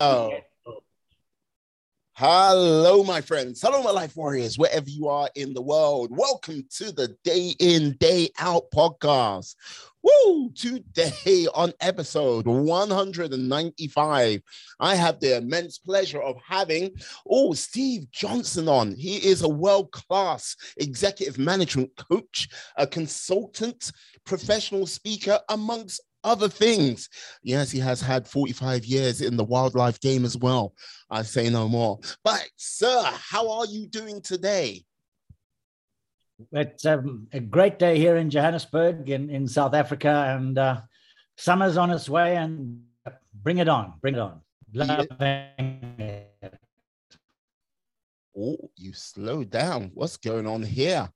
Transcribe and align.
Oh. 0.00 0.32
Hello, 2.14 3.04
my 3.04 3.20
friends. 3.20 3.60
Hello, 3.62 3.80
my 3.80 3.92
life 3.92 4.16
warriors, 4.16 4.58
wherever 4.58 4.88
you 4.88 5.06
are 5.08 5.28
in 5.36 5.54
the 5.54 5.62
world. 5.62 6.08
Welcome 6.10 6.64
to 6.78 6.90
the 6.90 7.16
Day 7.22 7.54
In, 7.60 7.96
Day 8.00 8.30
Out 8.38 8.64
podcast. 8.74 9.54
Woo! 10.02 10.50
Today 10.50 11.46
on 11.54 11.72
episode 11.80 12.46
195, 12.46 14.42
I 14.80 14.94
have 14.96 15.20
the 15.20 15.36
immense 15.36 15.78
pleasure 15.78 16.20
of 16.20 16.36
having, 16.44 16.90
oh, 17.28 17.52
Steve 17.52 18.10
Johnson 18.10 18.68
on. 18.68 18.96
He 18.96 19.16
is 19.16 19.42
a 19.42 19.48
world 19.48 19.92
class 19.92 20.56
executive 20.76 21.38
management 21.38 21.94
coach, 21.96 22.48
a 22.76 22.86
consultant, 22.86 23.92
professional 24.24 24.86
speaker, 24.86 25.38
amongst 25.48 26.00
other 26.24 26.48
things. 26.48 27.08
Yes, 27.42 27.70
he 27.70 27.78
has 27.78 28.00
had 28.00 28.26
45 28.26 28.84
years 28.84 29.20
in 29.20 29.36
the 29.36 29.44
wildlife 29.44 30.00
game 30.00 30.24
as 30.24 30.36
well. 30.36 30.74
I 31.10 31.22
say 31.22 31.50
no 31.50 31.68
more. 31.68 32.00
But, 32.24 32.48
sir, 32.56 33.02
how 33.04 33.50
are 33.50 33.66
you 33.66 33.86
doing 33.86 34.20
today? 34.20 34.84
It's 36.50 36.84
um, 36.84 37.28
a 37.32 37.38
great 37.38 37.78
day 37.78 37.98
here 37.98 38.16
in 38.16 38.30
Johannesburg, 38.30 39.08
in, 39.08 39.30
in 39.30 39.46
South 39.46 39.74
Africa, 39.74 40.34
and 40.36 40.58
uh, 40.58 40.80
summer's 41.36 41.76
on 41.76 41.90
its 41.90 42.08
way. 42.08 42.36
And 42.36 42.82
bring 43.42 43.58
it 43.58 43.68
on, 43.68 43.94
bring 44.00 44.14
it 44.14 44.20
on. 44.20 44.40
Loving 44.72 45.06
it. 45.98 46.54
Oh, 48.36 48.56
you 48.76 48.92
slow 48.92 49.44
down. 49.44 49.92
What's 49.94 50.16
going 50.16 50.46
on 50.46 50.64
here? 50.64 51.08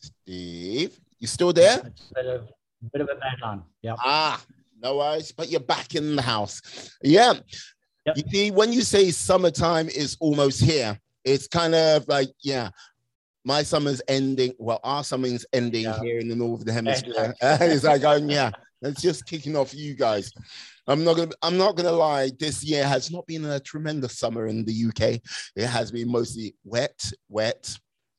Steve, 0.00 0.98
you 1.18 1.26
still 1.26 1.52
there? 1.52 1.92
Bit 2.92 3.02
of, 3.02 3.08
a 3.10 3.14
bad 3.16 3.40
line. 3.42 3.62
Yeah. 3.82 3.94
Ah, 3.98 4.42
no 4.82 4.98
worries, 4.98 5.32
but 5.32 5.50
you're 5.50 5.60
back 5.60 5.94
in 5.94 6.16
the 6.16 6.22
house. 6.22 6.90
Yeah. 7.02 7.34
Yep. 8.06 8.16
You 8.16 8.22
see, 8.30 8.50
when 8.50 8.72
you 8.72 8.82
say 8.82 9.10
summertime 9.10 9.88
is 9.88 10.16
almost 10.20 10.60
here, 10.60 10.98
it's 11.24 11.48
kind 11.48 11.74
of 11.74 12.06
like, 12.06 12.28
yeah, 12.42 12.68
my 13.44 13.62
summer's 13.62 14.02
ending. 14.08 14.52
Well, 14.58 14.80
our 14.84 15.02
summer's 15.04 15.46
ending 15.52 15.84
Yeah. 15.84 15.98
here 16.00 16.18
in 16.18 16.28
the 16.28 16.36
northern 16.36 16.68
hemisphere. 16.68 17.34
it's 17.42 17.84
like, 17.84 18.02
going, 18.02 18.28
yeah, 18.28 18.50
it's 18.82 19.00
just 19.00 19.26
kicking 19.26 19.56
off 19.56 19.74
you 19.74 19.94
guys. 19.94 20.32
I'm 20.86 21.02
not 21.02 21.16
gonna. 21.16 21.30
I'm 21.42 21.56
not 21.56 21.76
gonna 21.76 21.92
lie. 21.92 22.30
This 22.38 22.62
year 22.62 22.86
has 22.86 23.10
not 23.10 23.26
been 23.26 23.44
a 23.46 23.58
tremendous 23.58 24.18
summer 24.18 24.48
in 24.48 24.66
the 24.66 24.84
UK. 24.88 25.18
It 25.56 25.66
has 25.66 25.90
been 25.90 26.10
mostly 26.10 26.54
wet, 26.62 27.10
wet, 27.30 27.74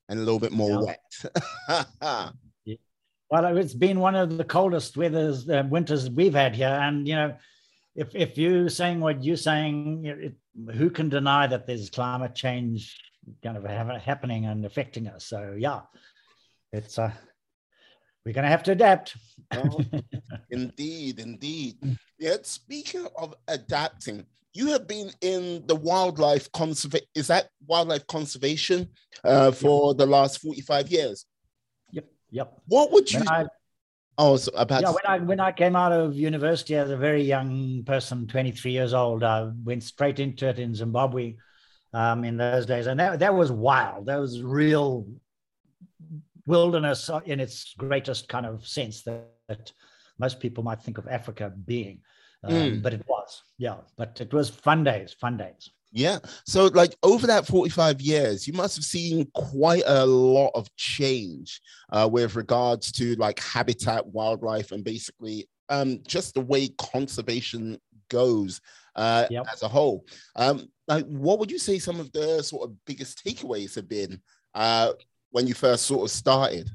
and 0.10 0.20
a 0.20 0.24
little 0.24 0.40
bit 0.40 0.52
more 0.52 0.84
wet. 0.84 1.00
Well, 3.30 3.58
it's 3.58 3.74
been 3.74 4.00
one 4.00 4.16
of 4.16 4.38
the 4.38 4.44
coldest 4.44 4.98
weathers, 4.98 5.50
uh, 5.50 5.64
winters 5.68 6.10
we've 6.10 6.36
had 6.36 6.56
here, 6.56 6.68
and 6.68 7.08
you 7.08 7.16
know, 7.16 7.36
if 7.96 8.14
if 8.14 8.38
you're 8.38 8.70
saying 8.70 9.00
what 9.00 9.24
you're 9.24 9.38
saying, 9.38 10.06
it, 10.06 10.34
who 10.76 10.90
can 10.90 11.10
deny 11.10 11.48
that 11.48 11.66
there's 11.66 11.90
climate 11.90 12.36
change 12.36 13.00
kind 13.44 13.58
of 13.58 13.66
ha- 13.66 14.00
happening 14.00 14.46
and 14.46 14.66
affecting 14.66 15.08
us? 15.08 15.26
So 15.26 15.56
yeah, 15.58 15.82
it's 16.72 17.00
uh, 17.00 17.12
we're 18.26 18.34
going 18.34 18.44
to 18.44 18.50
have 18.50 18.64
to 18.64 18.74
adapt. 18.74 19.16
Oh, 19.54 19.82
indeed, 20.52 21.20
indeed. 21.20 21.78
Yet 22.20 22.46
speaking 22.46 23.08
of 23.18 23.34
adapting, 23.48 24.26
you 24.54 24.68
have 24.68 24.88
been 24.88 25.12
in 25.22 25.66
the 25.66 25.76
wildlife 25.76 26.52
conservation. 26.52 27.08
Is 27.16 27.28
that 27.28 27.50
wildlife 27.68 28.06
conservation 28.08 28.90
uh, 29.24 29.52
for 29.52 29.96
the 29.96 30.06
last 30.06 30.42
forty-five 30.42 30.90
years? 30.90 31.26
Yep. 32.36 32.54
What 32.68 32.92
would 32.92 33.12
you? 33.14 33.22
I, 33.28 33.46
oh, 34.18 34.36
so 34.36 34.52
about 34.56 34.82
yeah, 34.82 34.90
when 34.90 35.06
I 35.08 35.20
when 35.20 35.40
I 35.40 35.54
came 35.54 35.74
out 35.74 35.94
of 35.94 36.16
university 36.16 36.76
as 36.76 36.92
a 36.92 36.98
very 36.98 37.24
young 37.24 37.84
person, 37.86 38.28
23 38.28 38.72
years 38.72 38.94
old, 38.94 39.24
I 39.24 39.50
went 39.64 39.84
straight 39.84 40.20
into 40.20 40.50
it 40.50 40.60
in 40.60 40.76
Zimbabwe 40.76 41.36
um, 41.94 42.26
in 42.26 42.36
those 42.36 42.66
days, 42.66 42.88
and 42.88 43.00
that 43.00 43.20
that 43.20 43.34
was 43.34 43.54
wild. 43.54 44.08
That 44.08 44.20
was 44.20 44.44
real 44.44 45.08
wilderness 46.46 47.10
in 47.26 47.40
its 47.40 47.74
greatest 47.78 48.28
kind 48.28 48.46
of 48.46 48.68
sense 48.68 49.04
that, 49.04 49.30
that 49.48 49.72
most 50.20 50.42
people 50.42 50.62
might 50.62 50.82
think 50.82 50.98
of 50.98 51.08
Africa 51.08 51.54
being. 51.66 52.02
Um, 52.44 52.54
Mm. 52.54 52.82
But 52.84 52.94
it 52.94 53.04
was, 53.08 53.42
yeah. 53.58 53.78
But 53.98 54.22
it 54.22 54.32
was 54.32 54.50
fun 54.50 54.84
days, 54.84 55.14
fun 55.14 55.38
days. 55.38 55.72
Yeah. 55.96 56.20
So, 56.46 56.66
like 56.66 56.94
over 57.04 57.26
that 57.28 57.48
45 57.48 58.02
years, 58.02 58.46
you 58.46 58.54
must 58.54 58.76
have 58.76 58.84
seen 58.84 59.26
quite 59.34 59.84
a 59.86 60.06
lot 60.06 60.52
of 60.54 60.68
change 60.76 61.62
uh, 61.90 62.08
with 62.12 62.36
regards 62.36 62.92
to 62.94 63.16
like 63.16 63.40
habitat, 63.40 64.06
wildlife, 64.06 64.74
and 64.74 64.84
basically 64.84 65.48
um, 65.70 66.02
just 66.06 66.34
the 66.34 66.42
way 66.42 66.68
conservation 66.78 67.80
goes 68.10 68.60
uh, 68.98 69.26
Yep. 69.30 69.46
as 69.54 69.64
a 69.64 69.70
whole. 69.70 70.06
Um, 70.36 70.70
like, 70.90 71.06
what 71.06 71.40
would 71.40 71.50
you 71.50 71.60
say 71.60 71.80
some 71.80 72.02
of 72.02 72.12
the 72.12 72.44
sort 72.44 72.70
of 72.70 72.76
biggest 72.86 73.26
takeaways 73.26 73.74
have 73.76 73.88
been 73.88 74.22
uh, 74.54 74.92
when 75.32 75.48
you 75.48 75.54
first 75.54 75.86
sort 75.86 76.04
of 76.04 76.12
started? 76.12 76.70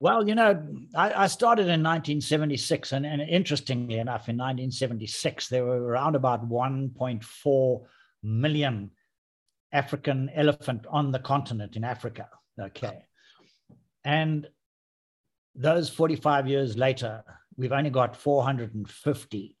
Well, 0.00 0.28
you 0.28 0.36
know, 0.36 0.64
I, 0.94 1.24
I 1.24 1.26
started 1.26 1.62
in 1.62 1.82
1976, 1.82 2.92
and, 2.92 3.04
and 3.04 3.20
interestingly 3.20 3.98
enough, 3.98 4.28
in 4.28 4.36
1976, 4.36 5.48
there 5.48 5.64
were 5.64 5.82
around 5.82 6.14
about 6.14 6.48
1.4 6.48 7.80
million 8.22 8.90
African 9.72 10.30
elephant 10.34 10.86
on 10.88 11.10
the 11.10 11.18
continent 11.18 11.74
in 11.76 11.82
Africa. 11.82 12.28
Okay. 12.60 13.04
And 14.04 14.46
those 15.54 15.90
45 15.90 16.46
years 16.46 16.76
later, 16.76 17.24
we've 17.56 17.72
only 17.72 17.90
got 17.90 18.16
450. 18.16 19.56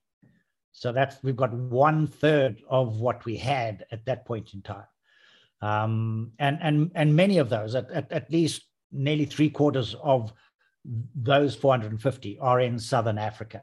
So 0.70 0.92
that's 0.92 1.16
we've 1.24 1.36
got 1.36 1.52
one 1.52 2.06
third 2.06 2.62
of 2.70 3.00
what 3.00 3.24
we 3.24 3.36
had 3.36 3.84
at 3.90 4.04
that 4.06 4.24
point 4.24 4.54
in 4.54 4.62
time. 4.62 4.86
Um, 5.60 6.30
and, 6.38 6.58
and, 6.62 6.92
and 6.94 7.16
many 7.16 7.38
of 7.38 7.48
those, 7.48 7.74
at, 7.74 7.90
at, 7.90 8.12
at 8.12 8.30
least 8.30 8.67
nearly 8.92 9.24
three 9.24 9.50
quarters 9.50 9.94
of 10.02 10.32
those 11.14 11.54
450 11.54 12.38
are 12.40 12.60
in 12.60 12.78
southern 12.78 13.18
africa. 13.18 13.62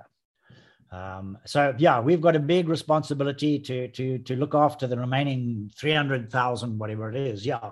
Um, 0.91 1.37
so 1.45 1.73
yeah 1.77 1.99
we've 1.99 2.21
got 2.21 2.35
a 2.35 2.39
big 2.39 2.69
responsibility 2.69 3.59
to 3.59 3.87
to 3.89 4.19
to 4.19 4.35
look 4.35 4.53
after 4.53 4.87
the 4.87 4.97
remaining 4.97 5.71
300000 5.75 6.77
whatever 6.77 7.09
it 7.09 7.15
is 7.15 7.45
yeah. 7.45 7.71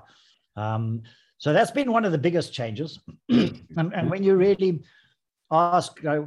Um, 0.55 1.03
so 1.37 1.51
that's 1.51 1.71
been 1.71 1.91
one 1.91 2.05
of 2.05 2.11
the 2.11 2.17
biggest 2.17 2.53
changes. 2.53 2.99
And, 3.75 3.91
and 3.95 4.09
when 4.11 4.23
you 4.23 4.35
really 4.35 4.83
ask 5.51 6.03
uh, 6.05 6.21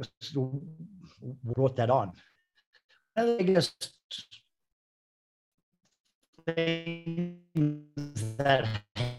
brought 1.43 1.75
that 1.77 1.89
on? 1.89 2.11
One 3.15 3.29
of 3.29 3.37
the 3.37 3.43
biggest 3.43 3.91
things 6.45 7.37
that 8.37 8.67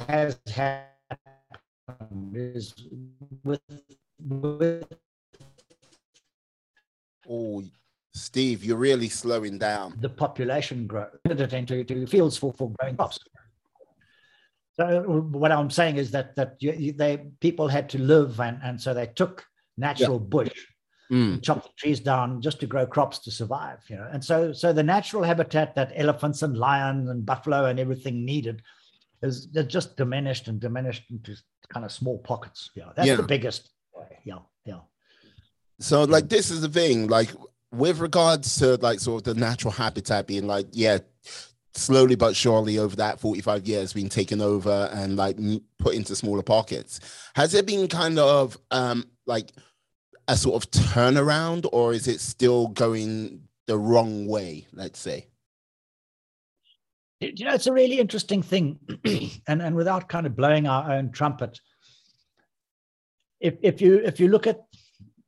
has 0.09 0.39
happened 0.47 0.98
is 2.33 2.75
with 3.45 3.61
with 4.21 4.85
Oh, 7.31 7.63
Steve, 8.15 8.65
you're 8.65 8.79
really 8.79 9.09
slowing 9.09 9.59
down. 9.59 9.95
the 10.01 10.09
population 10.09 10.87
growth 10.87 11.11
into 11.27 11.85
to 11.85 12.07
fields 12.07 12.37
for, 12.39 12.53
for 12.55 12.73
growing 12.79 12.97
crops. 12.97 13.19
So 14.75 15.03
what 15.33 15.53
I'm 15.53 15.71
saying 15.71 15.97
is 15.97 16.11
that 16.13 16.37
that 16.37 16.57
you, 16.61 16.73
you- 16.73 16.93
they 16.93 17.31
people 17.41 17.69
had 17.69 17.89
to 17.91 17.99
live 17.99 18.41
and, 18.41 18.59
and 18.63 18.81
so 18.81 18.95
they 18.95 19.07
took 19.07 19.45
natural 19.77 20.19
bush, 20.19 20.53
Mm, 21.11 21.43
chopped 21.43 21.65
the 21.65 21.73
trees 21.79 22.01
down 22.01 22.43
just 22.43 22.61
to 22.61 22.67
grow 22.67 22.87
crops 22.87 23.19
to 23.21 23.31
survive, 23.31 23.79
you 23.89 23.97
know. 23.97 24.09
And 24.13 24.23
so 24.23 24.53
so 24.53 24.73
the 24.75 24.83
natural 24.83 25.23
habitat 25.23 25.75
that 25.75 25.93
elephants 25.97 26.43
and 26.43 26.57
lions 26.57 27.09
and 27.09 27.25
buffalo 27.25 27.65
and 27.65 27.81
everything 27.81 28.25
needed 28.27 28.63
is 29.23 29.47
just 29.47 29.97
diminished 29.97 30.49
and 30.49 30.61
diminished 30.61 31.11
into 31.11 31.35
kind 31.73 31.85
of 31.85 31.93
small 31.93 32.19
pockets. 32.19 32.71
Yeah, 32.75 32.91
that's 32.97 33.09
Yeah. 33.09 33.17
the 33.17 33.23
biggest. 33.23 33.71
Yeah, 34.25 34.39
yeah. 34.65 34.81
So 35.81 36.05
like 36.05 36.29
this 36.29 36.51
is 36.51 36.61
the 36.61 36.69
thing, 36.69 37.09
like 37.09 37.31
with 37.73 37.99
regards 38.01 38.59
to 38.59 38.77
like 38.77 39.01
sort 39.01 39.27
of 39.27 39.35
the 39.35 39.41
natural 39.41 39.73
habitat 39.73 40.27
being 40.27 40.47
like, 40.47 40.67
yeah, 40.73 40.99
slowly 41.75 42.17
but 42.17 42.35
surely 42.35 42.79
over 42.79 42.97
that 42.97 43.21
45 43.21 43.69
years 43.69 43.93
being 43.93 44.09
taken 44.09 44.41
over 44.41 44.89
and 44.93 45.17
like 45.17 45.37
put 45.79 45.95
into 45.95 46.17
smaller 46.17 46.43
pockets. 46.43 47.01
Has 47.35 47.55
it 47.55 47.67
been 47.67 47.87
kind 47.89 48.19
of 48.19 48.57
um 48.71 49.05
like 49.27 49.53
a 50.27 50.37
sort 50.37 50.63
of 50.63 50.71
turnaround 50.71 51.67
or 51.73 51.93
is 51.93 52.09
it 52.09 52.21
still 52.21 52.69
going 52.69 53.43
the 53.67 53.79
wrong 53.79 54.27
way, 54.27 54.67
let's 54.73 54.99
say? 54.99 55.27
You 57.21 57.45
know, 57.45 57.55
it's 57.55 57.67
a 57.67 57.73
really 57.73 57.99
interesting 57.99 58.43
thing, 58.43 58.79
and 59.47 59.63
and 59.63 59.75
without 59.75 60.09
kind 60.09 60.27
of 60.27 60.37
blowing 60.37 60.67
our 60.67 60.93
own 60.93 61.11
trumpet, 61.11 61.61
if 63.41 63.57
if 63.63 63.81
you 63.81 63.99
if 63.99 64.21
you 64.21 64.29
look 64.29 64.47
at 64.47 64.61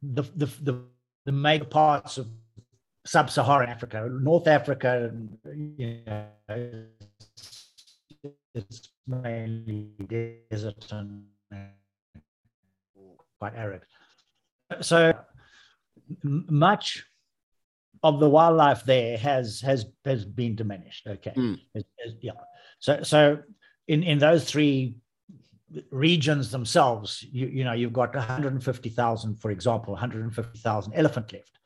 the 0.02 0.22
the 0.36 0.46
the, 0.62 0.84
the 1.26 1.32
major 1.32 1.64
parts 1.64 2.18
of 2.18 2.28
sub-Saharan 3.06 3.70
Africa, 3.70 4.08
North 4.10 4.46
Africa, 4.46 5.12
you 5.54 6.00
know, 6.06 6.26
it's 8.54 8.88
mainly 9.06 9.90
desert 10.06 10.92
and 10.92 11.24
quite 13.38 13.54
arid. 13.56 13.82
So 14.80 15.12
much 16.22 17.04
of 18.02 18.20
the 18.20 18.28
wildlife 18.28 18.84
there 18.84 19.18
has 19.18 19.60
has 19.60 19.86
has 20.04 20.24
been 20.24 20.56
diminished. 20.56 21.06
Okay, 21.06 21.32
mm. 21.36 21.58
yeah. 22.20 22.32
So 22.78 23.02
so 23.02 23.38
in 23.88 24.02
in 24.02 24.18
those 24.18 24.44
three 24.44 24.96
regions 25.90 26.50
themselves, 26.50 27.24
you 27.30 27.46
you 27.48 27.64
know 27.64 27.72
you've 27.72 27.92
got 27.92 28.14
150,000, 28.14 29.36
for 29.36 29.50
example, 29.50 29.92
150,000 29.92 30.92
elephant 30.94 31.32
left. 31.32 31.58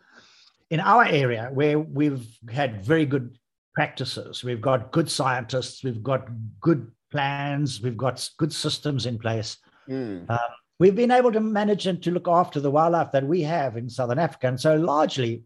In 0.70 0.80
our 0.80 1.04
area, 1.04 1.50
where 1.52 1.78
we've 1.78 2.26
had 2.50 2.84
very 2.84 3.06
good 3.06 3.38
practices, 3.74 4.42
we've 4.42 4.60
got 4.60 4.90
good 4.92 5.10
scientists, 5.10 5.84
we've 5.84 6.02
got 6.02 6.28
good 6.60 6.90
plans, 7.10 7.80
we've 7.80 7.96
got 7.96 8.28
good 8.38 8.52
systems 8.52 9.06
in 9.06 9.18
place. 9.18 9.58
Mm. 9.88 10.28
Um, 10.28 10.38
we've 10.80 10.96
been 10.96 11.12
able 11.12 11.30
to 11.32 11.40
manage 11.40 11.86
and 11.86 12.02
to 12.02 12.10
look 12.10 12.26
after 12.26 12.60
the 12.60 12.70
wildlife 12.70 13.12
that 13.12 13.26
we 13.26 13.42
have 13.42 13.76
in 13.76 13.88
Southern 13.88 14.18
Africa, 14.18 14.48
and 14.48 14.60
so 14.60 14.74
largely 14.76 15.44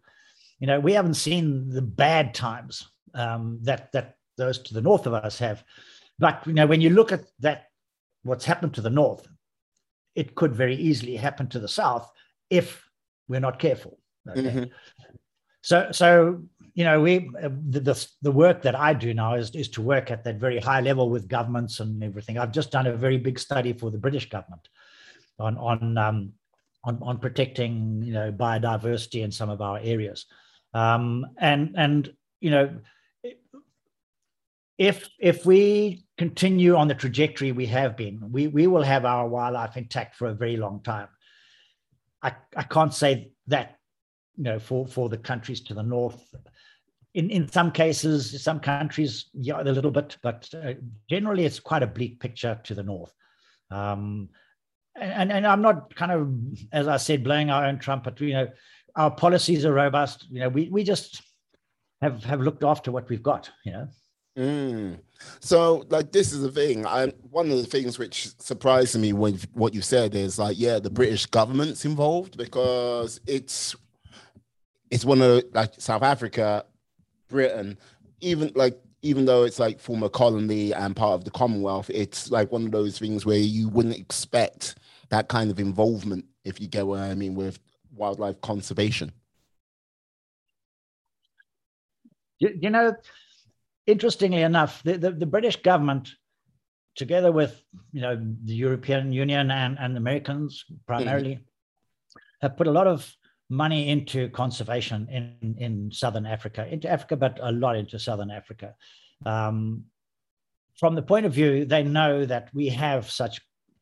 you 0.58 0.66
know, 0.66 0.80
we 0.80 0.92
haven't 0.92 1.14
seen 1.14 1.70
the 1.70 1.82
bad 1.82 2.34
times 2.34 2.88
um, 3.14 3.58
that 3.62 3.92
that 3.92 4.16
those 4.36 4.58
to 4.58 4.74
the 4.74 4.82
north 4.82 5.06
of 5.06 5.14
us 5.14 5.38
have. 5.38 5.64
But 6.18 6.46
you 6.46 6.52
know, 6.52 6.66
when 6.66 6.80
you 6.80 6.90
look 6.90 7.12
at 7.12 7.24
that, 7.40 7.66
what's 8.22 8.44
happened 8.44 8.74
to 8.74 8.80
the 8.80 8.90
north, 8.90 9.26
it 10.14 10.34
could 10.34 10.54
very 10.54 10.76
easily 10.76 11.16
happen 11.16 11.48
to 11.48 11.58
the 11.58 11.68
south 11.68 12.10
if 12.50 12.84
we're 13.28 13.40
not 13.40 13.58
careful. 13.58 13.98
Okay? 14.28 14.42
Mm-hmm. 14.42 14.64
So, 15.62 15.88
so 15.92 16.42
you 16.74 16.84
know, 16.84 17.00
we 17.00 17.30
the, 17.42 17.80
the, 17.80 18.08
the 18.22 18.32
work 18.32 18.62
that 18.62 18.74
I 18.74 18.94
do 18.94 19.14
now 19.14 19.34
is 19.34 19.50
is 19.54 19.68
to 19.70 19.82
work 19.82 20.10
at 20.10 20.24
that 20.24 20.36
very 20.36 20.58
high 20.58 20.80
level 20.80 21.10
with 21.10 21.28
governments 21.28 21.80
and 21.80 22.02
everything. 22.02 22.38
I've 22.38 22.52
just 22.52 22.70
done 22.70 22.86
a 22.86 22.96
very 22.96 23.18
big 23.18 23.38
study 23.38 23.72
for 23.72 23.90
the 23.90 23.98
British 23.98 24.28
government 24.28 24.68
on 25.38 25.56
on 25.58 25.98
um, 25.98 26.32
on, 26.84 26.98
on 27.02 27.18
protecting 27.18 28.02
you 28.02 28.12
know 28.12 28.32
biodiversity 28.32 29.22
in 29.22 29.30
some 29.30 29.50
of 29.50 29.60
our 29.60 29.78
areas. 29.82 30.26
Um, 30.74 31.26
and 31.38 31.74
and 31.76 32.12
you 32.40 32.50
know, 32.50 32.78
if 34.76 35.08
if 35.18 35.44
we 35.44 36.04
continue 36.16 36.76
on 36.76 36.88
the 36.88 36.94
trajectory 36.94 37.52
we 37.52 37.66
have 37.66 37.96
been, 37.96 38.30
we 38.30 38.46
we 38.46 38.66
will 38.66 38.82
have 38.82 39.04
our 39.04 39.28
wildlife 39.28 39.76
intact 39.76 40.16
for 40.16 40.28
a 40.28 40.34
very 40.34 40.56
long 40.56 40.80
time. 40.82 41.08
I, 42.22 42.34
I 42.56 42.64
can't 42.64 42.94
say 42.94 43.32
that 43.46 43.78
you 44.36 44.44
know 44.44 44.58
for 44.58 44.86
for 44.86 45.08
the 45.08 45.18
countries 45.18 45.60
to 45.62 45.74
the 45.74 45.82
north. 45.82 46.34
In 47.14 47.30
in 47.30 47.50
some 47.50 47.72
cases, 47.72 48.42
some 48.42 48.60
countries, 48.60 49.30
yeah, 49.32 49.60
a 49.60 49.64
little 49.64 49.90
bit, 49.90 50.16
but 50.22 50.48
uh, 50.54 50.74
generally 51.08 51.44
it's 51.44 51.58
quite 51.60 51.82
a 51.82 51.86
bleak 51.86 52.20
picture 52.20 52.60
to 52.64 52.74
the 52.74 52.82
north. 52.82 53.12
Um, 53.70 54.28
and, 55.00 55.30
and 55.32 55.46
I'm 55.46 55.62
not 55.62 55.94
kind 55.94 56.12
of, 56.12 56.28
as 56.72 56.88
I 56.88 56.96
said, 56.96 57.24
blowing 57.24 57.50
our 57.50 57.64
own 57.66 57.78
trumpet. 57.78 58.20
You 58.20 58.32
know, 58.32 58.48
our 58.98 59.10
policies 59.10 59.64
are 59.64 59.72
robust. 59.72 60.26
You 60.30 60.40
know, 60.40 60.48
we 60.50 60.68
we 60.68 60.84
just 60.84 61.22
have 62.02 62.22
have 62.24 62.40
looked 62.40 62.64
after 62.64 62.92
what 62.92 63.08
we've 63.08 63.22
got. 63.22 63.50
You 63.64 63.72
know. 63.72 63.88
Mm. 64.36 64.98
So, 65.40 65.84
like, 65.88 66.12
this 66.12 66.32
is 66.32 66.42
the 66.42 66.50
thing. 66.50 66.84
I 66.86 67.12
one 67.30 67.50
of 67.50 67.56
the 67.56 67.64
things 67.64 67.98
which 67.98 68.28
surprised 68.38 68.98
me 68.98 69.12
when 69.12 69.38
what 69.54 69.72
you 69.72 69.80
said 69.80 70.14
is 70.14 70.38
like, 70.38 70.58
yeah, 70.58 70.78
the 70.78 70.90
British 70.90 71.26
government's 71.26 71.84
involved 71.84 72.36
because 72.36 73.20
it's 73.26 73.74
it's 74.90 75.04
one 75.04 75.22
of 75.22 75.42
like 75.54 75.74
South 75.78 76.02
Africa, 76.02 76.64
Britain, 77.28 77.78
even 78.20 78.52
like 78.54 78.78
even 79.02 79.24
though 79.24 79.44
it's 79.44 79.60
like 79.60 79.78
former 79.78 80.08
colony 80.08 80.72
and 80.72 80.96
part 80.96 81.14
of 81.14 81.24
the 81.24 81.30
Commonwealth, 81.30 81.88
it's 81.88 82.30
like 82.30 82.50
one 82.50 82.66
of 82.66 82.72
those 82.72 82.98
things 82.98 83.24
where 83.24 83.38
you 83.38 83.68
wouldn't 83.68 83.96
expect 83.96 84.76
that 85.10 85.28
kind 85.28 85.50
of 85.50 85.60
involvement, 85.60 86.24
if 86.44 86.60
you 86.60 86.66
get 86.66 86.86
what 86.86 87.00
I 87.00 87.14
mean, 87.14 87.34
with 87.34 87.60
wildlife 87.98 88.40
conservation? 88.40 89.12
You, 92.38 92.56
you 92.60 92.70
know, 92.70 92.94
interestingly 93.86 94.42
enough, 94.42 94.82
the, 94.84 94.96
the, 94.96 95.10
the, 95.10 95.26
British 95.26 95.56
government, 95.56 96.10
together 96.94 97.32
with 97.32 97.60
you 97.92 98.00
know 98.00 98.16
the 98.44 98.54
European 98.54 99.12
Union 99.12 99.50
and, 99.50 99.76
and 99.78 99.96
Americans 99.96 100.64
primarily, 100.86 101.34
mm-hmm. 101.34 102.16
have 102.42 102.56
put 102.56 102.68
a 102.68 102.70
lot 102.70 102.86
of 102.86 103.12
money 103.50 103.88
into 103.88 104.28
conservation 104.28 105.08
in, 105.10 105.56
in 105.58 105.90
Southern 105.90 106.26
Africa, 106.26 106.66
into 106.70 106.88
Africa, 106.88 107.16
but 107.16 107.38
a 107.42 107.50
lot 107.50 107.76
into 107.76 107.98
Southern 107.98 108.30
Africa. 108.30 108.74
Um, 109.24 109.84
from 110.78 110.94
the 110.94 111.02
point 111.02 111.26
of 111.26 111.32
view, 111.32 111.64
they 111.64 111.82
know 111.82 112.24
that 112.24 112.50
we 112.54 112.68
have 112.68 113.10
such 113.10 113.40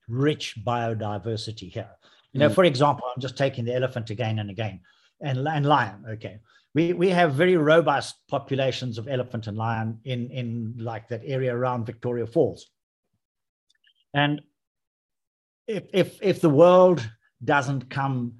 rich 0.08 0.54
biodiversity 0.64 1.70
here. 1.70 1.90
You 2.36 2.40
know, 2.40 2.50
mm. 2.50 2.54
for 2.54 2.64
example, 2.64 3.06
I'm 3.06 3.22
just 3.22 3.38
taking 3.38 3.64
the 3.64 3.74
elephant 3.74 4.10
again 4.10 4.38
and 4.40 4.50
again, 4.50 4.80
and, 5.22 5.48
and 5.48 5.64
lion. 5.64 6.04
Okay, 6.06 6.38
we 6.74 6.92
we 6.92 7.08
have 7.08 7.32
very 7.32 7.56
robust 7.56 8.16
populations 8.28 8.98
of 8.98 9.08
elephant 9.08 9.46
and 9.46 9.56
lion 9.56 10.00
in 10.04 10.30
in 10.30 10.74
like 10.78 11.08
that 11.08 11.22
area 11.24 11.56
around 11.56 11.86
Victoria 11.86 12.26
Falls. 12.26 12.66
And 14.12 14.42
if 15.66 15.84
if 15.94 16.18
if 16.20 16.42
the 16.42 16.50
world 16.50 17.10
doesn't 17.42 17.88
come 17.88 18.34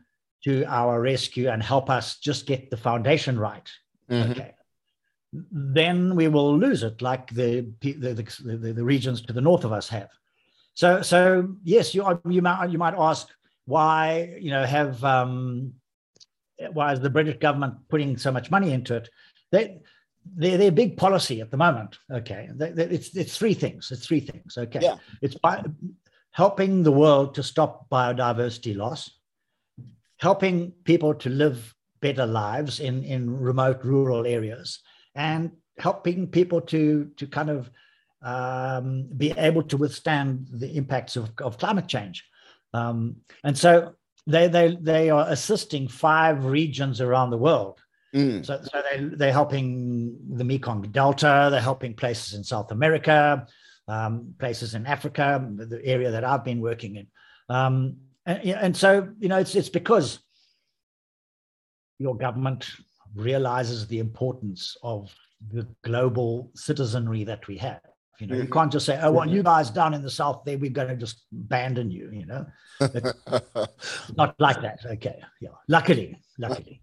to 0.44 0.64
our 0.64 1.00
rescue 1.00 1.48
and 1.48 1.62
help 1.62 1.88
us 1.88 2.18
just 2.18 2.44
get 2.44 2.70
the 2.70 2.76
foundation 2.76 3.38
right, 3.38 3.70
mm-hmm. 4.10 4.32
okay, 4.32 4.54
then 5.50 6.14
we 6.14 6.28
will 6.28 6.54
lose 6.58 6.82
it, 6.82 7.00
like 7.00 7.30
the 7.30 7.66
the, 7.80 7.92
the 7.92 8.12
the, 8.44 8.72
the 8.74 8.84
regions 8.84 9.22
to 9.22 9.32
the 9.32 9.40
north 9.40 9.64
of 9.64 9.72
us 9.72 9.88
have. 9.88 10.10
So 10.74 11.00
so 11.00 11.56
yes, 11.64 11.94
you 11.94 12.20
you 12.28 12.42
might 12.42 12.68
you 12.68 12.76
might 12.76 12.94
ask 12.98 13.28
why 13.66 14.36
you 14.40 14.50
know 14.50 14.64
have 14.64 15.04
um, 15.04 15.74
why 16.72 16.92
is 16.92 17.00
the 17.00 17.10
British 17.10 17.38
government 17.38 17.74
putting 17.88 18.16
so 18.16 18.32
much 18.32 18.50
money 18.50 18.72
into 18.72 18.96
it? 18.96 19.10
They 19.52 19.80
they're 20.34 20.58
their 20.58 20.72
big 20.72 20.96
policy 20.96 21.40
at 21.40 21.50
the 21.50 21.56
moment. 21.56 21.98
Okay, 22.10 22.48
they, 22.54 22.70
they, 22.70 22.84
it's 22.84 23.14
it's 23.16 23.36
three 23.36 23.54
things. 23.54 23.90
It's 23.92 24.06
three 24.06 24.20
things. 24.20 24.56
Okay, 24.56 24.80
yeah. 24.82 24.96
it's 25.22 25.36
by 25.36 25.62
helping 26.30 26.82
the 26.82 26.92
world 26.92 27.34
to 27.34 27.42
stop 27.42 27.88
biodiversity 27.90 28.76
loss, 28.76 29.10
helping 30.18 30.72
people 30.84 31.14
to 31.14 31.28
live 31.28 31.74
better 32.00 32.26
lives 32.26 32.80
in 32.80 33.04
in 33.04 33.30
remote 33.30 33.84
rural 33.84 34.26
areas, 34.26 34.80
and 35.14 35.50
helping 35.78 36.26
people 36.26 36.60
to 36.60 37.10
to 37.16 37.26
kind 37.26 37.50
of 37.50 37.70
um, 38.22 39.08
be 39.16 39.32
able 39.32 39.62
to 39.62 39.76
withstand 39.76 40.48
the 40.50 40.76
impacts 40.76 41.16
of, 41.16 41.30
of 41.38 41.58
climate 41.58 41.86
change. 41.86 42.24
Um, 42.76 43.16
and 43.44 43.56
so 43.56 43.94
they, 44.26 44.48
they, 44.48 44.76
they 44.80 45.10
are 45.10 45.26
assisting 45.28 45.88
five 45.88 46.44
regions 46.44 47.00
around 47.00 47.30
the 47.30 47.38
world. 47.38 47.80
Mm. 48.14 48.44
So, 48.44 48.60
so 48.62 48.82
they, 48.90 49.04
they're 49.18 49.32
helping 49.32 50.16
the 50.28 50.44
Mekong 50.44 50.82
Delta, 50.82 51.48
they're 51.50 51.60
helping 51.60 51.94
places 51.94 52.34
in 52.34 52.44
South 52.44 52.70
America, 52.72 53.46
um, 53.88 54.34
places 54.38 54.74
in 54.74 54.86
Africa, 54.86 55.46
the 55.56 55.80
area 55.84 56.10
that 56.10 56.24
I've 56.24 56.44
been 56.44 56.60
working 56.60 56.96
in. 56.96 57.06
Um, 57.48 57.96
and, 58.24 58.40
and 58.66 58.76
so, 58.76 59.08
you 59.18 59.28
know, 59.28 59.38
it's, 59.38 59.54
it's 59.54 59.68
because 59.68 60.20
your 61.98 62.16
government 62.16 62.68
realizes 63.14 63.86
the 63.86 64.00
importance 64.00 64.76
of 64.82 65.14
the 65.52 65.66
global 65.82 66.50
citizenry 66.54 67.24
that 67.24 67.46
we 67.46 67.56
have. 67.58 67.80
You 68.18 68.26
know, 68.26 68.36
you 68.36 68.48
can't 68.48 68.72
just 68.72 68.86
say, 68.86 68.98
"Oh, 69.02 69.12
well, 69.12 69.28
you 69.28 69.42
guys 69.42 69.70
down 69.70 69.94
in 69.94 70.02
the 70.02 70.10
south, 70.10 70.42
there 70.44 70.58
we're 70.58 70.70
going 70.70 70.88
to 70.88 70.96
just 70.96 71.24
abandon 71.32 71.90
you." 71.90 72.10
You 72.12 72.26
know, 72.26 72.46
not 74.16 74.34
like 74.38 74.60
that. 74.62 74.78
Okay, 74.84 75.20
yeah. 75.40 75.50
Luckily, 75.68 76.16
luckily. 76.38 76.82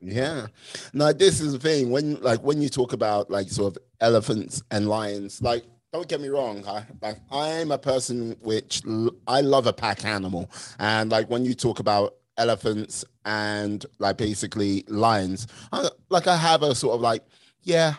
Yeah. 0.00 0.46
Now 0.92 1.12
this 1.12 1.40
is 1.40 1.52
the 1.52 1.58
thing 1.58 1.90
when 1.90 2.20
like 2.20 2.40
when 2.42 2.60
you 2.60 2.68
talk 2.68 2.92
about 2.92 3.30
like 3.30 3.48
sort 3.48 3.76
of 3.76 3.82
elephants 4.00 4.62
and 4.70 4.88
lions, 4.88 5.40
like 5.40 5.64
don't 5.92 6.08
get 6.08 6.20
me 6.20 6.28
wrong, 6.28 6.64
I 6.66 6.84
like 7.00 7.18
I'm 7.30 7.70
a 7.70 7.78
person 7.78 8.36
which 8.40 8.82
I 9.26 9.40
love 9.40 9.66
a 9.66 9.72
pack 9.72 10.04
animal, 10.04 10.50
and 10.78 11.10
like 11.10 11.30
when 11.30 11.44
you 11.44 11.54
talk 11.54 11.80
about 11.80 12.14
elephants 12.36 13.04
and 13.24 13.84
like 13.98 14.18
basically 14.18 14.84
lions, 14.88 15.46
I, 15.72 15.88
like 16.10 16.26
I 16.26 16.36
have 16.36 16.62
a 16.62 16.74
sort 16.74 16.94
of 16.94 17.00
like 17.00 17.22
yeah, 17.62 17.94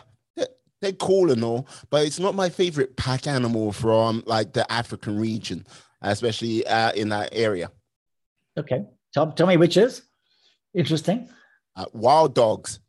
they're 0.80 0.92
cool 0.92 1.30
and 1.30 1.42
all, 1.42 1.66
but 1.90 2.06
it's 2.06 2.18
not 2.18 2.34
my 2.34 2.48
favorite 2.48 2.96
pack 2.96 3.26
animal 3.26 3.72
from 3.72 4.22
like 4.26 4.52
the 4.52 4.70
African 4.70 5.18
region, 5.18 5.66
especially 6.02 6.66
uh, 6.66 6.92
in 6.92 7.08
that 7.08 7.30
area. 7.32 7.70
Okay, 8.56 8.84
tell, 9.12 9.32
tell 9.32 9.46
me 9.46 9.56
which 9.56 9.76
is 9.76 10.02
interesting. 10.74 11.28
Uh, 11.76 11.86
wild 11.92 12.34
dogs. 12.34 12.80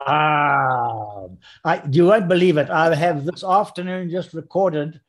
Ah, 0.00 1.26
I, 1.64 1.82
you 1.90 2.06
won't 2.06 2.28
believe 2.28 2.56
it. 2.56 2.70
I 2.70 2.94
have 2.94 3.24
this 3.24 3.42
afternoon 3.42 4.10
just 4.10 4.32
recorded 4.32 5.00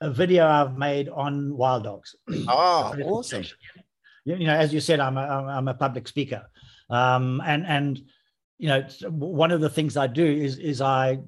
a 0.00 0.10
video 0.10 0.46
I've 0.46 0.76
made 0.76 1.08
on 1.08 1.56
wild 1.56 1.84
dogs. 1.84 2.16
Ah, 2.48 2.92
awesome. 3.04 3.44
You, 4.24 4.36
you 4.36 4.46
know, 4.46 4.54
as 4.54 4.74
you 4.74 4.80
said, 4.80 5.00
I'm 5.00 5.16
a, 5.16 5.20
I'm 5.20 5.68
a 5.68 5.74
public 5.74 6.08
speaker, 6.08 6.48
um, 6.90 7.40
and 7.44 7.66
and 7.66 8.00
you 8.58 8.68
know, 8.68 8.82
one 9.10 9.50
of 9.50 9.60
the 9.60 9.70
things 9.70 9.96
I 9.96 10.06
do 10.06 10.24
is 10.24 10.58
is 10.58 10.80
I 10.80 11.18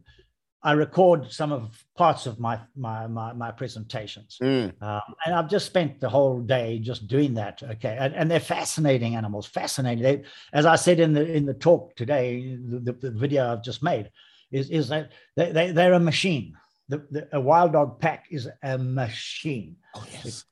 I 0.65 0.73
record 0.73 1.31
some 1.31 1.53
of 1.53 1.85
parts 1.95 2.25
of 2.27 2.41
my 2.41 2.59
my 2.75 3.07
my, 3.07 3.35
my 3.35 3.51
presentations, 3.51 4.39
Mm. 4.43 4.73
um, 4.83 5.03
and 5.25 5.35
I've 5.35 5.51
just 5.51 5.67
spent 5.67 6.01
the 6.01 6.09
whole 6.09 6.41
day 6.41 6.79
just 6.79 7.07
doing 7.07 7.35
that. 7.35 7.63
Okay, 7.63 7.97
and, 8.01 8.15
and 8.15 8.31
they're 8.31 8.41
fascinating 8.41 9.15
animals, 9.15 9.47
fascinating. 9.47 10.03
They, 10.03 10.23
as 10.55 10.65
I 10.65 10.77
said 10.77 11.01
in 11.01 11.13
the 11.13 11.31
in 11.31 11.45
the 11.45 11.53
talk 11.55 11.95
today, 11.97 12.57
the, 12.57 12.79
the, 12.81 12.93
the 12.93 13.11
video 13.11 13.53
I've 13.53 13.63
just 13.63 13.83
made, 13.83 14.11
is 14.51 14.71
is 14.71 14.89
that 14.89 15.13
they, 15.37 15.53
they 15.53 15.71
they're 15.73 15.93
a 15.93 16.01
machine. 16.01 16.55
The, 16.89 17.07
the 17.11 17.29
a 17.33 17.41
wild 17.41 17.73
dog 17.73 18.01
pack 18.01 18.25
is 18.31 18.49
a 18.63 18.79
machine. 18.79 19.77
Oh 19.95 20.07
yes. 20.11 20.45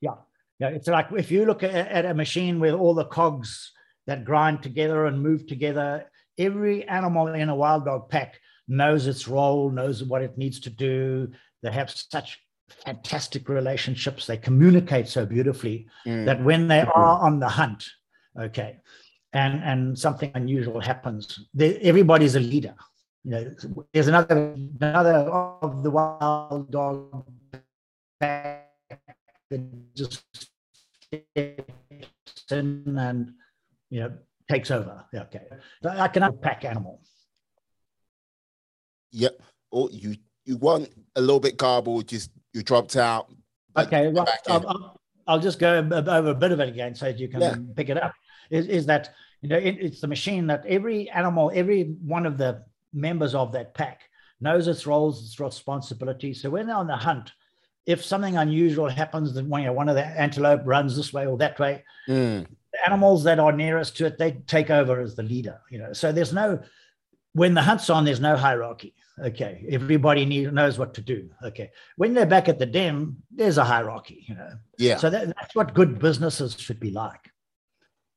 Yeah, 0.00 0.14
yeah. 0.58 0.68
It's 0.68 0.88
like 0.88 1.08
if 1.12 1.30
you 1.30 1.44
look 1.44 1.62
at, 1.62 1.74
at 1.74 2.06
a 2.06 2.14
machine 2.14 2.60
with 2.60 2.72
all 2.74 2.94
the 2.94 3.04
cogs 3.04 3.72
that 4.06 4.24
grind 4.24 4.62
together 4.62 5.04
and 5.04 5.22
move 5.22 5.46
together, 5.46 6.06
every 6.38 6.88
animal 6.88 7.28
in 7.28 7.50
a 7.50 7.54
wild 7.54 7.84
dog 7.84 8.08
pack 8.08 8.40
knows 8.70 9.06
its 9.06 9.26
role, 9.28 9.70
knows 9.70 10.04
what 10.04 10.22
it 10.22 10.38
needs 10.38 10.60
to 10.60 10.70
do. 10.70 11.28
They 11.62 11.72
have 11.72 11.90
such 11.90 12.38
fantastic 12.86 13.48
relationships. 13.48 14.26
They 14.26 14.36
communicate 14.36 15.08
so 15.08 15.26
beautifully 15.26 15.88
Mm. 16.06 16.24
that 16.24 16.42
when 16.42 16.68
they 16.68 16.80
are 16.82 17.18
on 17.26 17.40
the 17.40 17.48
hunt, 17.48 17.84
okay, 18.38 18.78
and 19.32 19.54
and 19.70 19.98
something 19.98 20.30
unusual 20.34 20.80
happens, 20.80 21.48
they, 21.52 21.76
everybody's 21.78 22.36
a 22.36 22.40
leader. 22.40 22.74
You 23.24 23.30
know, 23.32 23.54
there's 23.92 24.08
another 24.08 24.54
another 24.80 25.16
of 25.66 25.82
the 25.82 25.90
wild 25.90 26.70
dog 26.70 27.26
pack 28.20 28.70
that 29.50 29.60
just 29.94 30.22
steps 31.02 32.50
in 32.50 32.96
and 32.98 33.34
you 33.90 34.00
know 34.00 34.12
takes 34.48 34.70
over. 34.70 35.04
Okay, 35.14 35.42
I 35.84 36.08
can 36.08 36.22
pack 36.38 36.64
animal. 36.64 37.02
Yep. 39.12 39.40
Oh, 39.72 39.88
you 39.90 40.16
you 40.44 40.56
want 40.56 40.88
a 41.16 41.20
little 41.20 41.40
bit 41.40 41.56
garbled, 41.56 42.08
just 42.08 42.30
you 42.52 42.62
dropped 42.62 42.96
out. 42.96 43.30
Okay, 43.76 44.08
right. 44.08 44.28
I'll, 44.48 44.66
I'll, 44.68 45.00
I'll 45.26 45.38
just 45.38 45.58
go 45.58 45.78
over 45.78 46.30
a 46.30 46.34
bit 46.34 46.50
of 46.52 46.60
it 46.60 46.68
again 46.68 46.94
so 46.94 47.08
you 47.08 47.28
can 47.28 47.40
Yeah. 47.40 47.56
pick 47.76 47.88
it 47.88 48.02
up. 48.02 48.12
Is, 48.50 48.66
is 48.66 48.86
that 48.86 49.10
you 49.42 49.48
know 49.48 49.56
it, 49.58 49.76
it's 49.80 50.00
the 50.00 50.08
machine 50.08 50.46
that 50.48 50.64
every 50.66 51.08
animal, 51.10 51.50
every 51.54 51.94
one 52.04 52.26
of 52.26 52.36
the 52.36 52.64
members 52.92 53.34
of 53.34 53.52
that 53.52 53.74
pack 53.74 54.00
knows 54.40 54.66
its 54.66 54.86
roles, 54.86 55.24
its 55.24 55.38
responsibilities. 55.38 56.42
So 56.42 56.50
when 56.50 56.66
they're 56.66 56.76
on 56.76 56.86
the 56.88 56.96
hunt, 56.96 57.32
if 57.86 58.04
something 58.04 58.36
unusual 58.36 58.88
happens, 58.88 59.34
then 59.34 59.48
one, 59.48 59.60
you 59.62 59.66
know, 59.68 59.72
one 59.72 59.88
of 59.88 59.94
the 59.94 60.04
antelope 60.04 60.62
runs 60.64 60.96
this 60.96 61.12
way 61.12 61.26
or 61.26 61.36
that 61.38 61.58
way, 61.58 61.84
Mm. 62.08 62.46
the 62.72 62.86
animals 62.86 63.22
that 63.24 63.38
are 63.38 63.52
nearest 63.52 63.96
to 63.98 64.06
it, 64.06 64.18
they 64.18 64.32
take 64.46 64.70
over 64.70 65.00
as 65.00 65.14
the 65.14 65.22
leader. 65.22 65.60
You 65.70 65.78
know, 65.78 65.92
so 65.92 66.10
there's 66.10 66.32
no 66.32 66.60
when 67.32 67.54
the 67.54 67.62
hunt's 67.62 67.90
on, 67.90 68.04
there's 68.04 68.20
no 68.20 68.36
hierarchy. 68.36 68.94
Okay, 69.22 69.66
everybody 69.70 70.24
need, 70.24 70.52
knows 70.52 70.78
what 70.78 70.94
to 70.94 71.00
do. 71.02 71.28
Okay, 71.44 71.70
when 71.96 72.14
they're 72.14 72.26
back 72.26 72.48
at 72.48 72.58
the 72.58 72.66
den, 72.66 73.16
there's 73.30 73.58
a 73.58 73.64
hierarchy. 73.64 74.24
You 74.28 74.34
know, 74.34 74.50
Yeah. 74.78 74.96
so 74.96 75.10
that, 75.10 75.26
that's 75.26 75.54
what 75.54 75.74
good 75.74 75.98
businesses 75.98 76.54
should 76.58 76.80
be 76.80 76.90
like. 76.90 77.30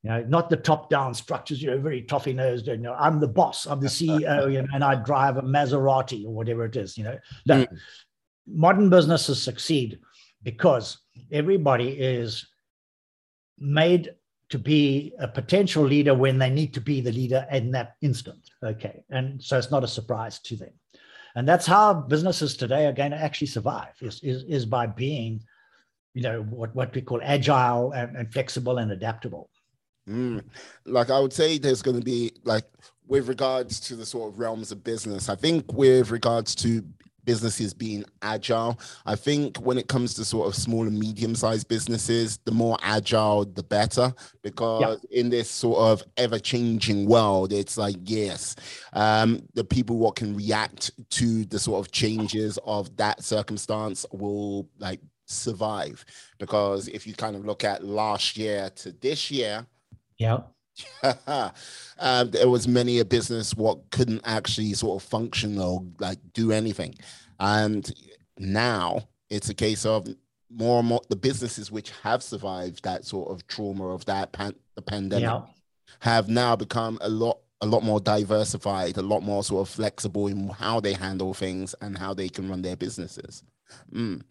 You 0.02 0.10
know, 0.10 0.24
not 0.24 0.50
the 0.50 0.58
top-down 0.58 1.14
structures. 1.14 1.62
You 1.62 1.72
know, 1.72 1.80
very 1.80 2.02
toffee-nosed. 2.02 2.68
You 2.68 2.78
know, 2.78 2.94
I'm 2.94 3.20
the 3.20 3.28
boss. 3.28 3.66
I'm 3.66 3.80
the 3.80 3.88
CEO. 3.88 4.52
You 4.52 4.62
know, 4.62 4.68
and 4.74 4.84
I 4.84 4.96
drive 4.96 5.38
a 5.38 5.42
Maserati 5.42 6.26
or 6.26 6.34
whatever 6.34 6.66
it 6.66 6.76
is. 6.76 6.98
You 6.98 7.06
know, 7.06 7.18
no. 7.46 7.66
Mm. 7.66 7.78
Modern 8.46 8.90
businesses 8.90 9.42
succeed 9.42 10.00
because 10.44 10.98
everybody 11.32 11.90
is 11.90 12.46
made 13.58 14.14
to 14.54 14.60
be 14.60 15.12
a 15.18 15.28
potential 15.28 15.84
leader 15.84 16.14
when 16.14 16.38
they 16.38 16.52
need 16.52 16.76
to 16.76 16.80
be 16.80 17.02
the 17.02 17.12
leader 17.12 17.44
in 17.52 17.72
that 17.72 17.96
instant. 18.02 18.52
Okay, 18.64 19.04
and 19.10 19.42
so 19.42 19.58
it's 19.58 19.72
not 19.72 19.84
a 19.84 19.88
surprise 19.88 20.38
to 20.42 20.56
them. 20.56 20.70
And 21.36 21.48
that's 21.48 21.66
how 21.66 21.92
businesses 21.96 22.56
today 22.56 22.86
are 22.86 22.94
going 22.94 23.10
to 23.10 23.18
actually 23.18 23.48
survive 23.48 23.96
is, 24.00 24.20
is, 24.22 24.44
is 24.44 24.68
by 24.68 24.86
being, 24.86 25.42
you 26.14 26.22
know, 26.22 26.44
what, 26.44 26.76
what 26.76 26.94
we 26.94 27.02
call 27.02 27.20
agile 27.24 27.94
and, 27.94 28.16
and 28.16 28.32
flexible 28.32 28.78
and 28.78 28.92
adaptable. 28.92 29.50
Mm. 30.08 30.44
Like 30.86 31.10
I 31.10 31.20
would 31.20 31.34
say 31.34 31.58
there's 31.58 31.82
going 31.82 31.98
to 31.98 32.06
be 32.06 32.34
like 32.44 32.66
with 33.08 33.28
regards 33.28 33.80
to 33.88 33.96
the 33.96 34.06
sort 34.06 34.32
of 34.32 34.38
realms 34.38 34.72
of 34.72 34.84
business. 34.84 35.30
I 35.30 35.36
think 35.36 35.74
with 35.74 36.12
regards 36.12 36.54
to 36.58 36.86
businesses 37.26 37.74
being 37.74 38.04
agile, 38.22 38.80
I 39.06 39.16
think 39.16 39.58
when 39.58 39.78
it 39.78 39.88
comes 39.88 40.14
to 40.16 40.26
sort 40.26 40.48
of 40.48 40.56
small 40.56 40.88
and 40.88 40.98
medium 40.98 41.36
sized 41.36 41.68
businesses, 41.68 42.38
the 42.46 42.52
more 42.52 42.78
agile 42.82 43.46
the 43.46 43.64
better 43.64 44.14
because 44.42 45.04
in 45.12 45.30
this 45.30 45.50
sort 45.50 45.80
of 45.80 46.04
ever 46.18 46.40
changing 46.40 47.08
world, 47.08 47.54
it's 47.54 47.78
like 47.78 47.96
yes, 48.04 48.56
um, 48.94 49.48
the 49.54 49.64
people 49.64 49.98
what 49.98 50.16
can 50.16 50.36
react 50.36 50.92
to 51.12 51.46
the 51.46 51.60
sort 51.60 51.80
of 51.86 51.92
changes 51.92 52.60
of 52.66 52.96
that 52.98 53.24
circumstance 53.24 54.06
will 54.12 54.68
like 54.80 55.00
survive. 55.26 56.06
Because 56.40 56.88
if 56.88 57.08
you 57.08 57.14
kind 57.14 57.36
of 57.36 57.46
look 57.46 57.64
at 57.64 57.84
last 57.84 58.38
year 58.38 58.70
to 58.78 58.92
this 58.92 59.32
year 59.32 59.66
Yeah. 60.18 60.40
um, 62.00 62.32
there 62.32 62.50
was 62.50 62.68
many 62.68 63.00
a 63.00 63.06
business 63.06 63.56
what 63.56 63.90
couldn't 63.92 64.22
actually 64.26 64.74
sort 64.74 65.02
of 65.02 65.08
function 65.08 65.60
or 65.60 65.84
like 66.00 66.20
do 66.34 66.52
anything, 66.52 66.96
and 67.40 67.92
now 68.38 69.02
it's 69.30 69.50
a 69.50 69.54
case 69.54 69.86
of 69.86 70.08
more 70.50 70.80
and 70.80 70.88
more 70.88 71.02
the 71.10 71.16
businesses 71.16 71.72
which 71.72 71.92
have 72.04 72.22
survived 72.22 72.84
that 72.84 73.06
sort 73.06 73.32
of 73.32 73.46
trauma 73.48 73.88
of 73.88 74.06
that 74.06 74.32
pan- 74.32 74.56
the 74.76 74.82
pandemic 74.82 75.24
Yeah. 75.24 75.42
have 76.00 76.30
now 76.30 76.56
become 76.56 76.98
a 77.02 77.10
lot 77.10 77.40
a 77.62 77.66
lot 77.66 77.82
more 77.82 78.02
diversified, 78.02 78.98
a 78.98 79.02
lot 79.02 79.22
more 79.22 79.42
sort 79.42 79.62
of 79.62 79.74
flexible 79.74 80.28
in 80.28 80.50
how 80.50 80.82
they 80.82 80.94
handle 80.94 81.34
things 81.34 81.74
and 81.80 81.98
how 81.98 82.14
they 82.14 82.28
can 82.28 82.50
run 82.50 82.62
their 82.62 82.76
businesses. 82.76 83.42
Mm. 83.94 84.22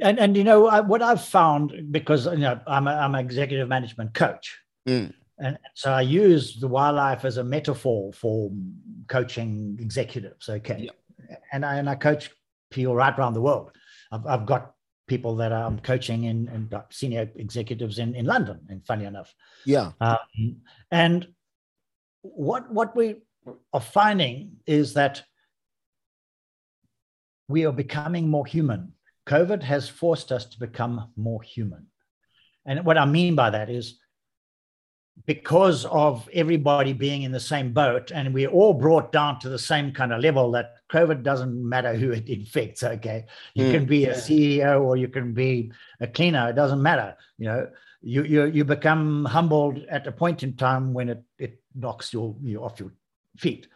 And, 0.00 0.20
and 0.20 0.36
you 0.36 0.44
know, 0.44 0.66
I, 0.66 0.80
what 0.80 1.00
I've 1.00 1.24
found, 1.24 1.90
because, 1.90 2.26
you 2.26 2.36
know, 2.36 2.60
I'm, 2.66 2.86
a, 2.86 2.90
I'm 2.90 3.14
an 3.14 3.24
executive 3.24 3.68
management 3.68 4.12
coach. 4.12 4.58
Mm. 4.86 5.14
And 5.42 5.58
so 5.74 5.90
I 5.90 6.02
use 6.02 6.60
the 6.60 6.68
wildlife 6.68 7.24
as 7.24 7.38
a 7.38 7.44
metaphor 7.44 8.12
for 8.12 8.50
coaching 9.08 9.78
executives. 9.80 10.48
Okay. 10.48 10.90
And 11.52 11.64
I, 11.64 11.76
and 11.76 11.88
I 11.88 11.94
coach 11.94 12.30
people 12.70 12.94
right 12.94 13.18
around 13.18 13.34
the 13.34 13.40
world. 13.40 13.70
I've, 14.12 14.26
I've 14.26 14.46
got 14.46 14.74
people 15.06 15.36
that 15.36 15.52
I'm 15.52 15.78
coaching 15.80 16.24
in, 16.24 16.48
in 16.48 16.68
senior 16.90 17.30
executives 17.36 17.98
in, 17.98 18.14
in 18.14 18.26
London, 18.26 18.60
and 18.68 18.84
funny 18.84 19.06
enough. 19.06 19.34
Yeah. 19.64 19.92
Um, 20.00 20.18
and 20.90 21.26
what 22.22 22.70
what 22.70 22.94
we 22.94 23.16
are 23.72 23.80
finding 23.80 24.56
is 24.66 24.94
that 24.94 25.22
we 27.48 27.64
are 27.66 27.72
becoming 27.72 28.28
more 28.28 28.46
human. 28.46 28.92
COVID 29.26 29.62
has 29.62 29.88
forced 29.88 30.32
us 30.32 30.44
to 30.46 30.58
become 30.58 31.10
more 31.16 31.42
human. 31.42 31.86
And 32.66 32.84
what 32.84 32.98
I 32.98 33.06
mean 33.06 33.34
by 33.34 33.50
that 33.50 33.70
is 33.70 33.99
because 35.26 35.84
of 35.86 36.28
everybody 36.32 36.92
being 36.92 37.22
in 37.22 37.32
the 37.32 37.40
same 37.40 37.72
boat 37.72 38.10
and 38.10 38.32
we're 38.32 38.48
all 38.48 38.72
brought 38.74 39.12
down 39.12 39.38
to 39.40 39.48
the 39.48 39.58
same 39.58 39.92
kind 39.92 40.12
of 40.12 40.20
level 40.20 40.50
that 40.52 40.74
COVID 40.90 41.22
doesn't 41.22 41.68
matter 41.68 41.94
who 41.94 42.10
it 42.12 42.28
infects. 42.38 42.82
Okay. 42.82 43.26
You 43.54 43.66
Mm. 43.66 43.70
can 43.72 43.84
be 43.86 44.04
a 44.06 44.14
CEO 44.14 44.82
or 44.82 44.96
you 44.96 45.08
can 45.08 45.32
be 45.32 45.72
a 46.00 46.06
cleaner. 46.06 46.48
It 46.50 46.56
doesn't 46.56 46.82
matter. 46.82 47.16
You 47.38 47.46
know, 47.46 47.70
you 48.02 48.24
you 48.24 48.46
you 48.46 48.64
become 48.64 49.26
humbled 49.26 49.78
at 49.90 50.06
a 50.06 50.12
point 50.12 50.42
in 50.42 50.56
time 50.56 50.94
when 50.94 51.08
it 51.10 51.22
it 51.38 51.60
knocks 51.74 52.12
your 52.12 52.34
you 52.42 52.64
off 52.64 52.80
your 52.80 52.92
feet, 53.36 53.68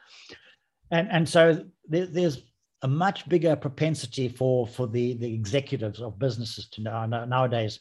and 0.91 1.09
and 1.11 1.29
so 1.29 1.65
there, 1.87 2.07
there's 2.07 2.43
a 2.83 2.89
much 2.89 3.29
bigger 3.29 3.55
propensity 3.55 4.29
for 4.29 4.67
for 4.67 4.87
the 4.87 5.15
the 5.15 5.35
executives 5.35 6.01
of 6.01 6.19
businesses 6.19 6.69
to 6.71 6.81
now 6.83 7.05
nowadays 7.07 7.81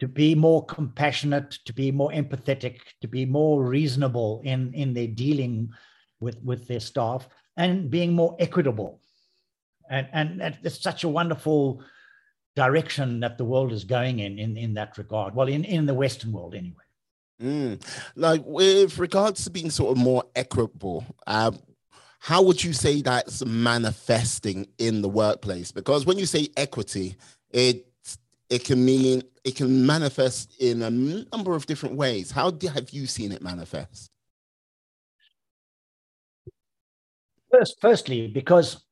to 0.00 0.08
be 0.08 0.34
more 0.34 0.64
compassionate, 0.64 1.58
to 1.66 1.72
be 1.72 1.92
more 1.92 2.10
empathetic, 2.10 2.78
to 3.02 3.06
be 3.06 3.24
more 3.26 3.62
reasonable 3.62 4.40
in 4.44 4.72
in 4.74 4.92
their 4.94 5.06
dealing 5.06 5.70
with 6.18 6.42
with 6.42 6.66
their 6.66 6.80
staff, 6.80 7.28
and 7.56 7.90
being 7.90 8.12
more 8.12 8.34
equitable, 8.40 9.00
and 9.90 10.08
and 10.12 10.56
it's 10.62 10.82
such 10.82 11.04
a 11.04 11.08
wonderful 11.08 11.82
direction 12.56 13.20
that 13.20 13.38
the 13.38 13.44
world 13.44 13.72
is 13.72 13.84
going 13.84 14.18
in 14.18 14.38
in, 14.38 14.56
in 14.56 14.74
that 14.74 14.98
regard. 14.98 15.34
Well, 15.34 15.48
in, 15.48 15.64
in 15.64 15.86
the 15.86 15.94
Western 15.94 16.32
world 16.32 16.54
anyway. 16.54 16.84
Mm. 17.40 17.82
Like 18.16 18.42
with 18.44 18.98
regards 18.98 19.44
to 19.44 19.50
being 19.50 19.70
sort 19.70 19.92
of 19.92 20.02
more 20.02 20.24
equitable, 20.34 21.04
um, 21.26 21.58
how 22.18 22.42
would 22.42 22.62
you 22.62 22.72
say 22.72 23.00
that's 23.00 23.44
manifesting 23.44 24.66
in 24.78 25.00
the 25.00 25.08
workplace? 25.08 25.72
Because 25.72 26.04
when 26.04 26.18
you 26.18 26.26
say 26.26 26.48
equity, 26.56 27.16
it 27.50 27.89
it 28.50 28.64
can 28.64 28.84
mean 28.84 29.22
it 29.44 29.56
can 29.56 29.86
manifest 29.86 30.60
in 30.60 30.82
a 30.82 30.90
number 30.90 31.54
of 31.54 31.64
different 31.66 31.94
ways. 31.94 32.30
How 32.30 32.50
do, 32.50 32.68
have 32.68 32.90
you 32.90 33.06
seen 33.06 33.32
it 33.32 33.40
manifest? 33.40 34.10
First, 37.50 37.78
firstly, 37.80 38.28
because 38.28 38.84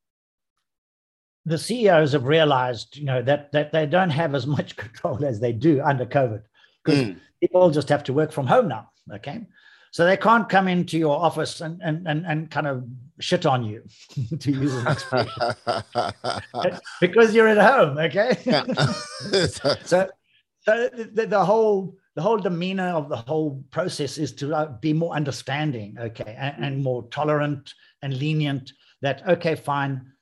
the 1.44 1.58
CEOs 1.58 2.12
have 2.12 2.24
realized, 2.24 2.96
you 2.96 3.04
know, 3.04 3.20
that 3.22 3.52
that 3.52 3.72
they 3.72 3.86
don't 3.86 4.10
have 4.10 4.34
as 4.34 4.46
much 4.46 4.76
control 4.84 5.24
as 5.24 5.40
they 5.40 5.52
do 5.52 5.82
under 5.82 6.06
COVID, 6.06 6.42
because 6.84 7.00
Mm. 7.04 7.20
people 7.40 7.70
just 7.70 7.88
have 7.88 8.04
to 8.04 8.12
work 8.12 8.32
from 8.32 8.46
home 8.46 8.68
now. 8.68 8.90
Okay, 9.12 9.46
So 9.90 10.04
they 10.04 10.16
can't 10.16 10.49
come 10.49 10.68
into 10.68 10.99
your 10.99 11.16
office 11.18 11.61
and 11.61 11.80
and 11.83 12.07
and, 12.07 12.26
and 12.26 12.50
kind 12.50 12.66
of 12.66 12.85
shit 13.21 13.47
on 13.47 13.64
you, 13.64 13.83
to 14.38 14.50
use 14.50 14.75
an 14.75 14.87
expression, 14.87 15.42
because 17.00 17.35
you're 17.35 17.49
at 17.49 17.59
home. 17.59 17.99
Okay. 17.99 18.37
so 19.50 19.75
so 19.80 20.09
the, 20.66 21.26
the, 21.26 21.45
whole 21.45 21.97
the 22.14 22.23
whole 22.23 22.38
demeanor 22.38 22.88
of 22.88 23.09
the 23.09 23.16
whole 23.16 23.64
process 23.71 24.18
is 24.18 24.33
to 24.35 24.54
uh, 24.54 24.66
be 24.80 24.92
more 24.92 25.14
understanding, 25.14 25.97
okay, 25.99 26.37
and, 26.38 26.64
and 26.64 26.83
more 26.83 27.09
tolerant 27.09 27.73
and 28.02 28.16
lenient. 28.18 28.73
That 29.00 29.26
okay, 29.28 29.54
fine 29.54 30.12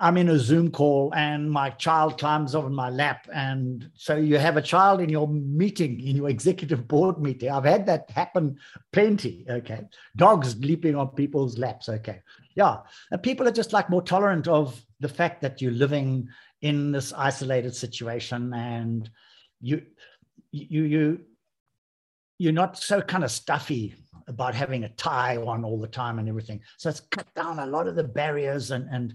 I'm 0.00 0.16
in 0.16 0.28
a 0.28 0.38
Zoom 0.38 0.70
call 0.70 1.12
and 1.14 1.50
my 1.50 1.70
child 1.70 2.18
climbs 2.18 2.54
over 2.54 2.70
my 2.70 2.88
lap. 2.88 3.28
And 3.34 3.90
so 3.94 4.16
you 4.16 4.38
have 4.38 4.56
a 4.56 4.62
child 4.62 5.00
in 5.00 5.08
your 5.08 5.26
meeting, 5.26 6.00
in 6.00 6.16
your 6.16 6.28
executive 6.28 6.86
board 6.86 7.18
meeting. 7.18 7.50
I've 7.50 7.64
had 7.64 7.86
that 7.86 8.08
happen 8.10 8.58
plenty. 8.92 9.44
Okay. 9.50 9.80
Dogs 10.14 10.56
leaping 10.60 10.94
on 10.94 11.08
people's 11.08 11.58
laps. 11.58 11.88
Okay. 11.88 12.20
Yeah. 12.54 12.78
And 13.10 13.22
people 13.22 13.48
are 13.48 13.52
just 13.52 13.72
like 13.72 13.90
more 13.90 14.02
tolerant 14.02 14.46
of 14.46 14.80
the 15.00 15.08
fact 15.08 15.42
that 15.42 15.60
you're 15.60 15.72
living 15.72 16.28
in 16.60 16.92
this 16.92 17.12
isolated 17.12 17.74
situation 17.74 18.54
and 18.54 19.10
you, 19.60 19.82
you, 20.52 20.84
you, 20.84 21.20
you're 22.38 22.52
not 22.52 22.78
so 22.78 23.00
kind 23.00 23.24
of 23.24 23.32
stuffy 23.32 23.96
about 24.28 24.54
having 24.54 24.84
a 24.84 24.88
tie 24.90 25.38
on 25.38 25.64
all 25.64 25.80
the 25.80 25.88
time 25.88 26.20
and 26.20 26.28
everything. 26.28 26.60
So 26.76 26.88
it's 26.88 27.00
cut 27.00 27.26
down 27.34 27.58
a 27.58 27.66
lot 27.66 27.88
of 27.88 27.96
the 27.96 28.04
barriers 28.04 28.70
and, 28.70 28.88
and, 28.92 29.14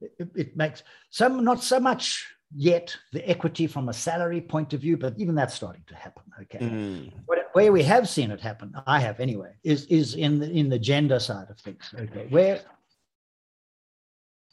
it, 0.00 0.28
it 0.34 0.56
makes 0.56 0.82
some 1.10 1.44
not 1.44 1.62
so 1.62 1.80
much 1.80 2.26
yet 2.54 2.96
the 3.12 3.28
equity 3.28 3.66
from 3.66 3.88
a 3.88 3.92
salary 3.92 4.40
point 4.40 4.72
of 4.72 4.80
view, 4.80 4.96
but 4.96 5.14
even 5.18 5.34
that's 5.34 5.54
starting 5.54 5.82
to 5.86 5.94
happen. 5.94 6.22
Okay, 6.42 6.58
mm. 6.58 7.12
where 7.52 7.72
we 7.72 7.82
have 7.82 8.08
seen 8.08 8.30
it 8.30 8.40
happen, 8.40 8.74
I 8.86 9.00
have 9.00 9.20
anyway, 9.20 9.54
is 9.62 9.86
is 9.86 10.14
in 10.14 10.38
the 10.38 10.50
in 10.50 10.68
the 10.68 10.78
gender 10.78 11.18
side 11.18 11.50
of 11.50 11.58
things. 11.58 11.92
Okay, 11.98 12.26
where 12.30 12.60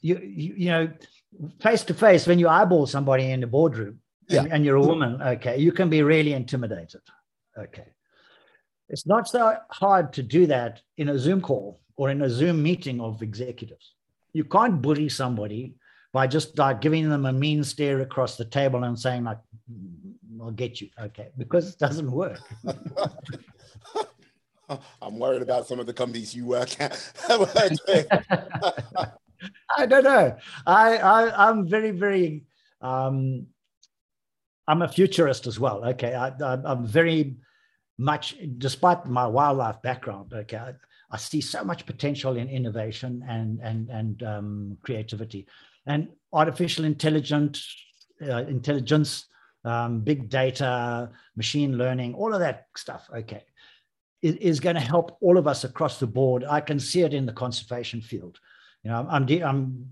you 0.01 0.19
you, 0.19 0.53
you 0.57 0.69
know 0.69 0.91
face 1.61 1.83
to 1.83 1.93
face 1.93 2.27
when 2.27 2.39
you 2.39 2.47
eyeball 2.47 2.85
somebody 2.85 3.31
in 3.31 3.39
the 3.39 3.47
boardroom 3.47 3.99
yeah. 4.27 4.41
and, 4.41 4.53
and 4.53 4.65
you're 4.65 4.75
a 4.75 4.81
woman, 4.81 5.21
okay, 5.21 5.57
you 5.57 5.71
can 5.71 5.89
be 5.89 6.03
really 6.03 6.33
intimidated. 6.33 7.01
Okay, 7.57 7.87
it's 8.89 9.05
not 9.05 9.27
so 9.27 9.57
hard 9.69 10.13
to 10.13 10.23
do 10.23 10.47
that 10.47 10.81
in 10.97 11.09
a 11.09 11.19
Zoom 11.19 11.41
call 11.41 11.79
or 11.95 12.09
in 12.09 12.21
a 12.21 12.29
Zoom 12.29 12.63
meeting 12.63 12.99
of 12.99 13.21
executives 13.21 13.93
you 14.33 14.43
can't 14.43 14.81
bully 14.81 15.09
somebody 15.09 15.75
by 16.13 16.27
just 16.27 16.57
like 16.57 16.81
giving 16.81 17.09
them 17.09 17.25
a 17.25 17.33
mean 17.33 17.63
stare 17.63 18.01
across 18.01 18.37
the 18.37 18.45
table 18.45 18.83
and 18.83 18.99
saying 18.99 19.23
like 19.23 19.37
i'll 20.41 20.51
get 20.51 20.81
you. 20.81 20.89
Okay 20.99 21.29
because 21.37 21.73
it 21.73 21.79
doesn't 21.79 22.11
work. 22.11 22.39
I'm 25.01 25.19
worried 25.19 25.41
about 25.41 25.67
some 25.67 25.79
of 25.79 25.85
the 25.85 25.93
companies 25.93 26.33
you 26.33 26.45
work 26.45 26.79
at. 26.79 26.97
I 29.77 29.85
don't 29.85 30.03
know. 30.03 30.37
I, 30.65 30.97
I 30.97 31.49
i'm 31.49 31.67
very 31.67 31.91
very 31.91 32.45
um 32.81 33.47
i'm 34.67 34.81
a 34.81 34.87
futurist 34.87 35.47
as 35.47 35.59
well. 35.59 35.83
Okay 35.85 36.13
I, 36.13 36.29
I 36.29 36.57
i'm 36.65 36.85
very 36.85 37.35
much 37.97 38.35
despite 38.57 39.05
my 39.05 39.27
wildlife 39.27 39.81
background 39.81 40.33
okay 40.33 40.73
I 41.11 41.17
see 41.17 41.41
so 41.41 41.63
much 41.63 41.85
potential 41.85 42.37
in 42.37 42.47
innovation 42.49 43.23
and 43.27 43.59
and 43.61 43.89
and 43.89 44.23
um, 44.23 44.77
creativity, 44.81 45.47
and 45.85 46.07
artificial 46.31 46.85
intelligence, 46.85 47.67
uh, 48.21 48.45
intelligence, 48.45 49.25
um, 49.65 50.01
big 50.01 50.29
data, 50.29 51.09
machine 51.35 51.77
learning, 51.77 52.15
all 52.15 52.33
of 52.33 52.39
that 52.39 52.67
stuff. 52.77 53.09
Okay, 53.13 53.43
is, 54.21 54.35
is 54.35 54.59
going 54.59 54.75
to 54.75 54.81
help 54.81 55.17
all 55.21 55.37
of 55.37 55.47
us 55.47 55.63
across 55.63 55.99
the 55.99 56.07
board. 56.07 56.45
I 56.45 56.61
can 56.61 56.79
see 56.79 57.01
it 57.01 57.13
in 57.13 57.25
the 57.25 57.33
conservation 57.33 58.01
field. 58.01 58.39
You 58.83 58.91
know, 58.91 59.05
I'm 59.09 59.27
I'm 59.43 59.89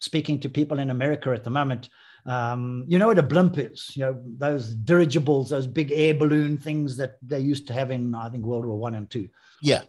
speaking 0.00 0.40
to 0.40 0.48
people 0.48 0.78
in 0.78 0.90
America 0.90 1.30
at 1.30 1.44
the 1.44 1.50
moment. 1.50 1.88
Um, 2.26 2.84
you 2.88 2.98
know 2.98 3.08
what 3.08 3.18
a 3.18 3.22
blimp 3.22 3.58
is? 3.58 3.90
You 3.94 4.04
know 4.04 4.22
those 4.38 4.74
dirigibles, 4.74 5.50
those 5.50 5.66
big 5.66 5.92
air 5.92 6.14
balloon 6.14 6.56
things 6.56 6.96
that 6.96 7.18
they 7.22 7.40
used 7.40 7.66
to 7.66 7.74
have 7.74 7.90
in 7.90 8.14
I 8.14 8.30
think 8.30 8.44
World 8.44 8.64
War 8.64 8.78
One 8.78 8.94
and 8.94 9.10
Two. 9.10 9.28
Yeah. 9.60 9.82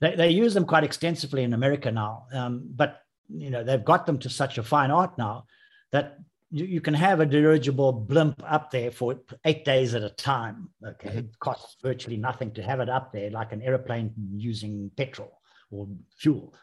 They, 0.00 0.14
they 0.14 0.30
use 0.30 0.54
them 0.54 0.64
quite 0.64 0.84
extensively 0.84 1.42
in 1.42 1.52
America 1.52 1.90
now, 1.90 2.26
um, 2.32 2.62
but 2.74 3.02
you 3.28 3.50
know 3.50 3.62
they've 3.64 3.84
got 3.84 4.06
them 4.06 4.18
to 4.20 4.30
such 4.30 4.58
a 4.58 4.62
fine 4.62 4.90
art 4.90 5.18
now 5.18 5.44
that 5.92 6.18
you, 6.50 6.64
you, 6.64 6.80
can 6.80 6.94
have 6.94 7.20
a 7.20 7.26
dirigible 7.26 7.92
blimp 7.92 8.42
up 8.46 8.70
there 8.70 8.90
for 8.90 9.20
eight 9.44 9.64
days 9.64 9.94
at 9.94 10.02
a 10.02 10.10
time. 10.10 10.70
Okay, 10.86 11.08
mm-hmm. 11.08 11.18
it 11.18 11.38
costs 11.38 11.76
virtually 11.82 12.16
nothing 12.16 12.52
to 12.52 12.62
have 12.62 12.80
it 12.80 12.88
up 12.88 13.12
there, 13.12 13.30
like 13.30 13.52
an 13.52 13.62
airplane 13.62 14.12
using 14.34 14.90
petrol 14.96 15.40
or 15.70 15.88
fuel. 16.16 16.54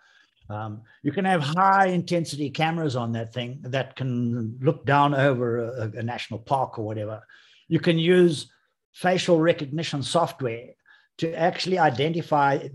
Um, 0.50 0.84
you 1.02 1.12
can 1.12 1.26
have 1.26 1.42
high 1.42 1.88
intensity 1.88 2.50
cameras 2.50 2.96
on 2.96 3.12
that 3.14 3.34
thing 3.34 3.60
that 3.64 3.96
can 3.96 4.58
look 4.62 4.86
down 4.86 5.16
over 5.16 5.60
a, 5.60 5.92
a 5.98 6.04
national 6.04 6.40
park 6.40 6.78
or 6.78 6.86
whatever. 6.86 7.22
You 7.68 7.80
can 7.80 7.98
use 7.98 8.52
facial 8.94 9.40
recognition 9.40 10.04
software 10.04 10.70
to 11.18 11.34
actually 11.34 11.80
identify 11.80 12.68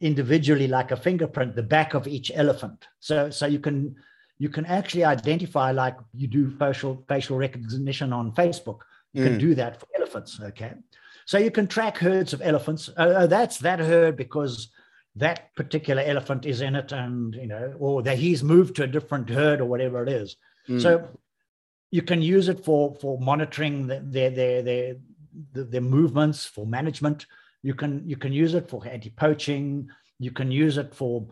individually 0.00 0.66
like 0.66 0.90
a 0.90 0.96
fingerprint 0.96 1.54
the 1.54 1.62
back 1.62 1.94
of 1.94 2.06
each 2.06 2.30
elephant. 2.34 2.88
So 3.00 3.30
so 3.30 3.46
you 3.46 3.58
can 3.58 3.96
you 4.38 4.48
can 4.48 4.64
actually 4.66 5.04
identify 5.04 5.70
like 5.72 5.96
you 6.14 6.26
do 6.26 6.50
facial 6.50 7.04
facial 7.08 7.36
recognition 7.36 8.12
on 8.12 8.32
facebook. 8.32 8.80
You 9.12 9.22
mm. 9.22 9.26
can 9.26 9.38
do 9.38 9.54
that 9.56 9.80
for 9.80 9.86
elephants 9.96 10.40
okay? 10.42 10.74
So 11.26 11.38
you 11.38 11.50
can 11.50 11.66
track 11.66 11.98
herds 11.98 12.32
of 12.32 12.42
elephants. 12.42 12.90
Uh, 12.96 13.26
that's 13.26 13.58
that 13.58 13.78
herd 13.78 14.16
because 14.16 14.68
that 15.16 15.54
particular 15.54 16.02
elephant 16.02 16.46
is 16.46 16.60
in 16.60 16.74
it 16.74 16.92
and 16.92 17.34
you 17.34 17.46
know 17.46 17.74
or 17.78 18.02
that 18.02 18.18
he's 18.18 18.42
moved 18.42 18.76
to 18.76 18.84
a 18.84 18.86
different 18.86 19.28
herd 19.28 19.60
or 19.60 19.66
whatever 19.66 20.02
it 20.02 20.08
is. 20.08 20.36
Mm. 20.68 20.80
so 20.80 21.08
you 21.90 22.02
can 22.02 22.22
use 22.22 22.48
it 22.48 22.64
for 22.64 22.94
for 23.00 23.18
monitoring 23.18 23.86
the, 23.86 24.00
their 24.04 24.30
their 24.30 24.62
their 24.62 24.96
their 25.52 25.80
movements 25.80 26.46
for 26.46 26.66
management 26.66 27.26
you 27.62 27.74
can 27.74 28.02
you 28.06 28.16
can 28.16 28.32
use 28.32 28.54
it 28.54 28.68
for 28.68 28.86
anti-poaching. 28.86 29.88
You 30.18 30.30
can 30.30 30.50
use 30.50 30.78
it 30.78 30.94
for 30.94 31.26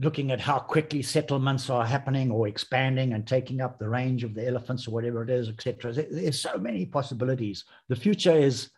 looking 0.00 0.30
at 0.30 0.40
how 0.40 0.58
quickly 0.58 1.02
settlements 1.02 1.68
are 1.70 1.84
happening 1.84 2.30
or 2.30 2.46
expanding 2.46 3.12
and 3.12 3.26
taking 3.26 3.60
up 3.60 3.78
the 3.78 3.88
range 3.88 4.22
of 4.22 4.34
the 4.34 4.46
elephants 4.46 4.86
or 4.86 4.92
whatever 4.92 5.22
it 5.22 5.30
is, 5.30 5.48
etc. 5.48 5.92
There's 5.92 6.40
so 6.40 6.56
many 6.56 6.86
possibilities. 6.86 7.64
The 7.88 7.96
future 7.96 8.36
is, 8.36 8.70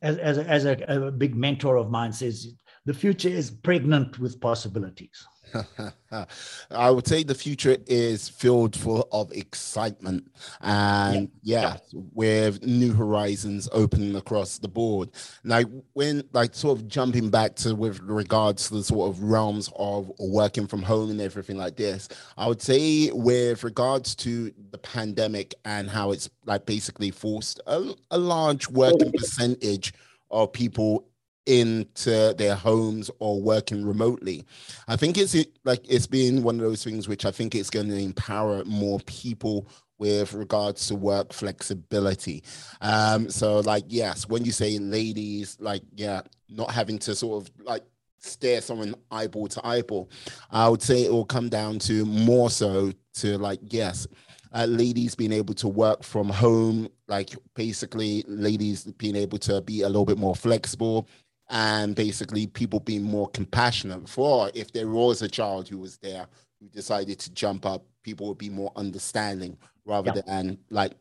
as, 0.00 0.16
as, 0.16 0.38
as 0.38 0.64
a, 0.64 0.76
a 0.88 1.10
big 1.10 1.36
mentor 1.36 1.76
of 1.76 1.90
mine 1.90 2.12
says, 2.12 2.54
the 2.86 2.94
future 2.94 3.28
is 3.28 3.50
pregnant 3.50 4.18
with 4.18 4.40
possibilities. 4.40 5.26
I 6.70 6.90
would 6.90 7.06
say 7.06 7.22
the 7.22 7.34
future 7.34 7.76
is 7.86 8.28
filled 8.28 8.76
full 8.76 9.08
of 9.12 9.32
excitement. 9.32 10.30
And 10.60 11.30
yeah, 11.42 11.76
yeah, 11.92 12.00
with 12.12 12.64
new 12.64 12.92
horizons 12.92 13.68
opening 13.72 14.16
across 14.16 14.58
the 14.58 14.68
board. 14.68 15.10
Like 15.44 15.66
when 15.94 16.24
like 16.32 16.54
sort 16.54 16.78
of 16.78 16.88
jumping 16.88 17.30
back 17.30 17.56
to 17.56 17.74
with 17.74 18.00
regards 18.00 18.68
to 18.68 18.74
the 18.74 18.84
sort 18.84 19.10
of 19.10 19.22
realms 19.22 19.70
of 19.76 20.10
working 20.18 20.66
from 20.66 20.82
home 20.82 21.10
and 21.10 21.20
everything 21.20 21.56
like 21.56 21.76
this, 21.76 22.08
I 22.36 22.48
would 22.48 22.62
say 22.62 23.10
with 23.12 23.64
regards 23.64 24.14
to 24.16 24.52
the 24.70 24.78
pandemic 24.78 25.54
and 25.64 25.88
how 25.88 26.12
it's 26.12 26.28
like 26.44 26.66
basically 26.66 27.10
forced 27.10 27.60
a, 27.66 27.94
a 28.10 28.18
large 28.18 28.68
working 28.68 29.12
percentage 29.12 29.92
of 30.30 30.52
people 30.52 31.06
into 31.46 32.34
their 32.36 32.54
homes 32.54 33.10
or 33.20 33.40
working 33.40 33.86
remotely. 33.86 34.44
I 34.88 34.96
think 34.96 35.16
it's 35.16 35.34
like 35.64 35.84
it's 35.88 36.06
been 36.06 36.42
one 36.42 36.56
of 36.56 36.62
those 36.62 36.84
things 36.84 37.08
which 37.08 37.24
I 37.24 37.30
think 37.30 37.54
it's 37.54 37.70
going 37.70 37.88
to 37.88 37.96
empower 37.96 38.64
more 38.64 39.00
people 39.00 39.68
with 39.98 40.34
regards 40.34 40.88
to 40.88 40.94
work 40.94 41.32
flexibility. 41.32 42.42
Um, 42.80 43.30
so 43.30 43.60
like 43.60 43.84
yes, 43.88 44.28
when 44.28 44.44
you 44.44 44.52
say 44.52 44.78
ladies, 44.78 45.56
like 45.60 45.82
yeah, 45.94 46.22
not 46.48 46.70
having 46.70 46.98
to 47.00 47.14
sort 47.14 47.42
of 47.42 47.50
like 47.64 47.84
stare 48.18 48.60
someone 48.60 48.94
eyeball 49.10 49.48
to 49.48 49.66
eyeball, 49.66 50.10
I 50.50 50.68
would 50.68 50.82
say 50.82 51.04
it 51.04 51.12
will 51.12 51.24
come 51.24 51.48
down 51.48 51.78
to 51.80 52.04
more 52.04 52.50
so 52.50 52.92
to 53.14 53.38
like 53.38 53.60
yes. 53.62 54.06
Uh, 54.52 54.64
ladies 54.64 55.14
being 55.14 55.32
able 55.32 55.52
to 55.52 55.68
work 55.68 56.02
from 56.02 56.30
home, 56.30 56.88
like 57.08 57.30
basically 57.54 58.24
ladies 58.26 58.84
being 58.84 59.16
able 59.16 59.36
to 59.36 59.60
be 59.60 59.82
a 59.82 59.86
little 59.86 60.06
bit 60.06 60.16
more 60.16 60.34
flexible, 60.34 61.06
and 61.48 61.94
basically 61.94 62.46
people 62.46 62.80
being 62.80 63.02
more 63.02 63.28
compassionate. 63.28 64.08
For 64.08 64.50
if 64.54 64.72
there 64.72 64.88
was 64.88 65.22
a 65.22 65.28
child 65.28 65.68
who 65.68 65.78
was 65.78 65.96
there 65.98 66.26
who 66.60 66.68
decided 66.68 67.18
to 67.20 67.32
jump 67.32 67.66
up, 67.66 67.84
people 68.02 68.28
would 68.28 68.38
be 68.38 68.50
more 68.50 68.72
understanding 68.76 69.56
rather 69.84 70.12
yeah. 70.14 70.22
than 70.26 70.58
like, 70.70 70.92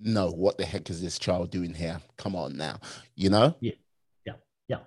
no, 0.00 0.30
what 0.30 0.58
the 0.58 0.64
heck 0.64 0.90
is 0.90 1.02
this 1.02 1.18
child 1.18 1.50
doing 1.50 1.74
here? 1.74 2.00
Come 2.16 2.36
on 2.36 2.56
now, 2.56 2.78
you 3.16 3.30
know? 3.30 3.56
Yeah, 3.60 3.72
yeah, 4.24 4.34
yeah. 4.68 4.78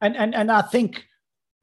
And 0.00 0.16
and 0.16 0.34
and 0.34 0.50
I 0.50 0.62
think, 0.62 1.04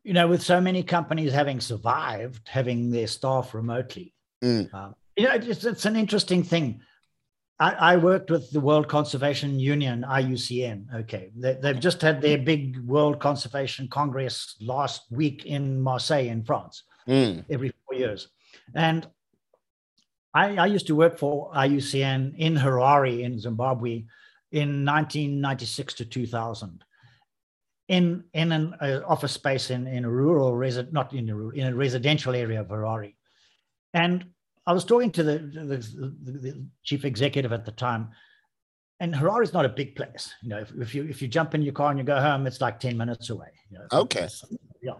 you 0.04 0.14
know, 0.14 0.28
with 0.28 0.42
so 0.42 0.62
many 0.62 0.84
companies 0.84 1.34
having 1.34 1.60
survived, 1.60 2.48
having 2.48 2.92
their 2.92 3.08
staff 3.08 3.54
remotely, 3.54 4.14
mm. 4.44 4.74
um, 4.74 4.96
you 5.18 5.26
know, 5.26 5.34
it's, 5.34 5.66
it's 5.66 5.86
an 5.86 5.96
interesting 5.96 6.44
thing. 6.44 6.82
I, 7.60 7.72
I, 7.72 7.98
worked 7.98 8.30
with 8.30 8.52
the 8.52 8.60
World 8.60 8.90
Conservation 8.90 9.60
Union, 9.60 10.06
IUCN. 10.08 10.94
Okay. 11.02 11.32
They, 11.36 11.58
have 11.64 11.80
just 11.80 12.02
had 12.02 12.22
their 12.22 12.38
big 12.38 12.78
World 12.80 13.20
Conservation 13.20 13.88
Congress 13.88 14.56
last 14.60 15.04
week 15.10 15.46
in 15.46 15.82
Marseille, 15.82 16.28
in 16.28 16.44
France, 16.44 16.84
mm. 17.08 17.46
every 17.50 17.72
four 17.86 17.98
years. 17.98 18.28
And 18.74 19.08
I, 20.34 20.58
I, 20.58 20.66
used 20.66 20.88
to 20.88 20.96
work 20.96 21.18
for 21.18 21.50
IUCN 21.54 22.36
in 22.38 22.56
Harare, 22.56 23.24
in 23.24 23.40
Zimbabwe, 23.40 24.04
in 24.52 24.84
1996 24.84 25.94
to 25.96 26.06
2000. 26.06 26.84
In, 27.88 28.24
in 28.34 28.52
an 28.52 28.74
uh, 28.82 29.02
office 29.08 29.32
space 29.32 29.70
in, 29.70 29.88
in 29.88 30.04
a 30.04 30.10
rural, 30.10 30.52
resi- 30.54 30.92
not 30.92 31.14
in 31.14 31.30
a, 31.30 31.50
in 31.50 31.68
a 31.68 31.76
residential 31.76 32.36
area 32.36 32.62
of 32.62 32.68
Harare. 32.68 33.16
And 33.94 34.26
I 34.68 34.74
was 34.74 34.84
talking 34.84 35.12
to 35.12 35.24
the, 35.24 35.38
the, 35.38 35.64
the, 36.24 36.32
the, 36.32 36.66
chief 36.84 37.06
executive 37.06 37.54
at 37.54 37.66
the 37.66 37.72
time, 37.72 38.10
and 39.00 39.14
Harare 39.14 39.44
is 39.44 39.54
not 39.54 39.66
a 39.66 39.70
big 39.70 39.96
place. 39.96 40.34
You 40.42 40.50
know, 40.50 40.60
if, 40.60 40.72
if, 40.80 40.96
you 40.96 41.06
if 41.06 41.22
you 41.22 41.28
jump 41.28 41.54
in 41.54 41.62
your 41.62 41.74
car 41.74 41.90
and 41.90 42.00
you 42.00 42.06
go 42.06 42.20
home, 42.20 42.48
it's 42.48 42.62
like 42.62 42.80
ten 42.80 42.98
minutes 42.98 43.30
away. 43.30 43.50
You 43.70 43.80
know, 43.80 43.86
okay. 43.92 44.28
Yeah. 44.82 44.94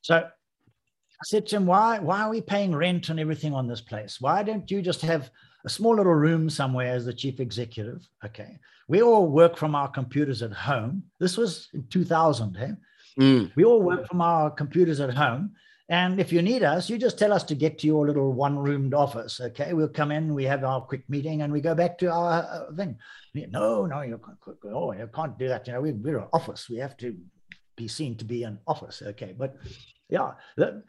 So 0.00 0.16
I 0.16 1.24
said 1.24 1.46
to 1.48 1.56
him, 1.56 1.66
"Why 1.66 1.98
why 1.98 2.22
are 2.22 2.30
we 2.30 2.40
paying 2.40 2.74
rent 2.74 3.08
and 3.08 3.20
everything 3.20 3.54
on 3.54 3.68
this 3.68 3.80
place? 3.80 4.20
Why 4.20 4.42
don't 4.42 4.68
you 4.70 4.82
just 4.82 5.02
have 5.02 5.30
a 5.64 5.68
small 5.68 5.94
little 5.94 6.14
room 6.14 6.50
somewhere 6.50 6.92
as 6.92 7.04
the 7.04 7.14
chief 7.14 7.38
executive? 7.38 8.06
Okay, 8.24 8.58
we 8.88 9.02
all 9.02 9.26
work 9.28 9.56
from 9.56 9.74
our 9.74 9.88
computers 9.88 10.42
at 10.42 10.52
home. 10.52 11.04
This 11.20 11.36
was 11.36 11.68
in 11.74 11.86
2000. 11.88 12.56
Hey? 12.56 12.72
Mm. 13.20 13.52
We 13.54 13.64
all 13.64 13.82
work 13.82 14.08
from 14.08 14.20
our 14.20 14.50
computers 14.50 14.98
at 14.98 15.14
home." 15.14 15.54
And 15.88 16.18
if 16.18 16.32
you 16.32 16.42
need 16.42 16.64
us, 16.64 16.90
you 16.90 16.98
just 16.98 17.18
tell 17.18 17.32
us 17.32 17.44
to 17.44 17.54
get 17.54 17.78
to 17.78 17.86
your 17.86 18.06
little 18.06 18.32
one 18.32 18.58
roomed 18.58 18.92
office. 18.92 19.40
Okay. 19.40 19.72
We'll 19.72 19.88
come 19.88 20.10
in, 20.10 20.34
we 20.34 20.44
have 20.44 20.64
our 20.64 20.80
quick 20.80 21.08
meeting, 21.08 21.42
and 21.42 21.52
we 21.52 21.60
go 21.60 21.74
back 21.74 21.96
to 21.98 22.10
our 22.10 22.42
uh, 22.42 22.74
thing. 22.74 22.98
No, 23.34 23.86
no, 23.86 24.00
you 24.00 24.18
can't, 24.18 24.58
oh, 24.64 24.92
you 24.92 25.08
can't 25.14 25.38
do 25.38 25.46
that. 25.48 25.66
You 25.66 25.74
know, 25.74 25.80
we, 25.82 25.92
we're 25.92 26.18
an 26.18 26.28
office. 26.32 26.68
We 26.68 26.78
have 26.78 26.96
to 26.98 27.16
be 27.76 27.86
seen 27.86 28.16
to 28.16 28.24
be 28.24 28.42
an 28.42 28.58
office. 28.66 29.00
Okay. 29.06 29.34
But 29.38 29.56
yeah, 30.08 30.32
the, 30.56 30.82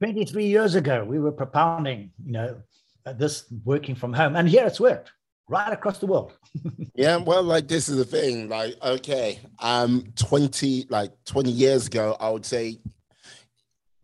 23 0.00 0.46
years 0.46 0.74
ago, 0.74 1.04
we 1.04 1.18
were 1.18 1.32
propounding, 1.32 2.12
you 2.24 2.32
know, 2.32 2.62
this 3.04 3.44
working 3.64 3.94
from 3.94 4.12
home. 4.12 4.36
And 4.36 4.48
here 4.48 4.66
it's 4.66 4.80
worked 4.80 5.12
right 5.48 5.72
across 5.72 5.98
the 5.98 6.06
world. 6.06 6.32
yeah, 6.94 7.16
well, 7.16 7.42
like 7.42 7.68
this 7.68 7.88
is 7.88 7.96
the 7.98 8.04
thing. 8.04 8.48
Like, 8.48 8.74
okay, 8.82 9.38
um, 9.58 10.12
20, 10.16 10.86
like 10.88 11.12
20 11.26 11.50
years 11.50 11.86
ago, 11.86 12.16
I 12.18 12.30
would 12.30 12.46
say 12.46 12.78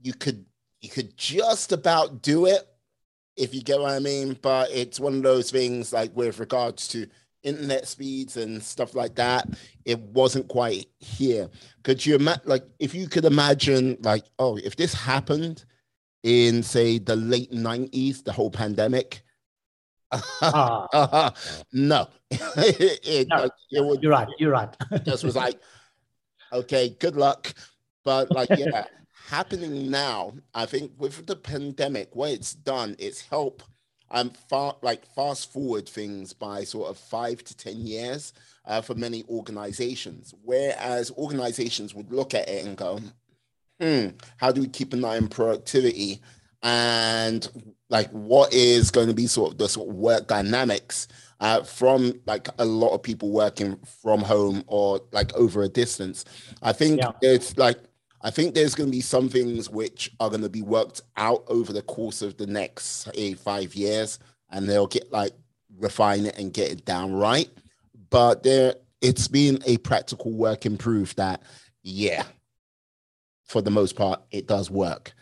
you 0.03 0.13
could 0.13 0.45
you 0.81 0.89
could 0.89 1.17
just 1.17 1.73
about 1.73 2.23
do 2.23 2.47
it 2.47 2.69
if 3.37 3.55
you 3.55 3.63
get 3.63 3.81
what 3.81 3.93
I 3.93 3.99
mean. 3.99 4.39
But 4.41 4.71
it's 4.71 5.01
one 5.01 5.17
of 5.17 5.23
those 5.23 5.51
things 5.51 5.93
like 5.93 6.15
with 6.17 6.39
regards 6.39 6.89
to 6.89 7.07
internet 7.43 7.89
speeds 7.89 8.37
and 8.37 8.63
stuff 8.63 8.95
like 8.95 9.15
that, 9.17 9.49
it 9.85 9.99
wasn't 9.99 10.49
quite 10.49 10.87
here. 10.99 11.49
Could 11.83 12.05
you 12.05 12.17
imagine 12.17 12.43
like 12.45 12.65
if 12.79 12.95
you 12.95 13.09
could 13.09 13.25
imagine 13.25 13.97
like, 14.01 14.25
oh, 14.39 14.57
if 14.57 14.77
this 14.77 14.95
happened 14.95 15.65
in 16.23 16.63
say 16.63 16.99
the 16.99 17.17
late 17.17 17.51
90s, 17.53 18.25
the 18.25 18.33
whole 18.33 18.51
pandemic. 18.51 19.23
Uh, 20.41 21.31
no. 21.73 22.09
it, 22.31 23.29
no. 23.29 23.49
It 23.71 23.85
would, 23.85 24.03
you're 24.03 24.13
right. 24.13 24.29
You're 24.39 24.53
right. 24.53 24.75
just 25.05 25.25
was 25.25 25.37
like, 25.37 25.59
okay, 26.53 26.97
good 27.01 27.17
luck. 27.17 27.53
But 28.05 28.31
like, 28.31 28.51
yeah, 28.51 28.85
happening 29.33 29.91
now, 29.91 30.35
I 30.55 30.67
think 30.67 30.93
with 30.99 31.27
the 31.27 31.37
pandemic, 31.37 32.15
what 32.15 32.33
it's 32.33 32.53
done, 32.53 32.97
it's 32.99 33.23
help 33.23 33.63
um 34.11 34.31
far 34.51 34.77
like 34.83 35.07
fast 35.15 35.51
forward 35.51 35.89
things 35.89 36.35
by 36.35 36.65
sort 36.65 36.91
of 36.91 36.99
five 36.99 37.43
to 37.45 37.57
ten 37.57 37.87
years 37.87 38.35
uh, 38.67 38.83
for 38.83 38.95
many 38.95 39.25
organizations. 39.31 40.35
Whereas 40.45 41.11
organizations 41.13 41.95
would 41.95 42.13
look 42.13 42.35
at 42.35 42.47
it 42.47 42.67
and 42.67 42.77
go, 42.77 43.01
hmm, 43.81 44.09
how 44.37 44.53
do 44.53 44.61
we 44.61 44.69
keep 44.69 44.93
an 44.93 45.05
eye 45.05 45.17
on 45.17 45.29
productivity? 45.29 46.21
And 46.63 47.49
like 47.89 48.11
what 48.11 48.53
is 48.53 48.91
going 48.91 49.09
to 49.09 49.15
be 49.15 49.27
sort 49.27 49.53
of 49.53 49.59
the 49.59 49.69
sort 49.69 49.89
of 49.89 49.95
work 49.97 50.29
dynamics 50.29 51.09
uh, 51.41 51.63
from 51.63 52.21
like 52.27 52.49
a 52.59 52.65
lot 52.65 52.95
of 52.95 53.03
people 53.03 53.31
working 53.31 53.79
from 54.03 54.21
home 54.21 54.63
or 54.67 55.01
like 55.11 55.35
over 55.35 55.63
a 55.63 55.69
distance. 55.69 56.27
I 56.63 56.73
think 56.73 57.01
yeah. 57.01 57.13
it's 57.23 57.57
like 57.57 57.79
I 58.23 58.31
think 58.31 58.55
there's 58.55 58.75
going 58.75 58.89
to 58.89 58.97
be 58.97 59.01
some 59.01 59.29
things 59.29 59.69
which 59.69 60.11
are 60.21 60.29
going 60.29 60.43
to 60.43 60.49
be 60.49 60.63
worked 60.63 61.03
out 61.17 61.45
over 61.49 61.73
the 61.73 61.83
course 61.83 62.23
of 62.23 62.37
the 62.37 62.47
next 62.47 63.05
say, 63.05 63.35
five 63.35 63.75
years, 63.75 64.19
and 64.51 64.69
they'll 64.69 64.87
get 64.87 65.11
like 65.13 65.33
refine 65.79 66.27
it 66.27 66.39
and 66.39 66.53
get 66.53 66.71
it 66.71 66.85
down 66.85 67.13
right. 67.13 67.51
But 68.11 68.43
there, 68.43 68.77
it's 69.01 69.27
been 69.27 69.59
a 69.67 69.79
practical 69.79 70.33
working 70.33 70.77
proof 70.77 71.15
that 71.17 71.43
yeah, 71.83 72.25
for 73.45 73.61
the 73.61 73.71
most 73.71 73.97
part, 73.97 74.23
it 74.31 74.47
does 74.47 74.71
work. 74.71 75.13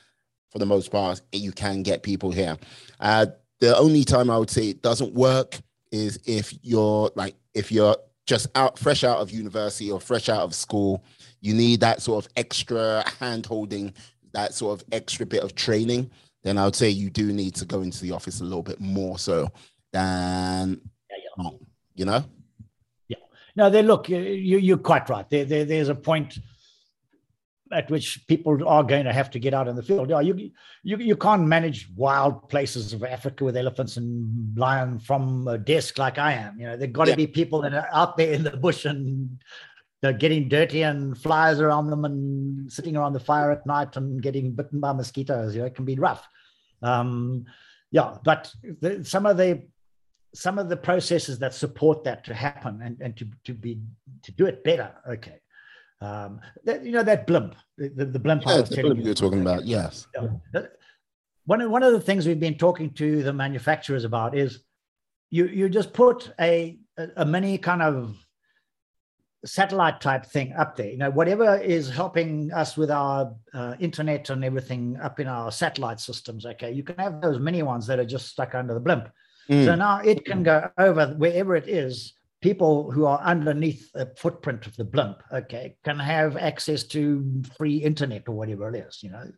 For 0.51 0.59
the 0.59 0.67
most 0.67 0.91
part, 0.91 1.21
you 1.33 1.53
can 1.53 1.83
get 1.83 2.03
people 2.03 2.33
here. 2.33 2.59
Uh, 2.99 3.27
the 3.61 3.77
only 3.77 4.05
time 4.05 4.31
I 4.31 4.37
would 4.37 4.51
say 4.51 4.69
it 4.69 4.83
doesn't 4.83 5.15
work 5.15 5.59
is 5.93 6.21
if 6.27 6.53
you're 6.63 7.11
like 7.15 7.35
if 7.55 7.73
you're 7.73 7.97
just 8.27 8.47
out 8.55 8.79
fresh 8.79 9.05
out 9.05 9.19
of 9.19 9.31
university 9.31 9.91
or 9.91 10.01
fresh 10.01 10.29
out 10.29 10.43
of 10.43 10.55
school 10.55 11.05
you 11.40 11.55
need 11.55 11.81
that 11.81 12.03
sort 12.03 12.24
of 12.24 12.33
extra 12.37 13.05
hand 13.18 13.46
holding, 13.46 13.94
that 14.33 14.55
sort 14.55 14.81
of 14.81 14.87
extra 14.92 15.26
bit 15.26 15.42
of 15.42 15.55
training, 15.55 16.11
then 16.42 16.59
I 16.59 16.64
would 16.64 16.76
say 16.76 16.88
you 16.88 17.11
do 17.11 17.33
need 17.33 17.55
to 17.57 17.64
go 17.64 17.83
into 17.83 18.03
the 18.03 18.12
office 18.12 18.40
a 18.40 18.44
little 18.44 18.62
bit 18.62 18.81
more 18.81 19.18
so 19.18 19.48
than, 19.92 20.81
yeah, 21.11 21.16
yeah. 21.38 21.50
you 21.94 22.05
know? 22.05 22.24
Yeah. 23.09 23.18
No, 23.57 23.70
they 23.70 23.83
look, 23.83 24.09
you, 24.09 24.18
you're 24.18 24.79
quite 24.79 25.09
right. 25.09 25.29
There, 25.29 25.44
there, 25.44 25.64
there's 25.64 25.88
a 25.88 25.94
point 25.94 26.38
at 27.72 27.88
which 27.90 28.26
people 28.26 28.66
are 28.66 28.83
going 28.83 29.05
to 29.05 29.12
have 29.12 29.31
to 29.31 29.38
get 29.38 29.55
out 29.55 29.68
in 29.68 29.76
the 29.76 29.83
field. 29.83 30.11
You, 30.11 30.50
you, 30.83 30.96
you 30.96 31.16
can't 31.16 31.46
manage 31.46 31.88
wild 31.94 32.48
places 32.48 32.92
of 32.92 33.05
Africa 33.05 33.44
with 33.44 33.57
elephants 33.57 33.96
and 33.96 34.57
lions 34.59 35.05
from 35.07 35.46
a 35.46 35.57
desk 35.57 35.96
like 35.96 36.18
I 36.18 36.33
am. 36.33 36.59
You 36.59 36.66
know, 36.66 36.76
there've 36.76 36.92
got 36.92 37.05
to 37.05 37.11
yeah. 37.11 37.16
be 37.16 37.26
people 37.29 37.62
that 37.62 37.74
are 37.74 37.88
out 37.92 38.16
there 38.16 38.33
in 38.33 38.42
the 38.42 38.57
bush 38.57 38.87
and 38.87 39.40
they're 40.03 40.13
getting 40.13 40.49
dirty 40.49 40.83
and 40.83 41.17
flies 41.17 41.61
around 41.61 41.91
them 41.91 42.05
and 42.05 42.73
sitting 42.73 42.97
around 42.97 43.13
the 43.13 43.21
fire 43.21 43.51
at 43.51 43.67
night 43.67 43.97
and 43.97 44.23
getting 44.23 44.53
bitten 44.53 44.81
by 44.81 44.93
mosquitoes. 44.93 45.55
You 45.55 45.61
know, 45.61 45.67
it 45.67 45.75
can 45.75 45.85
be 45.85 45.97
rough. 45.97 46.27
Um, 46.83 47.45
yeah, 47.91 48.17
but 48.25 48.53
the, 48.81 49.05
some 49.05 49.27
of 49.27 49.37
the 49.37 49.63
some 50.33 50.59
of 50.59 50.69
the 50.69 50.77
processes 50.77 51.41
that 51.41 51.53
support 51.53 52.05
that 52.05 52.25
to 52.25 52.33
happen 52.33 52.81
and, 52.83 53.01
and 53.01 53.17
to, 53.17 53.27
to 53.45 53.53
be 53.53 53.81
to 54.23 54.33
do 54.33 54.47
it 54.47 54.63
better. 54.63 54.93
Okay. 55.09 55.41
Um, 56.01 56.41
that, 56.65 56.83
you 56.85 56.93
know 56.93 57.03
that 57.03 57.27
blimp, 57.27 57.57
the, 57.77 58.07
the 58.07 58.19
blimp 58.19 58.45
yeah, 58.47 58.53
I 58.53 58.61
was 58.61 58.71
the 58.71 58.81
blimp 58.81 59.01
you. 59.01 59.07
you're 59.07 59.15
talking 59.15 59.43
about. 59.43 59.67
Yes. 59.67 60.07
Yeah. 60.15 60.63
One 61.45 61.61
of, 61.61 61.71
one 61.71 61.83
of 61.83 61.93
the 61.93 62.01
things 62.01 62.27
we've 62.27 62.41
been 62.41 62.57
talking 62.57 62.91
to 62.95 63.23
the 63.23 63.33
manufacturers 63.33 64.05
about 64.05 64.37
is 64.37 64.61
you 65.31 65.47
you 65.47 65.69
just 65.69 65.93
put 65.93 66.33
a 66.41 66.79
a 67.17 67.25
mini 67.25 67.59
kind 67.59 67.83
of 67.83 68.17
satellite 69.44 70.00
type 70.00 70.26
thing 70.26 70.53
up 70.53 70.76
there. 70.76 70.90
You 70.90 70.98
know, 70.98 71.11
whatever 71.11 71.57
is 71.57 71.88
helping 71.88 72.53
us 72.53 72.76
with 72.76 72.90
our 72.90 73.35
uh, 73.55 73.74
internet 73.81 74.31
and 74.31 74.44
everything 74.44 74.98
up 75.03 75.20
in 75.20 75.26
our 75.26 75.50
satellite 75.50 76.00
systems. 76.00 76.44
Okay, 76.44 76.72
you 76.72 76.83
can 76.83 76.96
have 76.96 77.20
those 77.20 77.38
mini 77.38 77.62
ones 77.62 77.87
that 77.87 77.98
are 77.98 78.05
just 78.05 78.29
stuck 78.29 78.55
under 78.55 78.74
the 78.74 78.81
blimp. 78.81 79.09
Mm. 79.48 79.64
So 79.64 79.74
now 79.74 80.00
it 80.00 80.24
can 80.24 80.42
go 80.42 80.70
over 80.79 81.09
wherever 81.16 81.57
it 81.57 81.68
is. 81.68 82.14
People 82.40 82.90
who 82.90 83.05
are 83.05 83.20
underneath 83.20 83.92
the 83.92 84.12
footprint 84.16 84.66
of 84.66 84.74
the 84.76 84.85
blimp, 84.85 85.22
okay, 85.31 85.76
can 85.85 85.98
have 85.98 86.38
access 86.38 86.85
to 86.85 87.42
free 87.59 87.76
internet 87.76 88.29
or 88.29 88.33
whatever 88.33 88.74
it 88.74 88.87
is. 88.87 89.03
You 89.03 89.11
know, 89.11 89.31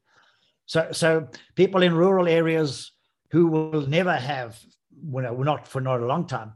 so 0.67 0.89
so 0.93 1.29
people 1.57 1.83
in 1.83 1.95
rural 1.95 2.29
areas 2.29 2.93
who 3.31 3.47
will 3.47 3.87
never 3.89 4.15
have, 4.15 4.61
you 5.05 5.23
know, 5.23 5.43
not 5.43 5.67
for 5.67 5.81
not 5.81 6.01
a 6.01 6.07
long 6.07 6.27
time, 6.27 6.53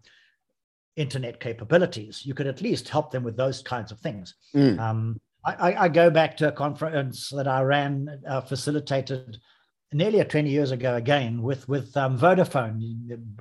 internet 0.97 1.41
capabilities, 1.41 2.25
you 2.25 2.35
could 2.35 2.47
at 2.47 2.63
least 2.63 2.89
help 2.89 3.11
them 3.11 3.23
with 3.23 3.37
those 3.37 3.63
kinds 3.63 3.93
of 3.93 4.01
things. 4.01 4.35
Mm. 4.55 4.79
Um, 4.79 5.21
I, 5.45 5.85
I, 5.85 5.89
go 5.89 6.11
back 6.11 6.37
to 6.39 6.49
a 6.49 6.53
conference 6.53 7.31
that 7.31 7.47
I 7.47 7.63
ran, 7.63 8.21
uh, 8.29 8.41
facilitated 8.41 9.39
nearly 9.93 10.25
20 10.25 10.51
years 10.51 10.73
ago 10.73 10.97
again 10.97 11.41
with 11.41 11.69
with 11.69 11.97
um, 11.97 12.19
Vodafone, 12.19 12.81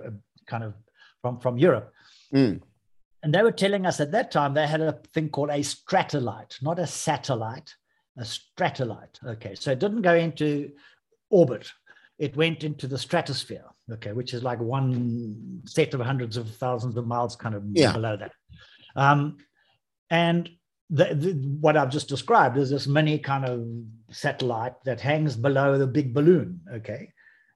uh, 0.05 0.11
kind 0.45 0.63
of 0.63 0.73
from 1.21 1.39
from 1.39 1.57
Europe. 1.57 1.91
Mm. 2.33 2.61
And 3.23 3.33
they 3.33 3.41
were 3.41 3.51
telling 3.51 3.87
us 3.87 3.99
at 3.99 4.11
that 4.11 4.31
time 4.31 4.53
they 4.53 4.67
had 4.67 4.81
a 4.81 4.99
thing 5.13 5.29
called 5.29 5.49
a 5.49 5.59
stratolite, 5.59 6.61
not 6.61 6.77
a 6.77 6.85
satellite, 6.85 7.73
a 8.17 8.21
stratolite. 8.21 9.23
Okay, 9.25 9.55
so 9.55 9.71
it 9.71 9.79
didn't 9.79 10.03
go 10.03 10.13
into 10.13 10.71
orbit 11.31 11.71
it 12.17 12.35
went 12.35 12.63
into 12.63 12.87
the 12.87 12.97
stratosphere, 12.97 13.65
okay, 13.91 14.11
which 14.11 14.33
is 14.33 14.43
like 14.43 14.59
one 14.59 15.61
set 15.65 15.93
of 15.93 16.01
hundreds 16.01 16.37
of 16.37 16.49
thousands 16.55 16.97
of 16.97 17.07
miles 17.07 17.35
kind 17.35 17.55
of 17.55 17.63
yeah. 17.73 17.91
below 17.91 18.17
that. 18.17 18.31
Um, 18.95 19.37
and 20.09 20.49
the, 20.89 21.15
the, 21.15 21.33
what 21.59 21.77
I've 21.77 21.89
just 21.89 22.09
described 22.09 22.57
is 22.57 22.69
this 22.69 22.87
mini 22.87 23.19
kind 23.19 23.45
of 23.45 23.65
satellite 24.11 24.73
that 24.85 25.01
hangs 25.01 25.35
below 25.35 25.77
the 25.77 25.87
big 25.87 26.13
balloon, 26.13 26.61
okay? 26.71 27.11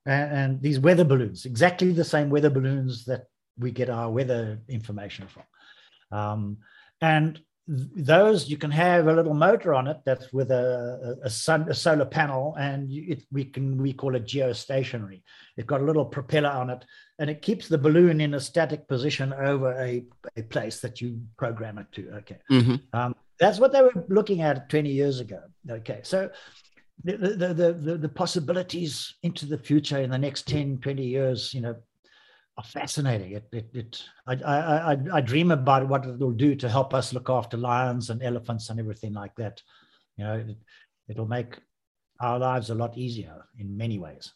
And, 0.06 0.32
and 0.32 0.62
these 0.62 0.80
weather 0.80 1.04
balloons, 1.04 1.46
exactly 1.46 1.92
the 1.92 2.04
same 2.04 2.30
weather 2.30 2.50
balloons 2.50 3.06
that 3.06 3.26
we 3.58 3.72
get 3.72 3.90
our 3.90 4.10
weather 4.10 4.60
information 4.68 5.28
from. 5.28 6.18
Um, 6.18 6.58
and 7.02 7.40
those 7.70 8.50
you 8.50 8.58
can 8.58 8.72
have 8.72 9.08
a 9.08 9.14
little 9.14 9.36
motor 9.36 9.76
on 9.76 9.88
it 9.88 9.98
that's 10.04 10.34
with 10.34 10.50
a, 10.50 11.20
a, 11.24 11.30
sun, 11.30 11.70
a 11.70 11.74
solar 11.74 12.06
panel 12.06 12.56
and 12.60 12.92
it, 12.92 13.24
we 13.32 13.46
can 13.46 13.78
we 13.78 13.94
call 13.94 14.16
it 14.16 14.26
geostationary. 14.26 15.22
It's 15.56 15.68
got 15.68 15.82
a 15.82 15.84
little 15.84 16.06
propeller 16.06 16.50
on 16.50 16.72
it 16.72 16.84
and 17.20 17.30
it 17.30 17.44
keeps 17.44 17.68
the 17.68 17.78
balloon 17.78 18.22
in 18.22 18.34
a 18.34 18.40
static 18.40 18.88
position 18.88 19.34
over 19.34 19.74
a, 19.80 20.04
a 20.36 20.42
place 20.44 20.80
that 20.80 21.00
you 21.00 21.22
program 21.38 21.78
it 21.78 21.92
to. 21.92 22.10
Okay. 22.18 22.38
Mm-hmm. 22.52 22.76
um, 23.00 23.16
that's 23.40 23.60
what 23.60 23.72
they 23.72 23.84
were 23.84 24.06
looking 24.10 24.42
at 24.42 24.68
20 24.70 24.90
years 24.90 25.20
ago. 25.20 25.42
Okay. 25.70 26.00
So 26.04 26.32
the, 27.04 27.18
the, 27.18 27.54
the, 27.54 27.74
the, 27.74 27.98
the 27.98 28.10
possibilities 28.10 29.14
into 29.22 29.46
the 29.46 29.60
future 29.60 30.00
in 30.00 30.10
the 30.10 30.18
next 30.18 30.48
10 30.48 30.80
20 30.80 31.02
years 31.02 31.54
you 31.54 31.62
know 31.62 31.76
are 32.60 32.64
fascinating. 32.64 33.32
It, 33.32 33.48
it, 33.54 33.70
it 33.74 34.04
I, 34.28 34.34
I, 34.34 34.92
I, 34.94 34.98
I 35.14 35.22
dream 35.22 35.52
about 35.52 35.88
what 35.88 36.06
it 36.06 36.20
will 36.20 36.34
do 36.34 36.56
to 36.56 36.68
help 36.68 36.94
us 36.94 37.14
look 37.14 37.30
after 37.30 37.56
lions 37.56 38.10
and 38.10 38.22
elephants 38.22 38.70
and 38.70 38.80
everything 38.80 39.14
like 39.14 39.34
that. 39.38 39.62
You 40.18 40.26
know, 40.26 40.34
it, 40.34 40.58
it'll 41.08 41.26
make 41.26 41.58
our 42.20 42.38
lives 42.38 42.70
a 42.70 42.76
lot 42.76 42.98
easier 42.98 43.46
in 43.58 43.78
many 43.78 43.98
ways. 43.98 44.34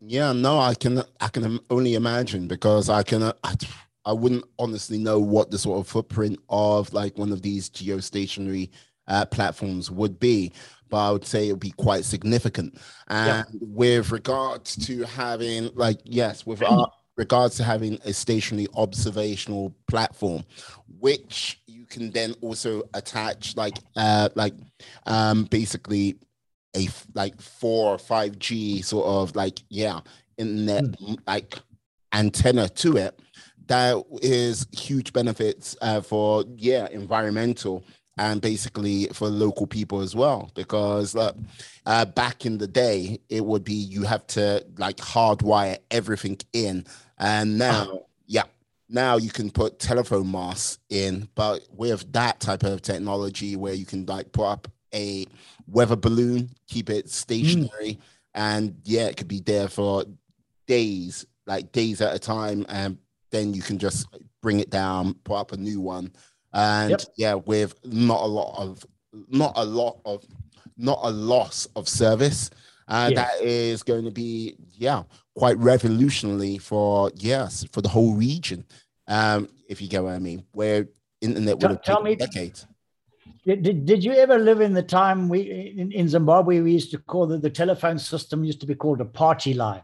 Yeah, 0.00 0.32
no, 0.32 0.60
I 0.60 0.74
can, 0.74 1.02
I 1.20 1.28
can 1.28 1.58
only 1.68 1.94
imagine 1.94 2.46
because 2.46 2.88
I 2.88 3.02
can, 3.02 3.24
I, 3.24 3.56
I 4.04 4.12
wouldn't 4.12 4.44
honestly 4.56 4.98
know 4.98 5.18
what 5.18 5.50
the 5.50 5.58
sort 5.58 5.80
of 5.80 5.88
footprint 5.88 6.38
of 6.48 6.92
like 6.92 7.18
one 7.18 7.32
of 7.32 7.42
these 7.42 7.70
geostationary 7.70 8.70
uh, 9.08 9.26
platforms 9.26 9.90
would 9.90 10.20
be 10.20 10.52
but 10.90 11.08
I 11.08 11.10
would 11.10 11.24
say 11.24 11.48
it 11.48 11.52
would 11.52 11.60
be 11.60 11.72
quite 11.72 12.04
significant. 12.04 12.78
And 13.08 13.46
yeah. 13.50 13.58
with 13.60 14.12
regards 14.12 14.76
to 14.86 15.02
having, 15.02 15.70
like, 15.74 15.98
yes, 16.04 16.46
with 16.46 16.62
our, 16.62 16.86
regards 17.16 17.56
to 17.56 17.64
having 17.64 17.98
a 18.04 18.12
stationary 18.12 18.66
observational 18.74 19.74
platform, 19.86 20.44
which 20.98 21.60
you 21.66 21.86
can 21.86 22.10
then 22.10 22.34
also 22.40 22.82
attach 22.94 23.56
like 23.56 23.78
uh 23.96 24.28
like 24.34 24.54
um 25.06 25.44
basically 25.44 26.16
a 26.76 26.88
like 27.14 27.40
four 27.40 27.94
or 27.94 27.98
five 27.98 28.38
G 28.38 28.82
sort 28.82 29.06
of 29.06 29.36
like 29.36 29.60
yeah 29.68 30.00
internet 30.38 30.84
mm. 30.84 31.18
like 31.26 31.54
antenna 32.12 32.68
to 32.68 32.96
it. 32.96 33.18
That 33.66 34.04
is 34.20 34.66
huge 34.72 35.12
benefits 35.12 35.76
uh, 35.80 36.00
for 36.00 36.44
yeah 36.56 36.88
environmental 36.90 37.84
and 38.18 38.40
basically 38.40 39.06
for 39.06 39.28
local 39.28 39.66
people 39.66 40.00
as 40.00 40.14
well 40.14 40.50
because 40.54 41.16
uh, 41.16 41.32
uh, 41.86 42.04
back 42.04 42.46
in 42.46 42.58
the 42.58 42.66
day 42.66 43.18
it 43.28 43.44
would 43.44 43.64
be 43.64 43.74
you 43.74 44.02
have 44.02 44.26
to 44.26 44.64
like 44.78 44.96
hardwire 44.98 45.78
everything 45.90 46.38
in 46.52 46.84
and 47.18 47.58
now, 47.58 47.82
uh-huh. 47.82 47.98
yeah, 48.26 48.42
now 48.88 49.16
you 49.16 49.30
can 49.30 49.50
put 49.50 49.78
telephone 49.78 50.30
masts 50.30 50.78
in, 50.90 51.28
but 51.34 51.66
with 51.70 52.12
that 52.12 52.40
type 52.40 52.62
of 52.62 52.82
technology 52.82 53.56
where 53.56 53.74
you 53.74 53.86
can 53.86 54.06
like 54.06 54.32
put 54.32 54.46
up 54.46 54.68
a 54.94 55.26
weather 55.66 55.96
balloon, 55.96 56.50
keep 56.68 56.90
it 56.90 57.10
stationary, 57.10 57.94
mm. 57.94 57.98
and 58.34 58.76
yeah, 58.84 59.06
it 59.06 59.16
could 59.16 59.28
be 59.28 59.40
there 59.40 59.68
for 59.68 60.04
days, 60.66 61.26
like 61.46 61.72
days 61.72 62.00
at 62.00 62.14
a 62.14 62.18
time, 62.18 62.64
and 62.68 62.98
then 63.30 63.52
you 63.52 63.62
can 63.62 63.78
just 63.78 64.06
bring 64.40 64.60
it 64.60 64.70
down, 64.70 65.14
put 65.24 65.34
up 65.34 65.52
a 65.52 65.56
new 65.56 65.80
one, 65.80 66.12
and 66.52 66.90
yep. 66.90 67.00
yeah, 67.16 67.34
with 67.34 67.74
not 67.84 68.20
a 68.22 68.26
lot 68.26 68.56
of, 68.58 68.84
not 69.28 69.52
a 69.56 69.64
lot 69.64 70.00
of, 70.04 70.24
not 70.76 71.00
a 71.02 71.10
loss 71.10 71.66
of 71.76 71.88
service. 71.88 72.50
Uh, 72.86 73.10
yes. 73.12 73.16
That 73.16 73.44
is 73.44 73.82
going 73.82 74.04
to 74.04 74.10
be, 74.10 74.56
yeah, 74.72 75.04
quite 75.34 75.58
revolutionary 75.58 76.58
for 76.58 77.10
yes 77.16 77.64
for 77.72 77.80
the 77.80 77.88
whole 77.88 78.14
region. 78.14 78.64
Um, 79.06 79.48
if 79.68 79.80
you 79.80 79.88
get 79.88 80.02
what 80.02 80.12
I 80.12 80.18
mean, 80.18 80.44
where 80.52 80.88
internet 81.20 81.58
would 81.60 81.70
have 81.70 81.82
tell, 81.82 81.96
taken 81.96 82.04
me, 82.04 82.16
decades. 82.16 82.66
Did, 83.46 83.84
did 83.84 84.02
you 84.02 84.12
ever 84.12 84.38
live 84.38 84.60
in 84.60 84.72
the 84.72 84.82
time 84.82 85.28
we 85.28 85.74
in, 85.76 85.92
in 85.92 86.08
Zimbabwe 86.08 86.60
we 86.60 86.72
used 86.72 86.90
to 86.92 86.98
call 86.98 87.26
the, 87.26 87.38
the 87.38 87.50
telephone 87.50 87.98
system 87.98 88.44
used 88.44 88.60
to 88.60 88.66
be 88.66 88.74
called 88.74 89.00
a 89.00 89.04
party 89.04 89.52
line? 89.52 89.82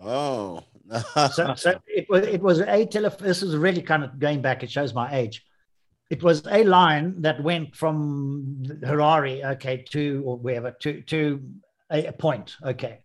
Oh. 0.00 0.62
so, 1.32 1.54
so 1.56 1.80
it 1.86 2.06
was 2.08 2.26
it 2.26 2.40
was 2.40 2.60
a 2.60 2.86
telephone. 2.86 3.26
This 3.26 3.42
is 3.42 3.56
really 3.56 3.82
kind 3.82 4.04
of 4.04 4.18
going 4.18 4.40
back. 4.40 4.62
It 4.62 4.70
shows 4.70 4.94
my 4.94 5.12
age. 5.14 5.44
It 6.10 6.22
was 6.22 6.46
a 6.46 6.62
line 6.62 7.22
that 7.22 7.42
went 7.42 7.74
from 7.74 8.62
Harare, 8.82 9.44
okay, 9.54 9.84
to 9.90 10.22
or 10.24 10.36
wherever 10.36 10.70
to 10.82 11.00
to 11.02 11.42
a, 11.94 12.06
a 12.06 12.12
point, 12.12 12.56
okay, 12.62 12.98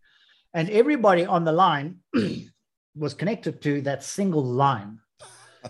and 0.53 0.69
everybody 0.69 1.25
on 1.25 1.45
the 1.45 1.51
line 1.51 1.99
was 2.95 3.13
connected 3.13 3.61
to 3.61 3.81
that 3.81 4.03
single 4.03 4.43
line. 4.43 4.99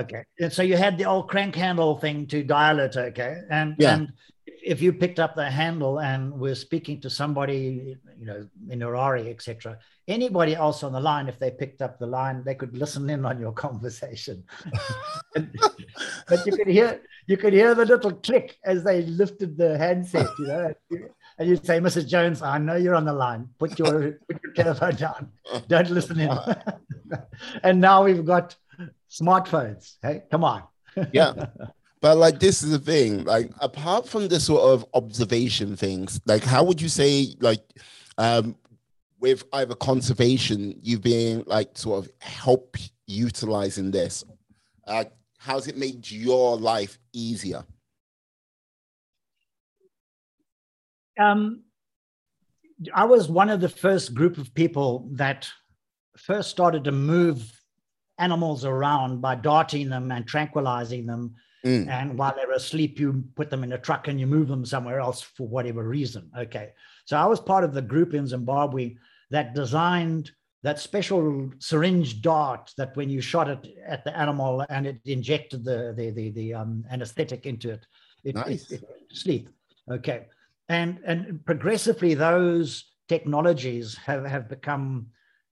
Okay. 0.00 0.24
And 0.40 0.50
so 0.50 0.62
you 0.62 0.78
had 0.78 0.96
the 0.96 1.04
old 1.04 1.28
crank 1.28 1.54
handle 1.54 1.98
thing 1.98 2.26
to 2.28 2.42
dial 2.42 2.80
it. 2.80 2.96
Okay. 2.96 3.42
And, 3.50 3.76
yeah. 3.78 3.94
and 3.94 4.12
if 4.46 4.80
you 4.80 4.90
picked 4.90 5.20
up 5.20 5.34
the 5.34 5.48
handle 5.50 6.00
and 6.00 6.32
were 6.32 6.54
speaking 6.54 6.98
to 7.02 7.10
somebody, 7.10 7.94
you 8.18 8.26
know, 8.26 8.48
in 8.70 8.80
Harare, 8.80 9.28
etc., 9.28 9.78
anybody 10.08 10.56
else 10.56 10.82
on 10.82 10.92
the 10.92 10.98
line, 10.98 11.28
if 11.28 11.38
they 11.38 11.50
picked 11.50 11.82
up 11.82 11.98
the 11.98 12.06
line, 12.06 12.42
they 12.42 12.54
could 12.54 12.76
listen 12.76 13.08
in 13.10 13.26
on 13.26 13.38
your 13.38 13.52
conversation. 13.66 14.42
but 15.34 16.46
you 16.46 16.56
could 16.56 16.68
hear 16.68 17.02
you 17.26 17.36
could 17.36 17.52
hear 17.52 17.74
the 17.74 17.84
little 17.84 18.12
click 18.12 18.56
as 18.64 18.82
they 18.82 19.02
lifted 19.02 19.58
the 19.58 19.76
handset, 19.76 20.26
you 20.38 20.46
know 20.46 20.74
and 21.38 21.48
you 21.48 21.56
say, 21.56 21.80
Mrs. 21.80 22.08
Jones, 22.08 22.42
I 22.42 22.58
know 22.58 22.76
you're 22.76 22.94
on 22.94 23.04
the 23.04 23.12
line. 23.12 23.48
Put 23.58 23.78
your 23.78 24.18
put 24.28 24.42
your 24.42 24.52
telephone 24.54 24.96
down. 24.96 25.32
Don't 25.68 25.90
listen 25.90 26.20
in. 26.20 26.38
and 27.62 27.80
now 27.80 28.04
we've 28.04 28.24
got 28.24 28.56
smartphones. 29.10 29.96
Hey, 30.02 30.22
come 30.30 30.44
on. 30.44 30.64
yeah. 31.12 31.46
But 32.00 32.16
like 32.18 32.40
this 32.40 32.64
is 32.64 32.72
the 32.72 32.80
thing, 32.80 33.22
like 33.22 33.52
apart 33.60 34.08
from 34.08 34.26
the 34.26 34.40
sort 34.40 34.62
of 34.62 34.84
observation 34.92 35.76
things, 35.76 36.20
like 36.26 36.42
how 36.42 36.64
would 36.64 36.82
you 36.82 36.88
say 36.88 37.36
like 37.38 37.62
um 38.18 38.56
with 39.20 39.44
either 39.52 39.76
conservation, 39.76 40.74
you've 40.82 41.00
been 41.00 41.44
like 41.46 41.78
sort 41.78 42.04
of 42.04 42.10
help 42.20 42.76
utilizing 43.06 43.92
this? 43.92 44.24
Uh, 44.84 45.04
how's 45.38 45.68
it 45.68 45.76
made 45.76 46.10
your 46.10 46.56
life 46.56 46.98
easier? 47.12 47.64
Um, 51.18 51.62
I 52.94 53.04
was 53.04 53.28
one 53.28 53.50
of 53.50 53.60
the 53.60 53.68
first 53.68 54.14
group 54.14 54.38
of 54.38 54.54
people 54.54 55.08
that 55.12 55.48
first 56.16 56.50
started 56.50 56.84
to 56.84 56.92
move 56.92 57.50
animals 58.18 58.64
around 58.64 59.20
by 59.20 59.34
darting 59.34 59.88
them 59.88 60.10
and 60.10 60.26
tranquilizing 60.26 61.06
them. 61.06 61.34
Mm. 61.64 61.88
And 61.88 62.18
while 62.18 62.34
they're 62.34 62.50
asleep, 62.52 62.98
you 62.98 63.24
put 63.36 63.50
them 63.50 63.64
in 63.64 63.72
a 63.72 63.78
truck 63.78 64.08
and 64.08 64.18
you 64.18 64.26
move 64.26 64.48
them 64.48 64.64
somewhere 64.64 65.00
else 65.00 65.22
for 65.22 65.46
whatever 65.46 65.86
reason. 65.86 66.30
Okay. 66.36 66.72
So 67.04 67.16
I 67.16 67.26
was 67.26 67.40
part 67.40 67.64
of 67.64 67.72
the 67.72 67.82
group 67.82 68.14
in 68.14 68.26
Zimbabwe 68.26 68.96
that 69.30 69.54
designed 69.54 70.32
that 70.62 70.78
special 70.78 71.50
syringe 71.58 72.20
dart 72.22 72.72
that 72.76 72.96
when 72.96 73.10
you 73.10 73.20
shot 73.20 73.48
it 73.48 73.74
at 73.86 74.04
the 74.04 74.16
animal 74.16 74.64
and 74.70 74.86
it 74.86 75.00
injected 75.04 75.64
the 75.64 75.92
the 75.96 76.10
the, 76.10 76.30
the 76.30 76.54
um, 76.54 76.84
anesthetic 76.90 77.46
into 77.46 77.70
it, 77.70 77.86
it, 78.22 78.34
nice. 78.36 78.70
it, 78.70 78.82
it 78.82 79.16
sleep. 79.16 79.48
Okay 79.90 80.26
and 80.68 81.00
and 81.04 81.44
progressively 81.44 82.14
those 82.14 82.92
technologies 83.08 83.96
have 83.96 84.24
have 84.24 84.48
become 84.48 85.06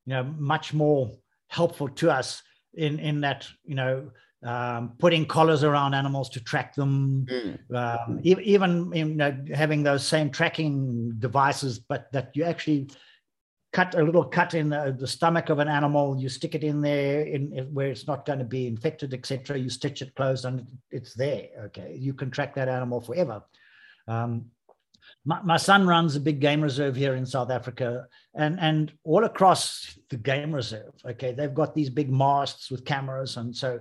you 0.07 0.15
know 0.15 0.25
much 0.39 0.73
more 0.73 1.11
helpful 1.49 1.89
to 1.89 2.11
us 2.11 2.43
in 2.75 2.99
in 2.99 3.21
that 3.21 3.47
you 3.65 3.75
know 3.75 4.11
um, 4.43 4.93
putting 4.99 5.27
collars 5.27 5.65
around 5.65 5.93
animals 5.93 6.31
to 6.31 6.41
track 6.41 6.75
them, 6.75 7.27
mm. 7.29 7.75
um, 7.75 8.21
even 8.23 8.91
you 8.95 9.05
know 9.05 9.37
having 9.53 9.83
those 9.83 10.07
same 10.07 10.31
tracking 10.31 11.13
devices, 11.19 11.79
but 11.79 12.11
that 12.13 12.31
you 12.35 12.45
actually 12.45 12.89
cut 13.73 13.95
a 13.95 14.03
little 14.03 14.25
cut 14.25 14.55
in 14.55 14.71
the, 14.71 14.97
the 14.99 15.07
stomach 15.07 15.49
of 15.49 15.59
an 15.59 15.69
animal, 15.69 16.19
you 16.19 16.29
stick 16.29 16.55
it 16.55 16.65
in 16.65 16.81
there 16.81 17.21
in, 17.21 17.53
in 17.53 17.65
where 17.73 17.89
it's 17.89 18.07
not 18.07 18.27
going 18.27 18.39
to 18.39 18.45
be 18.45 18.67
infected, 18.67 19.15
etc. 19.15 19.59
You 19.59 19.69
stitch 19.71 20.03
it 20.03 20.15
closed, 20.15 20.45
and 20.45 20.67
it's 20.91 21.15
there. 21.15 21.49
Okay, 21.67 21.97
you 21.99 22.15
can 22.15 22.31
track 22.31 22.55
that 22.55 22.69
animal 22.69 23.01
forever. 23.01 23.43
Um, 24.09 24.47
my, 25.25 25.41
my 25.43 25.57
son 25.57 25.87
runs 25.87 26.17
a 26.17 26.21
big 26.21 26.41
game 26.41 26.61
reserve 26.61 26.97
here 26.97 27.15
in 27.15 27.27
South 27.27 27.51
Africa, 27.51 28.07
and 28.35 28.59
and 28.61 28.93
all 29.05 29.25
across 29.25 29.99
the 30.09 30.17
game 30.17 30.53
reserve, 30.55 30.93
okay, 31.05 31.33
they've 31.33 31.55
got 31.55 31.75
these 31.75 31.91
big 31.91 32.11
masts 32.11 32.71
with 32.71 32.85
cameras, 32.85 33.37
and 33.37 33.55
so 33.55 33.81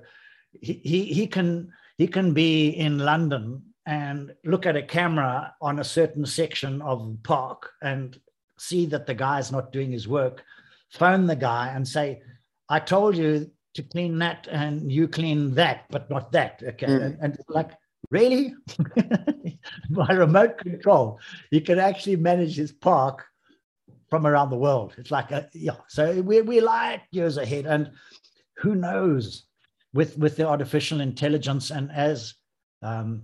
he 0.52 0.74
he, 0.84 1.06
he 1.06 1.28
can 1.28 1.72
he 1.98 2.08
can 2.08 2.34
be 2.34 2.70
in 2.70 3.00
London 3.00 3.62
and 3.86 4.34
look 4.46 4.66
at 4.66 4.76
a 4.76 4.84
camera 4.84 5.54
on 5.62 5.80
a 5.80 5.84
certain 5.84 6.26
section 6.26 6.82
of 6.84 7.12
the 7.12 7.18
park 7.24 7.72
and 7.82 8.20
see 8.58 8.86
that 8.86 9.08
the 9.08 9.14
guy's 9.16 9.52
not 9.52 9.72
doing 9.72 9.92
his 9.92 10.08
work, 10.08 10.44
phone 10.92 11.26
the 11.26 11.36
guy 11.36 11.70
and 11.70 11.88
say, 11.88 12.22
I 12.70 12.80
told 12.80 13.18
you 13.18 13.50
to 13.74 13.84
clean 13.84 14.20
that 14.20 14.48
and 14.52 14.92
you 14.92 15.08
clean 15.08 15.56
that, 15.56 15.86
but 15.90 16.10
not 16.10 16.32
that. 16.34 16.62
Okay. 16.64 16.86
Mm. 16.86 17.04
And, 17.04 17.18
and, 17.22 17.38
like, 17.48 17.72
Really? 18.12 18.56
By 19.90 20.08
remote 20.14 20.58
control, 20.58 21.20
you 21.52 21.62
can 21.62 21.80
actually 21.80 22.16
manage 22.16 22.56
his 22.56 22.72
park 22.72 23.26
from 24.10 24.26
around 24.26 24.50
the 24.50 24.58
world. 24.58 24.96
It's 24.98 25.12
like 25.12 25.32
a, 25.32 25.48
yeah. 25.54 25.76
So 25.88 26.22
we're, 26.22 26.44
we're 26.44 26.64
light 26.64 27.02
years 27.12 27.38
ahead. 27.38 27.66
And 27.68 27.92
who 28.58 28.76
knows 28.76 29.46
with 29.94 30.18
with 30.18 30.38
the 30.38 30.48
artificial 30.48 31.02
intelligence 31.02 31.72
and 31.72 31.92
as 31.92 32.36
um, 32.82 33.24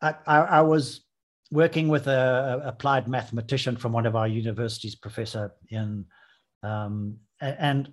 I, 0.00 0.14
I, 0.26 0.38
I, 0.38 0.60
was 0.62 1.02
working 1.50 1.88
with 1.88 2.06
a, 2.08 2.60
a, 2.64 2.68
applied 2.68 3.08
mathematician 3.08 3.76
from 3.76 3.92
one 3.92 4.04
of 4.04 4.16
our 4.16 4.28
universities 4.28 4.94
professor 4.94 5.52
in 5.68 6.04
um, 6.62 7.18
and 7.40 7.90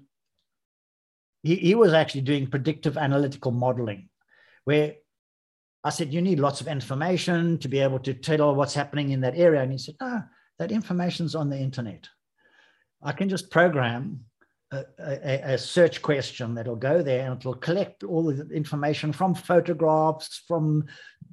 he, 1.43 1.55
he 1.55 1.75
was 1.75 1.93
actually 1.93 2.21
doing 2.21 2.47
predictive 2.47 2.97
analytical 2.97 3.51
modeling 3.51 4.09
where 4.65 4.95
I 5.83 5.89
said, 5.89 6.13
you 6.13 6.21
need 6.21 6.39
lots 6.39 6.61
of 6.61 6.67
information 6.67 7.57
to 7.59 7.67
be 7.67 7.79
able 7.79 7.99
to 7.99 8.13
tell 8.13 8.53
what's 8.53 8.73
happening 8.73 9.11
in 9.11 9.21
that 9.21 9.37
area. 9.37 9.61
And 9.61 9.71
he 9.71 9.77
said, 9.77 9.95
no, 10.01 10.21
that 10.57 10.71
information's 10.71 11.35
on 11.35 11.49
the 11.49 11.57
internet. 11.57 12.07
I 13.01 13.13
can 13.13 13.29
just 13.29 13.49
program 13.49 14.25
a, 14.71 14.83
a, 14.99 15.53
a, 15.53 15.57
search 15.57 16.01
question 16.01 16.53
that'll 16.53 16.75
go 16.75 17.01
there 17.01 17.25
and 17.25 17.39
it'll 17.39 17.55
collect 17.55 18.03
all 18.03 18.23
the 18.23 18.47
information 18.49 19.13
from 19.13 19.33
photographs, 19.33 20.43
from 20.47 20.85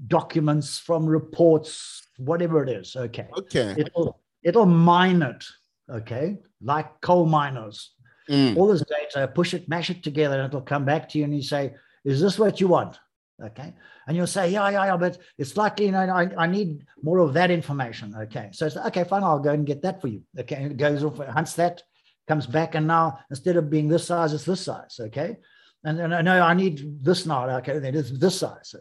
documents, 0.07 0.79
from 0.79 1.05
reports, 1.05 2.07
whatever 2.19 2.63
it 2.63 2.69
is. 2.69 2.97
Okay. 2.97 3.29
Okay. 3.37 3.75
It'll 3.77 4.21
it'll 4.43 4.67
mine 4.67 5.23
it. 5.23 5.45
Okay, 5.89 6.39
like 6.61 7.01
coal 7.01 7.27
miners. 7.27 7.93
Mm. 8.29 8.57
All 8.57 8.67
this 8.67 8.83
data, 8.83 9.29
push 9.29 9.55
it, 9.55 9.69
mash 9.69 9.91
it 9.91 10.03
together, 10.03 10.41
and 10.41 10.47
it'll 10.47 10.61
come 10.61 10.85
back 10.85 11.09
to 11.11 11.19
you, 11.19 11.25
and 11.25 11.35
you 11.35 11.43
say, 11.43 11.75
"Is 12.05 12.21
this 12.21 12.39
what 12.39 12.61
you 12.61 12.67
want?" 12.67 12.99
Okay. 13.45 13.75
And 14.07 14.17
you'll 14.17 14.27
say, 14.27 14.51
yeah, 14.51 14.69
yeah, 14.71 14.87
yeah, 14.87 14.97
but 14.97 15.19
it's 15.37 15.57
likely, 15.57 15.87
you 15.87 15.93
know, 15.93 15.99
I, 15.99 16.31
I 16.39 16.47
need 16.47 16.87
more 17.03 17.19
of 17.19 17.35
that 17.35 17.51
information. 17.51 18.15
Okay. 18.17 18.49
So 18.53 18.67
it's 18.67 18.77
okay, 18.77 19.05
fine, 19.05 19.23
I'll 19.23 19.39
go 19.39 19.51
and 19.51 19.67
get 19.67 19.83
that 19.83 20.01
for 20.01 20.09
you. 20.09 20.23
Okay. 20.39 20.57
And 20.57 20.73
it 20.73 20.77
goes 20.79 21.05
off, 21.05 21.19
hunts 21.19 21.55
that, 21.55 21.83
comes 22.27 22.47
back, 22.47 22.75
and 22.75 22.87
now 22.87 23.19
instead 23.31 23.57
of 23.57 23.71
being 23.71 23.89
this 23.89 24.07
size, 24.07 24.33
it's 24.33 24.45
this 24.45 24.63
size. 24.63 24.99
Okay. 24.99 25.37
And, 25.85 25.99
then 25.99 26.13
I 26.13 26.23
know 26.23 26.43
I 26.43 26.55
need 26.55 27.05
this 27.05 27.27
now. 27.27 27.49
Okay, 27.59 27.79
then 27.79 27.95
it's 27.95 28.11
this 28.11 28.41
size. 28.41 28.75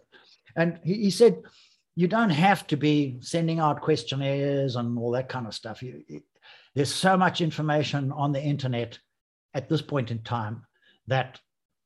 And 0.55 0.79
he, 0.83 0.95
he 0.95 1.09
said, 1.11 1.41
you 1.95 2.07
don't 2.07 2.31
have 2.31 2.65
to 2.67 2.77
be 2.77 3.17
sending 3.21 3.59
out 3.59 3.81
questionnaires 3.81 4.75
and 4.75 4.97
all 4.97 5.11
that 5.11 5.29
kind 5.29 5.47
of 5.47 5.53
stuff. 5.53 5.83
You, 5.83 6.03
there's 6.73 6.93
so 6.93 7.15
much 7.15 7.41
information 7.41 8.11
on 8.11 8.31
the 8.31 8.41
internet 8.41 8.97
at 9.53 9.69
this 9.69 9.81
point 9.81 10.11
in 10.11 10.23
time 10.23 10.63
that 11.07 11.39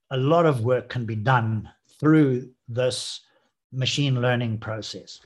a 0.10 0.18
lot 0.18 0.46
of 0.46 0.64
work 0.64 0.90
can 0.90 1.06
be 1.06 1.16
done 1.16 1.70
through 2.00 2.50
this 2.70 3.22
machine 3.72 4.22
learning 4.22 4.60
process. 4.60 5.20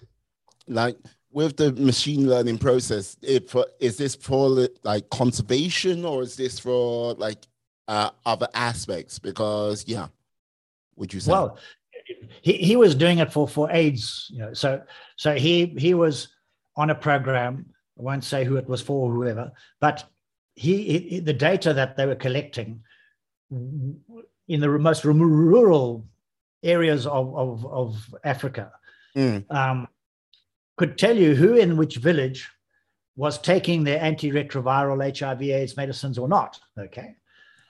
Like 0.67 0.97
with 1.31 1.57
the 1.57 1.73
machine 1.73 2.29
learning 2.29 2.57
process, 2.57 3.17
if 3.21 3.55
is 3.79 3.97
this 3.97 4.15
for 4.15 4.67
like 4.83 5.09
conservation 5.09 6.05
or 6.05 6.23
is 6.23 6.35
this 6.35 6.57
for 6.59 7.13
like 7.15 7.39
uh, 7.87 8.11
other 8.25 8.47
aspects? 8.53 9.19
Because 9.19 9.85
yeah, 9.87 10.07
would 10.95 11.13
you 11.13 11.19
say? 11.19 11.31
Well, 11.31 11.57
he, 12.41 12.53
he 12.53 12.75
was 12.75 12.95
doing 12.95 13.19
it 13.19 13.31
for 13.31 13.47
for 13.47 13.69
AIDS, 13.71 14.29
you 14.31 14.39
know. 14.39 14.53
So 14.53 14.81
so 15.17 15.35
he 15.35 15.67
he 15.77 15.93
was 15.93 16.29
on 16.77 16.89
a 16.89 16.95
program. 16.95 17.65
I 17.99 18.01
won't 18.01 18.23
say 18.23 18.43
who 18.43 18.55
it 18.55 18.67
was 18.67 18.81
for, 18.81 19.09
or 19.09 19.13
whoever, 19.13 19.51
but 19.79 20.05
he, 20.55 20.99
he 21.09 21.19
the 21.19 21.33
data 21.33 21.73
that 21.73 21.97
they 21.97 22.05
were 22.05 22.15
collecting 22.15 22.81
in 23.51 24.59
the 24.59 24.67
most 24.67 25.05
rural 25.05 26.05
areas 26.63 27.05
of, 27.05 27.35
of, 27.35 27.65
of 27.65 28.15
Africa 28.23 28.71
mm. 29.15 29.43
um, 29.51 29.87
could 30.77 30.97
tell 30.97 31.15
you 31.15 31.35
who 31.35 31.55
in 31.55 31.77
which 31.77 31.97
village 31.97 32.49
was 33.15 33.37
taking 33.37 33.83
their 33.83 33.99
antiretroviral 33.99 35.17
HIV 35.17 35.41
AIDS 35.41 35.77
medicines 35.77 36.17
or 36.17 36.27
not. 36.27 36.59
Okay. 36.77 37.15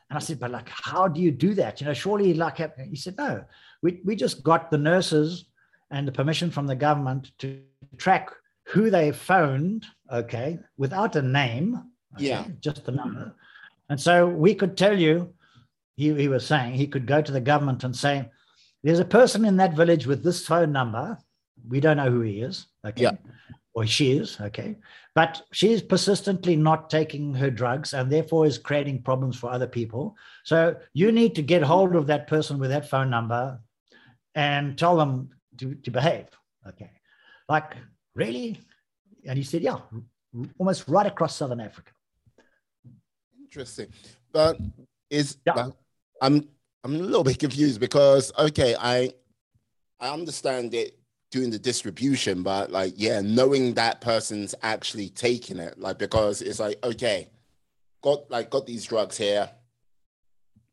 And 0.10 0.18
I 0.18 0.20
said, 0.20 0.40
but 0.40 0.52
like, 0.52 0.70
how 0.70 1.08
do 1.08 1.20
you 1.22 1.32
do 1.32 1.54
that? 1.56 1.82
You 1.82 1.88
know, 1.88 1.94
surely 1.94 2.34
like, 2.34 2.58
he 2.90 2.96
said, 2.96 3.18
no, 3.18 3.44
we, 3.82 4.00
we 4.06 4.16
just 4.16 4.44
got 4.44 4.72
the 4.72 4.78
nurses 4.78 5.46
and 5.92 6.08
the 6.08 6.12
permission 6.12 6.50
from 6.52 6.68
the 6.68 6.76
government 6.76 7.32
to 7.40 7.60
track 7.98 8.30
who 8.66 8.90
they 8.90 9.12
phoned, 9.12 9.86
okay, 10.12 10.60
without 10.78 11.16
a 11.16 11.22
name. 11.22 11.84
Okay, 12.16 12.28
yeah. 12.28 12.46
Just 12.62 12.86
the 12.86 12.92
number. 12.92 13.36
And 13.90 14.00
so 14.00 14.28
we 14.28 14.56
could 14.56 14.78
tell 14.78 14.98
you, 14.98 15.34
he, 15.96 16.14
he 16.14 16.28
was 16.28 16.46
saying, 16.46 16.74
he 16.74 16.88
could 16.88 17.06
go 17.06 17.22
to 17.22 17.32
the 17.32 17.42
government 17.42 17.84
and 17.84 17.96
say, 17.96 18.30
there's 18.84 19.00
a 19.00 19.06
person 19.06 19.46
in 19.46 19.58
that 19.58 19.76
village 19.76 20.06
with 20.06 20.24
this 20.24 20.46
phone 20.46 20.72
number. 20.72 21.18
We 21.68 21.80
don't 21.80 21.98
know 21.98 22.12
who 22.12 22.22
he 22.22 22.42
is. 22.42 22.68
Okay. 22.86 23.04
Yeah. 23.04 23.12
Or 23.74 23.88
she 23.88 24.18
is. 24.18 24.40
Okay. 24.40 24.78
But 25.16 25.42
she's 25.52 25.82
persistently 25.82 26.56
not 26.56 26.90
taking 26.90 27.34
her 27.36 27.50
drugs 27.50 27.94
and 27.94 28.12
therefore 28.12 28.46
is 28.46 28.58
creating 28.58 29.04
problems 29.04 29.38
for 29.38 29.50
other 29.50 29.68
people. 29.68 30.16
So 30.44 30.76
you 30.94 31.12
need 31.12 31.36
to 31.36 31.42
get 31.42 31.64
hold 31.64 31.96
of 31.96 32.08
that 32.08 32.28
person 32.28 32.60
with 32.60 32.72
that 32.72 32.90
phone 32.90 33.10
number 33.10 33.60
and 34.36 34.78
tell 34.78 34.98
them 34.98 35.30
to, 35.58 35.76
to 35.76 35.92
behave. 35.92 36.28
Okay. 36.68 36.92
Like, 37.48 37.76
really? 38.16 38.60
And 39.26 39.38
he 39.38 39.44
said, 39.44 39.62
yeah, 39.62 39.80
almost 40.58 40.88
right 40.88 41.06
across 41.06 41.36
Southern 41.36 41.62
Africa. 41.62 41.92
Interesting. 43.40 43.88
But 44.32 44.58
is 45.10 45.38
yeah. 45.46 45.70
I'm 46.22 46.50
I'm 46.84 46.96
a 46.96 47.00
little 47.00 47.24
bit 47.24 47.40
confused 47.40 47.80
because 47.80 48.32
okay, 48.38 48.76
I 48.80 49.14
I 50.00 50.10
understand 50.10 50.74
it 50.74 51.00
doing 51.32 51.50
the 51.50 51.60
distribution, 51.60 52.44
but 52.44 52.72
like 52.72 52.94
yeah, 52.98 53.22
knowing 53.22 53.74
that 53.76 54.02
person's 54.02 54.54
actually 54.62 55.10
taking 55.10 55.58
it, 55.60 55.80
like 55.80 55.98
because 55.98 56.42
it's 56.42 56.60
like 56.60 56.84
okay, 56.84 57.30
got 58.02 58.30
like 58.30 58.50
got 58.50 58.66
these 58.66 58.86
drugs 58.86 59.18
here. 59.18 59.50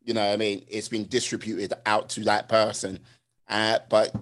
You 0.03 0.15
know, 0.15 0.33
I 0.33 0.37
mean, 0.37 0.65
it's 0.69 0.89
been 0.89 1.07
distributed 1.07 1.75
out 1.87 2.09
to 2.11 2.25
that 2.25 2.49
person, 2.49 2.99
uh, 3.49 3.79
but 3.89 4.15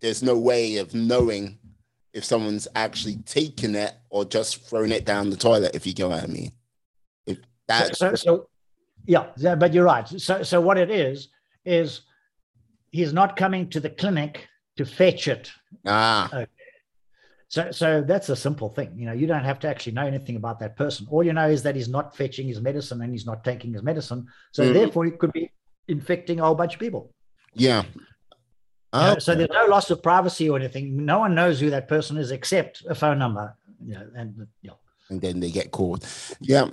there's 0.00 0.22
no 0.22 0.36
way 0.36 0.78
of 0.78 0.94
knowing 0.94 1.58
if 2.12 2.24
someone's 2.24 2.66
actually 2.74 3.16
taking 3.24 3.74
it 3.74 3.94
or 4.10 4.24
just 4.24 4.68
throwing 4.68 4.90
it 4.90 5.04
down 5.04 5.30
the 5.30 5.36
toilet. 5.36 5.74
If 5.74 5.86
you 5.86 5.94
get 5.94 6.08
what 6.08 6.24
I 6.24 6.26
mean. 6.26 6.50
If 7.26 7.38
that 7.68 7.96
so, 7.96 8.10
so, 8.10 8.14
so 8.16 8.48
yeah, 9.06 9.54
but 9.54 9.72
you're 9.72 9.84
right. 9.84 10.08
So, 10.08 10.42
so 10.42 10.60
what 10.60 10.78
it 10.78 10.90
is 10.90 11.28
is 11.64 12.02
he's 12.90 13.12
not 13.12 13.36
coming 13.36 13.68
to 13.70 13.80
the 13.80 13.90
clinic 13.90 14.48
to 14.76 14.84
fetch 14.84 15.28
it. 15.28 15.50
Ah. 15.86 16.28
Okay. 16.32 16.46
So, 17.48 17.70
so 17.70 18.00
that's 18.00 18.30
a 18.30 18.36
simple 18.36 18.70
thing. 18.70 18.94
You 18.96 19.06
know, 19.06 19.12
you 19.12 19.26
don't 19.26 19.44
have 19.44 19.58
to 19.60 19.68
actually 19.68 19.92
know 19.92 20.06
anything 20.06 20.36
about 20.36 20.58
that 20.60 20.76
person. 20.76 21.06
All 21.10 21.22
you 21.22 21.34
know 21.34 21.48
is 21.48 21.62
that 21.64 21.76
he's 21.76 21.88
not 21.88 22.16
fetching 22.16 22.48
his 22.48 22.60
medicine 22.60 23.02
and 23.02 23.12
he's 23.12 23.26
not 23.26 23.44
taking 23.44 23.72
his 23.74 23.82
medicine. 23.82 24.26
So, 24.52 24.64
mm. 24.64 24.72
therefore, 24.72 25.04
he 25.04 25.10
could 25.10 25.32
be 25.32 25.50
infecting 25.88 26.40
a 26.40 26.44
whole 26.44 26.54
bunch 26.54 26.74
of 26.74 26.80
people. 26.80 27.12
Yeah. 27.54 27.82
Oh. 28.94 29.08
You 29.08 29.14
know, 29.14 29.18
so 29.18 29.34
there's 29.34 29.50
no 29.50 29.66
loss 29.66 29.90
of 29.90 30.02
privacy 30.02 30.48
or 30.48 30.58
anything. 30.58 31.04
No 31.04 31.18
one 31.18 31.34
knows 31.34 31.60
who 31.60 31.68
that 31.70 31.88
person 31.88 32.16
is 32.16 32.30
except 32.30 32.84
a 32.88 32.94
phone 32.94 33.18
number. 33.18 33.54
You 33.84 33.94
know, 33.94 34.08
and 34.16 34.46
yeah. 34.62 34.72
And 35.10 35.20
then 35.20 35.40
they 35.40 35.50
get 35.50 35.72
called. 35.72 36.06
Yeah 36.40 36.68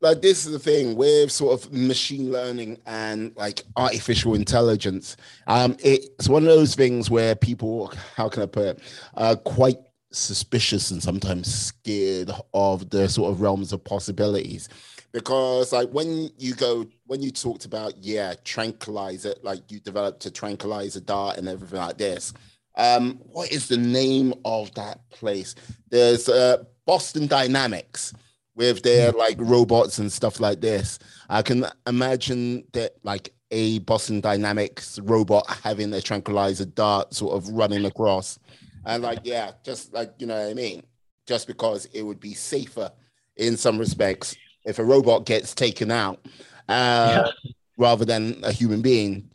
like 0.00 0.22
this 0.22 0.46
is 0.46 0.52
the 0.52 0.58
thing 0.58 0.96
with 0.96 1.30
sort 1.30 1.60
of 1.60 1.72
machine 1.72 2.32
learning 2.32 2.78
and 2.86 3.34
like 3.36 3.62
artificial 3.76 4.34
intelligence. 4.34 5.16
Um, 5.46 5.76
it's 5.80 6.28
one 6.28 6.42
of 6.42 6.48
those 6.48 6.74
things 6.74 7.10
where 7.10 7.34
people, 7.34 7.92
how 8.16 8.28
can 8.28 8.42
I 8.42 8.46
put 8.46 8.64
it, 8.64 8.82
are 9.14 9.36
quite 9.36 9.76
suspicious 10.12 10.90
and 10.90 11.02
sometimes 11.02 11.52
scared 11.52 12.30
of 12.54 12.88
the 12.90 13.08
sort 13.08 13.30
of 13.30 13.40
realms 13.40 13.72
of 13.72 13.84
possibilities. 13.84 14.68
Because 15.12 15.72
like 15.72 15.90
when 15.90 16.30
you 16.38 16.54
go, 16.54 16.86
when 17.06 17.20
you 17.20 17.30
talked 17.30 17.64
about, 17.64 17.98
yeah, 17.98 18.34
tranquilizer, 18.44 19.34
like 19.42 19.70
you 19.70 19.80
developed 19.80 20.24
a 20.26 20.30
tranquilizer 20.30 21.00
dart 21.00 21.36
and 21.36 21.48
everything 21.48 21.78
like 21.78 21.98
this. 21.98 22.32
Um, 22.76 23.18
what 23.24 23.50
is 23.50 23.66
the 23.68 23.76
name 23.76 24.32
of 24.44 24.72
that 24.74 25.00
place? 25.10 25.56
There's 25.90 26.28
uh, 26.28 26.64
Boston 26.86 27.26
Dynamics 27.26 28.14
with 28.54 28.82
their 28.82 29.12
like 29.12 29.36
robots 29.38 29.98
and 29.98 30.12
stuff 30.12 30.40
like 30.40 30.60
this. 30.60 30.98
I 31.28 31.42
can 31.42 31.66
imagine 31.86 32.64
that 32.72 32.96
like 33.02 33.32
a 33.50 33.78
Boston 33.80 34.20
Dynamics 34.20 34.98
robot 35.00 35.46
having 35.62 35.92
a 35.92 36.00
tranquilizer 36.00 36.66
dart 36.66 37.14
sort 37.14 37.34
of 37.34 37.48
running 37.48 37.84
across. 37.84 38.38
And 38.84 39.02
like, 39.02 39.20
yeah, 39.24 39.52
just 39.64 39.92
like, 39.92 40.12
you 40.18 40.26
know 40.26 40.40
what 40.40 40.50
I 40.50 40.54
mean? 40.54 40.82
Just 41.26 41.46
because 41.46 41.86
it 41.92 42.02
would 42.02 42.20
be 42.20 42.34
safer 42.34 42.90
in 43.36 43.56
some 43.56 43.78
respects 43.78 44.36
if 44.64 44.78
a 44.78 44.84
robot 44.84 45.26
gets 45.26 45.54
taken 45.54 45.90
out 45.90 46.20
uh, 46.68 47.24
yeah. 47.24 47.50
rather 47.76 48.04
than 48.04 48.40
a 48.44 48.52
human 48.52 48.82
being. 48.82 49.30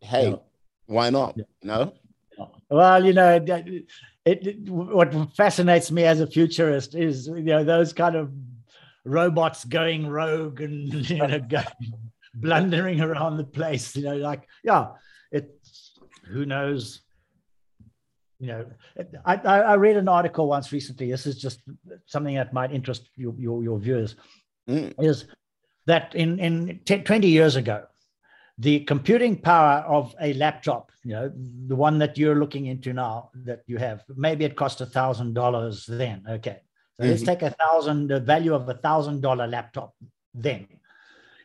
Hey, 0.00 0.30
yeah. 0.30 0.36
why 0.86 1.10
not? 1.10 1.36
Yeah. 1.36 1.44
Know? 1.62 1.94
Well, 2.70 3.04
you 3.04 3.12
know, 3.12 3.36
it, 3.36 3.86
it, 4.24 4.68
what 4.68 5.12
fascinates 5.36 5.90
me 5.90 6.04
as 6.04 6.20
a 6.20 6.26
futurist 6.26 6.94
is, 6.94 7.28
you 7.28 7.42
know, 7.42 7.62
those 7.62 7.92
kind 7.92 8.16
of 8.16 8.32
robots 9.04 9.64
going 9.64 10.06
rogue 10.06 10.60
and 10.60 10.92
you 11.10 11.18
know 11.18 11.38
going, 11.48 11.66
blundering 12.34 13.00
around 13.00 13.36
the 13.36 13.44
place. 13.44 13.96
You 13.96 14.04
know, 14.04 14.16
like 14.16 14.48
yeah, 14.62 14.88
it's 15.30 15.98
who 16.26 16.44
knows. 16.44 17.00
You 18.40 18.48
know, 18.48 18.66
I, 19.24 19.36
I 19.36 19.74
read 19.74 19.96
an 19.96 20.08
article 20.08 20.48
once 20.48 20.72
recently. 20.72 21.10
This 21.10 21.24
is 21.24 21.40
just 21.40 21.60
something 22.06 22.34
that 22.34 22.52
might 22.52 22.72
interest 22.72 23.08
your 23.16 23.34
your, 23.38 23.62
your 23.62 23.78
viewers. 23.78 24.16
Mm. 24.68 24.92
Is 24.98 25.26
that 25.86 26.14
in 26.14 26.38
in 26.40 26.80
10, 26.84 27.04
20 27.04 27.28
years 27.28 27.56
ago, 27.56 27.84
the 28.58 28.80
computing 28.80 29.36
power 29.36 29.84
of 29.86 30.14
a 30.20 30.32
laptop, 30.34 30.90
you 31.04 31.12
know, 31.12 31.32
the 31.66 31.76
one 31.76 31.98
that 31.98 32.18
you're 32.18 32.36
looking 32.36 32.66
into 32.66 32.92
now 32.92 33.30
that 33.44 33.62
you 33.66 33.78
have, 33.78 34.04
maybe 34.16 34.44
it 34.44 34.56
cost 34.56 34.80
a 34.80 34.86
thousand 34.86 35.34
dollars 35.34 35.86
then. 35.86 36.24
Okay. 36.28 36.60
So 36.96 37.02
mm-hmm. 37.02 37.10
let's 37.10 37.22
take 37.22 37.42
a 37.42 37.50
thousand, 37.50 38.08
the 38.08 38.20
value 38.20 38.54
of 38.54 38.68
a 38.68 38.74
thousand 38.74 39.20
dollar 39.20 39.46
laptop 39.46 39.94
then. 40.32 40.66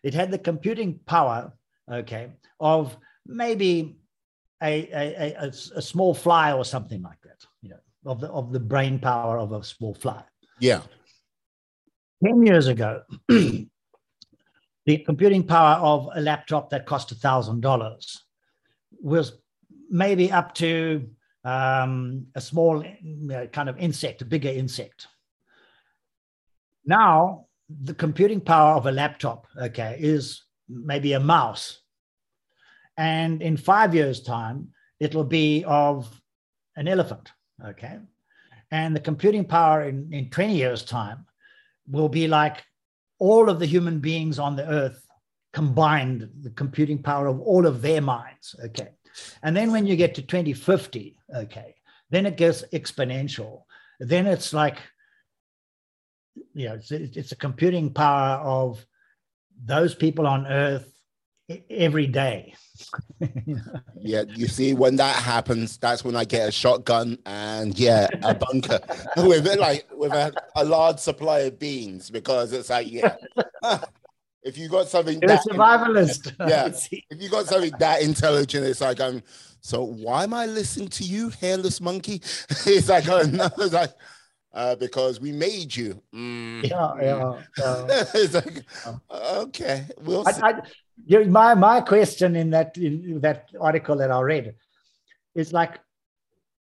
It 0.03 0.13
had 0.13 0.31
the 0.31 0.37
computing 0.37 0.99
power, 1.05 1.53
okay, 1.91 2.31
of 2.59 2.95
maybe 3.25 3.97
a, 4.61 4.89
a, 4.93 5.35
a, 5.39 5.47
a 5.47 5.81
small 5.81 6.13
fly 6.13 6.53
or 6.53 6.63
something 6.63 7.01
like 7.01 7.19
that, 7.23 7.45
you 7.61 7.69
know, 7.69 7.79
of 8.05 8.21
the, 8.21 8.27
of 8.27 8.51
the 8.51 8.59
brain 8.59 8.99
power 8.99 9.39
of 9.39 9.51
a 9.51 9.63
small 9.63 9.93
fly. 9.93 10.23
Yeah. 10.59 10.81
10 12.23 12.45
years 12.45 12.67
ago, 12.67 13.01
the 13.29 13.67
computing 15.05 15.43
power 15.43 15.79
of 15.81 16.09
a 16.15 16.21
laptop 16.21 16.69
that 16.69 16.85
cost 16.85 17.11
a 17.11 17.15
$1,000 17.15 18.17
was 19.01 19.33
maybe 19.89 20.31
up 20.31 20.53
to 20.55 21.09
um, 21.43 22.27
a 22.35 22.41
small 22.41 22.83
kind 23.51 23.69
of 23.69 23.77
insect, 23.79 24.21
a 24.21 24.25
bigger 24.25 24.49
insect. 24.49 25.07
Now, 26.85 27.45
the 27.69 27.93
computing 27.93 28.41
power 28.41 28.75
of 28.75 28.85
a 28.85 28.91
laptop, 28.91 29.47
okay, 29.61 29.97
is 29.99 30.43
maybe 30.67 31.13
a 31.13 31.19
mouse. 31.19 31.81
And 32.97 33.41
in 33.41 33.57
five 33.57 33.93
years' 33.93 34.21
time, 34.21 34.69
it'll 34.99 35.23
be 35.23 35.63
of 35.65 36.21
an 36.75 36.87
elephant, 36.87 37.31
okay? 37.65 37.99
And 38.71 38.95
the 38.95 38.99
computing 38.99 39.45
power 39.45 39.83
in, 39.83 40.11
in 40.11 40.29
20 40.29 40.55
years' 40.55 40.83
time 40.83 41.25
will 41.87 42.09
be 42.09 42.27
like 42.27 42.63
all 43.19 43.49
of 43.49 43.59
the 43.59 43.65
human 43.65 43.99
beings 43.99 44.39
on 44.39 44.55
the 44.55 44.67
earth 44.67 45.05
combined, 45.53 46.29
the 46.41 46.51
computing 46.51 47.01
power 47.01 47.27
of 47.27 47.39
all 47.41 47.65
of 47.65 47.81
their 47.81 48.01
minds. 48.01 48.55
Okay. 48.65 48.89
And 49.43 49.55
then 49.55 49.71
when 49.71 49.85
you 49.85 49.95
get 49.95 50.15
to 50.15 50.21
2050, 50.21 51.17
okay, 51.35 51.75
then 52.09 52.25
it 52.25 52.37
gets 52.37 52.63
exponential. 52.73 53.63
Then 53.99 54.27
it's 54.27 54.53
like, 54.53 54.77
you 56.53 56.69
know, 56.69 56.75
it's, 56.75 56.91
it's 56.91 57.31
a 57.31 57.35
computing 57.35 57.91
power 57.91 58.37
of 58.37 58.85
those 59.65 59.93
people 59.95 60.27
on 60.27 60.47
earth 60.47 60.91
every 61.69 62.07
day. 62.07 62.53
yeah, 63.95 64.23
you 64.27 64.47
see, 64.47 64.73
when 64.73 64.95
that 64.97 65.15
happens, 65.15 65.77
that's 65.77 66.03
when 66.03 66.15
I 66.15 66.23
get 66.23 66.49
a 66.49 66.51
shotgun 66.51 67.17
and 67.25 67.77
yeah, 67.77 68.07
a 68.23 68.33
bunker 68.33 68.79
with 69.17 69.45
like 69.57 69.85
with 69.91 70.13
a, 70.13 70.33
a, 70.55 70.63
large 70.63 70.99
supply 70.99 71.39
of 71.39 71.59
beans 71.59 72.09
because 72.09 72.53
it's 72.53 72.69
like 72.69 72.89
yeah. 72.89 73.15
if 74.43 74.57
you 74.57 74.69
got 74.69 74.87
something 74.87 75.19
You're 75.21 75.27
that 75.29 75.45
a 75.45 75.49
survivalist. 75.49 76.33
yeah. 76.47 76.67
if 77.09 77.21
you 77.21 77.29
got 77.29 77.47
something 77.47 77.73
that 77.79 78.01
intelligent, 78.01 78.65
it's 78.65 78.81
like 78.81 79.01
I'm 79.01 79.21
so 79.61 79.83
why 79.83 80.23
am 80.23 80.33
I 80.33 80.45
listening 80.45 80.87
to 80.89 81.03
you, 81.03 81.29
hairless 81.29 81.81
monkey? 81.81 82.21
it's 82.65 82.87
like 82.87 83.09
oh, 83.09 83.23
no, 83.23 83.49
it's 83.57 83.73
like 83.73 83.91
uh, 84.53 84.75
because 84.75 85.19
we 85.19 85.31
made 85.31 85.75
you. 85.75 86.01
Mm. 86.13 86.67
Yeah, 86.69 86.93
yeah. 87.01 87.41
yeah. 87.57 88.03
it's 88.13 88.33
like, 88.33 88.63
okay, 89.11 89.85
we'll 90.01 90.27
I, 90.27 90.61
I, 91.09 91.23
my 91.25 91.53
my 91.53 91.81
question 91.81 92.35
in 92.35 92.49
that 92.51 92.77
in 92.77 93.19
that 93.21 93.49
article 93.59 93.95
that 93.97 94.11
I 94.11 94.21
read 94.21 94.55
is 95.35 95.53
like, 95.53 95.79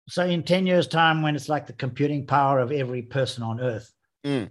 so 0.08 0.26
in 0.26 0.44
ten 0.44 0.66
years' 0.66 0.88
time, 0.88 1.22
when 1.22 1.36
it's 1.36 1.50
like 1.50 1.68
the 1.68 1.74
computing 1.74 2.26
power 2.26 2.60
of 2.60 2.72
every 2.72 3.02
person 3.02 3.44
on 3.44 3.60
Earth, 3.60 3.94
mm. 4.26 4.50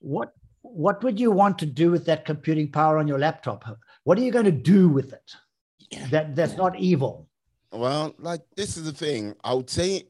what 0.00 0.32
what 0.62 1.02
would 1.04 1.20
you 1.20 1.30
want 1.30 1.58
to 1.58 1.66
do 1.66 1.90
with 1.90 2.06
that 2.06 2.24
computing 2.24 2.70
power 2.70 2.98
on 2.98 3.06
your 3.06 3.18
laptop? 3.18 3.64
What 4.04 4.18
are 4.18 4.22
you 4.22 4.32
going 4.32 4.44
to 4.46 4.52
do 4.52 4.88
with 4.88 5.12
it? 5.12 5.32
That 6.10 6.34
that's 6.34 6.56
not 6.56 6.78
evil. 6.78 7.28
Well, 7.72 8.14
like 8.18 8.42
this 8.56 8.76
is 8.76 8.84
the 8.84 8.92
thing. 8.92 9.34
I 9.44 9.54
would 9.54 9.70
say 9.70 10.04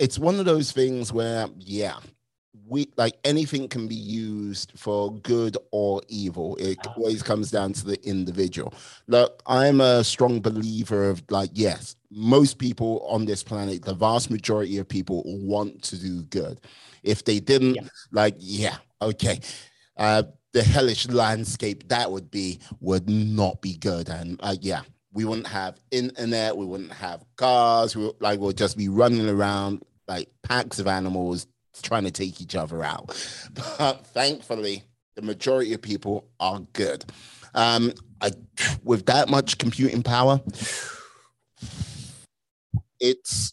it's 0.00 0.18
one 0.18 0.38
of 0.38 0.46
those 0.46 0.72
things 0.72 1.12
where, 1.12 1.46
yeah, 1.58 1.98
we 2.66 2.88
like 2.96 3.18
anything 3.24 3.68
can 3.68 3.86
be 3.86 3.94
used 3.94 4.72
for 4.76 5.12
good 5.18 5.58
or 5.72 6.00
evil. 6.08 6.56
It 6.56 6.78
ah. 6.86 6.94
always 6.96 7.22
comes 7.22 7.50
down 7.50 7.74
to 7.74 7.84
the 7.84 8.08
individual. 8.08 8.72
Look, 9.08 9.42
I'm 9.46 9.80
a 9.80 10.02
strong 10.02 10.40
believer 10.40 11.10
of 11.10 11.22
like, 11.30 11.50
yes, 11.52 11.96
most 12.10 12.58
people 12.58 13.06
on 13.08 13.26
this 13.26 13.42
planet, 13.42 13.84
the 13.84 13.94
vast 13.94 14.30
majority 14.30 14.78
of 14.78 14.88
people 14.88 15.22
want 15.26 15.82
to 15.82 15.96
do 15.96 16.22
good. 16.24 16.60
If 17.02 17.24
they 17.24 17.38
didn't, 17.38 17.74
yeah. 17.74 17.88
like, 18.10 18.36
yeah, 18.38 18.76
okay. 19.02 19.40
Uh, 19.96 20.22
the 20.52 20.62
hellish 20.62 21.08
landscape 21.08 21.88
that 21.88 22.10
would 22.10 22.30
be 22.30 22.58
would 22.80 23.08
not 23.08 23.60
be 23.60 23.76
good. 23.76 24.08
And 24.08 24.40
uh, 24.42 24.56
yeah, 24.60 24.82
we 25.12 25.24
wouldn't 25.24 25.46
have 25.46 25.78
internet, 25.90 26.56
we 26.56 26.64
wouldn't 26.64 26.92
have 26.92 27.24
cars, 27.36 27.94
we 27.96 28.10
like 28.20 28.40
we'll 28.40 28.52
just 28.52 28.76
be 28.76 28.88
running 28.88 29.28
around 29.28 29.82
like 30.10 30.28
packs 30.42 30.80
of 30.80 30.88
animals 30.88 31.46
trying 31.82 32.04
to 32.04 32.10
take 32.10 32.40
each 32.40 32.56
other 32.56 32.82
out. 32.84 33.16
But 33.78 34.04
thankfully, 34.06 34.82
the 35.14 35.22
majority 35.22 35.72
of 35.72 35.80
people 35.80 36.28
are 36.40 36.60
good. 36.72 37.04
Um, 37.54 37.92
I, 38.20 38.32
with 38.82 39.06
that 39.06 39.28
much 39.28 39.58
computing 39.58 40.02
power, 40.02 40.40
it's 42.98 43.52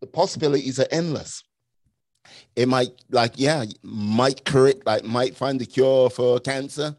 the 0.00 0.06
possibilities 0.06 0.78
are 0.78 0.86
endless. 0.90 1.42
It 2.54 2.68
might, 2.68 2.92
like, 3.10 3.34
yeah, 3.36 3.64
might 3.82 4.44
correct, 4.44 4.86
like, 4.86 5.04
might 5.04 5.36
find 5.36 5.60
the 5.60 5.66
cure 5.66 6.08
for 6.08 6.40
cancer, 6.40 6.96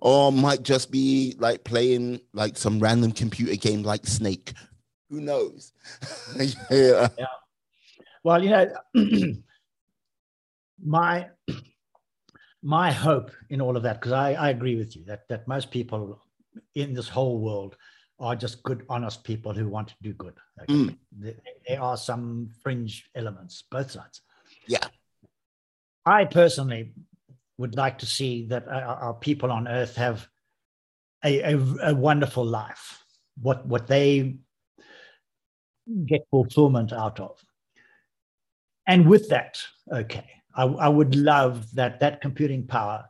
or 0.00 0.30
might 0.30 0.62
just 0.62 0.90
be 0.90 1.34
like 1.38 1.64
playing 1.64 2.20
like 2.32 2.56
some 2.56 2.78
random 2.78 3.12
computer 3.12 3.56
game 3.56 3.82
like 3.82 4.06
Snake. 4.06 4.52
Who 5.08 5.20
knows? 5.20 5.72
yeah. 6.70 7.08
yeah. 7.18 7.26
Well, 8.22 8.42
you 8.42 8.50
know, 8.50 8.72
my 10.84 11.28
my 12.62 12.92
hope 12.92 13.30
in 13.48 13.60
all 13.60 13.76
of 13.76 13.82
that, 13.84 14.00
because 14.00 14.12
I, 14.12 14.32
I 14.34 14.50
agree 14.50 14.76
with 14.76 14.96
you 14.96 15.04
that 15.06 15.28
that 15.28 15.48
most 15.48 15.70
people 15.70 16.20
in 16.74 16.94
this 16.94 17.08
whole 17.08 17.40
world 17.40 17.76
are 18.18 18.36
just 18.36 18.62
good, 18.62 18.84
honest 18.88 19.24
people 19.24 19.54
who 19.54 19.66
want 19.68 19.88
to 19.88 19.94
do 20.02 20.12
good. 20.12 20.34
Okay? 20.62 20.72
Mm. 20.72 20.96
There, 21.18 21.34
there, 21.66 21.80
are 21.80 21.96
some 21.96 22.50
fringe 22.62 23.08
elements, 23.14 23.64
both 23.70 23.90
sides. 23.90 24.20
Yeah. 24.68 24.86
I 26.04 26.26
personally 26.26 26.92
would 27.56 27.76
like 27.76 27.98
to 27.98 28.06
see 28.06 28.46
that 28.46 28.68
our, 28.68 28.96
our 28.96 29.14
people 29.14 29.50
on 29.50 29.66
Earth 29.66 29.96
have 29.96 30.28
a, 31.24 31.54
a, 31.54 31.58
a, 31.82 31.94
wonderful 31.94 32.44
life. 32.44 33.02
What 33.40 33.66
what 33.66 33.86
they 33.86 34.36
get 36.06 36.26
fulfillment 36.30 36.92
out 36.92 37.20
of, 37.20 37.42
and 38.90 39.06
with 39.06 39.28
that, 39.28 39.62
okay, 39.92 40.28
I, 40.56 40.64
I 40.64 40.88
would 40.88 41.14
love 41.14 41.72
that 41.76 42.00
that 42.00 42.20
computing 42.20 42.66
power 42.66 43.04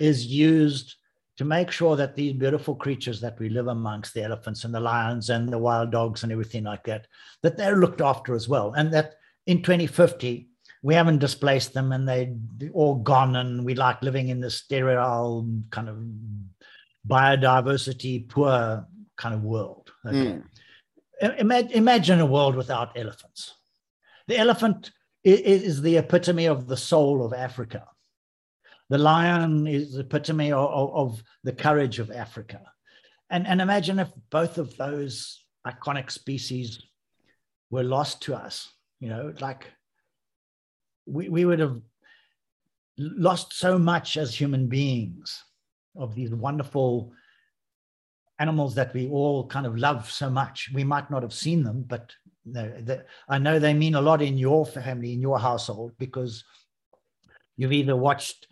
is 0.00 0.24
used 0.24 0.94
to 1.36 1.44
make 1.44 1.70
sure 1.70 1.94
that 1.94 2.16
these 2.16 2.32
beautiful 2.32 2.74
creatures 2.74 3.20
that 3.20 3.38
we 3.38 3.50
live 3.50 3.66
amongst 3.66 4.14
the 4.14 4.22
elephants 4.22 4.64
and 4.64 4.74
the 4.74 4.80
lions 4.80 5.28
and 5.28 5.50
the 5.50 5.58
wild 5.58 5.92
dogs 5.92 6.22
and 6.22 6.32
everything 6.32 6.64
like 6.64 6.84
that 6.84 7.06
that 7.42 7.58
they're 7.58 7.76
looked 7.76 8.00
after 8.00 8.34
as 8.34 8.48
well 8.48 8.72
and 8.78 8.90
that 8.94 9.16
in 9.46 9.62
2050 9.62 10.48
we 10.82 10.94
haven't 10.94 11.18
displaced 11.18 11.74
them 11.74 11.92
and 11.92 12.08
they're 12.08 12.70
all 12.72 12.94
gone 12.94 13.36
and 13.36 13.62
we 13.62 13.74
like 13.74 14.00
living 14.00 14.30
in 14.30 14.40
this 14.40 14.56
sterile 14.56 15.46
kind 15.70 15.90
of 15.90 15.98
biodiversity 17.06 18.26
poor 18.26 18.86
kind 19.18 19.34
of 19.34 19.42
world 19.42 19.92
okay? 20.06 20.40
mm. 21.20 21.70
imagine 21.72 22.20
a 22.20 22.26
world 22.26 22.56
without 22.56 22.98
elephants 22.98 23.56
the 24.28 24.38
elephant 24.38 24.92
it 25.26 25.62
is 25.64 25.82
the 25.82 25.96
epitome 25.96 26.46
of 26.46 26.68
the 26.68 26.76
soul 26.76 27.24
of 27.24 27.32
Africa. 27.32 27.84
The 28.90 28.98
lion 28.98 29.66
is 29.66 29.94
the 29.94 30.00
epitome 30.00 30.52
of, 30.52 30.70
of, 30.70 30.94
of, 30.94 31.22
the 31.42 31.52
courage 31.52 31.98
of 31.98 32.12
Africa. 32.12 32.60
And, 33.28 33.44
and 33.44 33.60
imagine 33.60 33.98
if 33.98 34.08
both 34.30 34.58
of 34.58 34.76
those 34.76 35.44
iconic 35.66 36.12
species 36.12 36.80
were 37.70 37.82
lost 37.82 38.22
to 38.22 38.36
us, 38.36 38.72
you 39.00 39.08
know, 39.08 39.34
like 39.40 39.66
we, 41.06 41.28
we 41.28 41.44
would 41.44 41.58
have 41.58 41.80
lost 42.96 43.52
so 43.52 43.78
much 43.78 44.16
as 44.16 44.32
human 44.32 44.68
beings 44.68 45.42
of 45.96 46.14
these 46.14 46.30
wonderful 46.30 47.12
animals 48.38 48.76
that 48.76 48.94
we 48.94 49.08
all 49.08 49.44
kind 49.48 49.66
of 49.66 49.76
love 49.76 50.08
so 50.08 50.30
much. 50.30 50.70
We 50.72 50.84
might 50.84 51.10
not 51.10 51.22
have 51.22 51.32
seen 51.32 51.64
them, 51.64 51.84
but 51.84 52.12
no, 52.46 52.72
I 53.28 53.38
know 53.38 53.58
they 53.58 53.74
mean 53.74 53.96
a 53.96 54.00
lot 54.00 54.22
in 54.22 54.38
your 54.38 54.64
family, 54.64 55.12
in 55.12 55.20
your 55.20 55.38
household, 55.38 55.92
because 55.98 56.44
you've 57.56 57.72
either 57.72 57.96
watched 57.96 58.46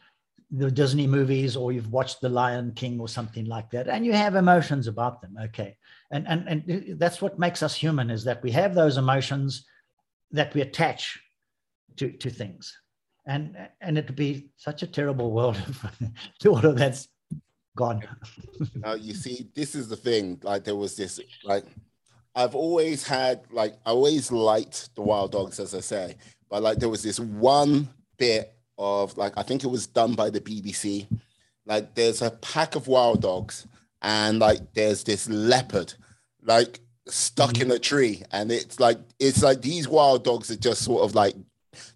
the 0.50 0.70
Disney 0.70 1.06
movies 1.06 1.56
or 1.56 1.72
you've 1.72 1.92
watched 1.92 2.20
The 2.20 2.28
Lion 2.28 2.72
King 2.74 3.00
or 3.00 3.08
something 3.08 3.46
like 3.46 3.70
that, 3.70 3.88
and 3.88 4.04
you 4.04 4.12
have 4.12 4.34
emotions 4.34 4.86
about 4.88 5.22
them. 5.22 5.36
Okay, 5.44 5.76
and 6.10 6.26
and 6.26 6.48
and 6.48 6.98
that's 6.98 7.22
what 7.22 7.38
makes 7.38 7.62
us 7.62 7.74
human 7.74 8.10
is 8.10 8.24
that 8.24 8.42
we 8.42 8.50
have 8.50 8.74
those 8.74 8.96
emotions 8.96 9.64
that 10.32 10.52
we 10.54 10.60
attach 10.60 11.18
to 11.96 12.10
to 12.10 12.30
things, 12.30 12.76
and 13.26 13.56
and 13.80 13.96
it'd 13.96 14.16
be 14.16 14.50
such 14.56 14.82
a 14.82 14.88
terrible 14.88 15.30
world 15.30 15.56
if 16.40 16.46
all 16.46 16.64
of 16.64 16.76
that's 16.76 17.08
gone. 17.76 18.02
now 18.74 18.94
you 18.94 19.14
see, 19.14 19.48
this 19.54 19.74
is 19.74 19.88
the 19.88 19.96
thing. 19.96 20.40
Like 20.42 20.64
there 20.64 20.76
was 20.76 20.96
this, 20.96 21.20
like 21.44 21.64
I've 22.34 22.54
always 22.54 23.06
had, 23.06 23.42
like 23.50 23.74
I 23.86 23.90
always 23.90 24.32
liked 24.32 24.94
the 24.94 25.02
wild 25.02 25.32
dogs, 25.32 25.60
as 25.60 25.74
I 25.74 25.80
say, 25.80 26.16
but 26.50 26.62
like 26.62 26.78
there 26.78 26.88
was 26.88 27.02
this 27.02 27.20
one 27.20 27.88
bit 28.18 28.54
of 28.78 29.16
like 29.16 29.34
I 29.36 29.42
think 29.42 29.64
it 29.64 29.68
was 29.68 29.86
done 29.86 30.14
by 30.14 30.30
the 30.30 30.40
BBC. 30.40 31.06
Like 31.66 31.94
there's 31.94 32.22
a 32.22 32.30
pack 32.30 32.74
of 32.74 32.88
wild 32.88 33.22
dogs, 33.22 33.66
and 34.02 34.38
like 34.38 34.74
there's 34.74 35.04
this 35.04 35.28
leopard, 35.28 35.94
like 36.42 36.80
stuck 37.06 37.60
in 37.60 37.68
mm-hmm. 37.68 37.76
a 37.76 37.78
tree, 37.78 38.22
and 38.32 38.50
it's 38.50 38.80
like 38.80 38.98
it's 39.18 39.42
like 39.42 39.62
these 39.62 39.88
wild 39.88 40.24
dogs 40.24 40.50
are 40.50 40.56
just 40.56 40.82
sort 40.82 41.02
of 41.02 41.14
like 41.14 41.34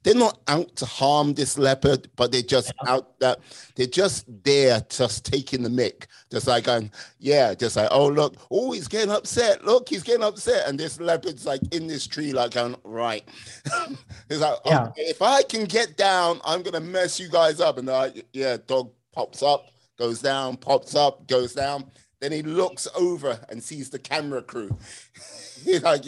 they're 0.02 0.14
not 0.14 0.40
out 0.48 0.74
to 0.76 0.86
harm 0.86 1.34
this 1.34 1.58
leopard, 1.58 2.08
but 2.16 2.32
they're 2.32 2.42
just 2.42 2.72
out 2.86 3.18
that 3.20 3.40
they're 3.74 3.86
just 3.86 4.26
there, 4.44 4.80
just 4.88 5.24
taking 5.24 5.62
the 5.62 5.68
mick, 5.68 6.06
just 6.30 6.46
like 6.46 6.64
going, 6.64 6.90
yeah, 7.18 7.54
just 7.54 7.76
like, 7.76 7.88
oh 7.90 8.08
look, 8.08 8.36
oh 8.50 8.72
he's 8.72 8.88
getting 8.88 9.10
upset. 9.10 9.64
Look, 9.64 9.88
he's 9.88 10.02
getting 10.02 10.24
upset, 10.24 10.68
and 10.68 10.78
this 10.78 11.00
leopard's 11.00 11.46
like 11.46 11.60
in 11.72 11.86
this 11.86 12.06
tree, 12.06 12.32
like 12.32 12.52
going, 12.52 12.76
right. 12.84 13.26
he's 14.28 14.40
like, 14.40 14.58
yeah. 14.64 14.84
okay, 14.88 15.02
if 15.02 15.22
I 15.22 15.42
can 15.42 15.64
get 15.64 15.96
down, 15.96 16.40
I'm 16.44 16.62
gonna 16.62 16.80
mess 16.80 17.18
you 17.20 17.28
guys 17.28 17.60
up. 17.60 17.78
And 17.78 17.88
like, 17.88 18.26
yeah, 18.32 18.56
dog 18.66 18.90
pops 19.12 19.42
up, 19.42 19.66
goes 19.98 20.20
down, 20.20 20.56
pops 20.56 20.94
up, 20.94 21.26
goes 21.26 21.54
down. 21.54 21.90
Then 22.20 22.32
he 22.32 22.42
looks 22.42 22.88
over 22.96 23.38
and 23.48 23.62
sees 23.62 23.90
the 23.90 23.98
camera 23.98 24.42
crew. 24.42 24.76
he's 25.64 25.82
like, 25.84 26.04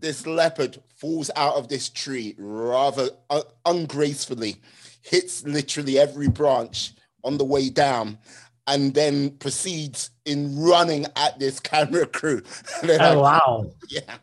this 0.00 0.26
leopard 0.26 0.78
falls 0.96 1.30
out 1.36 1.56
of 1.56 1.68
this 1.68 1.88
tree 1.88 2.34
rather 2.38 3.10
uh, 3.30 3.42
ungracefully, 3.64 4.56
hits 5.02 5.44
literally 5.44 5.98
every 5.98 6.28
branch 6.28 6.92
on 7.22 7.38
the 7.38 7.44
way 7.44 7.70
down, 7.70 8.18
and 8.66 8.94
then 8.94 9.30
proceeds 9.38 10.10
in 10.24 10.58
running 10.58 11.06
at 11.16 11.38
this 11.38 11.60
camera 11.60 12.06
crew. 12.06 12.42
oh 12.82 12.86
like, 12.86 13.18
wow! 13.18 13.70
Yeah, 13.88 14.16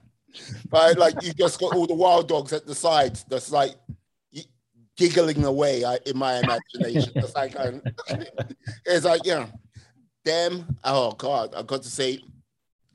but 0.69 0.97
like 0.97 1.15
you 1.21 1.33
just 1.33 1.59
got 1.59 1.75
all 1.75 1.87
the 1.87 1.93
wild 1.93 2.27
dogs 2.27 2.53
at 2.53 2.65
the 2.65 2.75
sides, 2.75 3.25
that's 3.27 3.51
like 3.51 3.75
giggling 4.97 5.43
away 5.45 5.83
in 6.05 6.17
my 6.17 6.39
imagination. 6.39 7.11
it's 7.15 7.35
like 7.35 7.59
um, 7.59 7.81
it's 8.85 9.05
like 9.05 9.21
yeah, 9.25 9.47
them. 10.23 10.77
Oh 10.83 11.13
God, 11.13 11.53
I've 11.55 11.67
got 11.67 11.81
to 11.83 11.89
say 11.89 12.19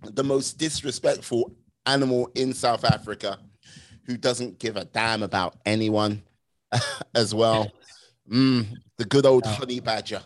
the 0.02 0.24
most 0.24 0.58
disrespectful 0.58 1.52
animal 1.86 2.30
in 2.34 2.52
South 2.52 2.84
Africa 2.84 3.38
who 4.04 4.16
doesn't 4.16 4.58
give 4.58 4.76
a 4.76 4.84
damn 4.84 5.22
about 5.22 5.56
anyone 5.64 6.22
as 7.14 7.34
well. 7.34 7.70
Mm, 8.30 8.66
the 8.98 9.04
good 9.04 9.26
old 9.26 9.44
honey 9.46 9.80
badger. 9.80 10.22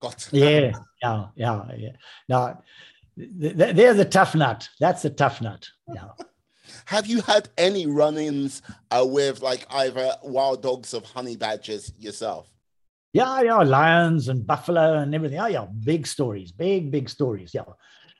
Got 0.00 0.28
yeah, 0.32 0.72
yeah, 1.02 1.26
yeah, 1.36 1.62
yeah. 1.76 1.90
No, 2.28 2.58
they're 3.16 3.94
the 3.94 4.04
tough 4.04 4.34
nut. 4.34 4.68
That's 4.80 5.02
the 5.02 5.10
tough 5.10 5.40
nut. 5.40 5.66
Yeah. 5.94 6.08
Have 6.86 7.06
you 7.06 7.20
had 7.22 7.48
any 7.58 7.86
run-ins 7.86 8.62
uh, 8.90 9.04
with 9.06 9.42
like 9.42 9.66
either 9.70 10.14
wild 10.22 10.62
dogs 10.62 10.94
of 10.94 11.04
honey 11.04 11.36
badgers 11.36 11.92
yourself? 11.98 12.48
Yeah, 13.12 13.42
yeah, 13.42 13.58
lions 13.58 14.28
and 14.28 14.46
buffalo 14.46 14.98
and 14.98 15.14
everything. 15.14 15.38
Oh, 15.38 15.46
yeah, 15.46 15.66
big 15.84 16.06
stories, 16.06 16.50
big, 16.50 16.90
big 16.90 17.08
stories. 17.08 17.52
Yeah, 17.52 17.64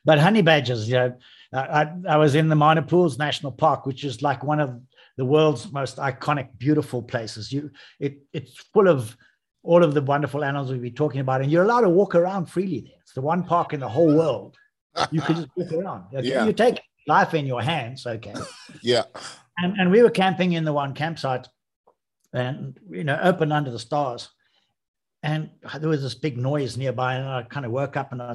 but 0.04 0.18
honey 0.18 0.42
badgers, 0.42 0.86
you 0.86 0.94
know, 0.94 1.16
I, 1.52 1.92
I 2.08 2.16
was 2.16 2.34
in 2.34 2.48
the 2.48 2.56
Mana 2.56 2.82
Pools 2.82 3.18
National 3.18 3.52
Park, 3.52 3.86
which 3.86 4.04
is 4.04 4.22
like 4.22 4.42
one 4.42 4.60
of 4.60 4.80
the 5.16 5.24
world's 5.24 5.70
most 5.70 5.98
iconic, 5.98 6.48
beautiful 6.58 7.02
places. 7.02 7.52
You, 7.52 7.70
it, 8.00 8.18
it's 8.32 8.56
full 8.72 8.88
of 8.88 9.16
all 9.62 9.84
of 9.84 9.94
the 9.94 10.02
wonderful 10.02 10.44
animals 10.44 10.70
we've 10.70 10.82
been 10.82 10.94
talking 10.94 11.20
about, 11.20 11.42
and 11.42 11.52
you're 11.52 11.64
allowed 11.64 11.82
to 11.82 11.90
walk 11.90 12.14
around 12.14 12.46
freely 12.46 12.80
there. 12.80 12.98
It's 13.02 13.12
the 13.12 13.20
one 13.20 13.44
park 13.44 13.72
in 13.72 13.80
the 13.80 13.88
whole 13.88 14.16
world 14.16 14.56
you 15.10 15.20
can 15.20 15.36
just 15.36 15.48
walk 15.56 15.72
around. 15.72 16.04
yeah. 16.22 16.44
You 16.44 16.52
take 16.52 16.80
life 17.06 17.34
in 17.34 17.46
your 17.46 17.62
hands, 17.62 18.06
okay? 18.06 18.34
Yeah. 18.82 19.04
And, 19.58 19.78
and 19.78 19.90
we 19.90 20.02
were 20.02 20.10
camping 20.10 20.52
in 20.52 20.64
the 20.64 20.72
one 20.72 20.94
campsite, 20.94 21.48
and 22.32 22.78
you 22.90 23.04
know, 23.04 23.18
open 23.22 23.52
under 23.52 23.70
the 23.70 23.78
stars, 23.78 24.30
and 25.22 25.50
there 25.78 25.88
was 25.88 26.02
this 26.02 26.14
big 26.14 26.38
noise 26.38 26.76
nearby, 26.76 27.14
and 27.14 27.28
I 27.28 27.42
kind 27.42 27.66
of 27.66 27.72
woke 27.72 27.96
up 27.96 28.12
and 28.12 28.22
I 28.22 28.34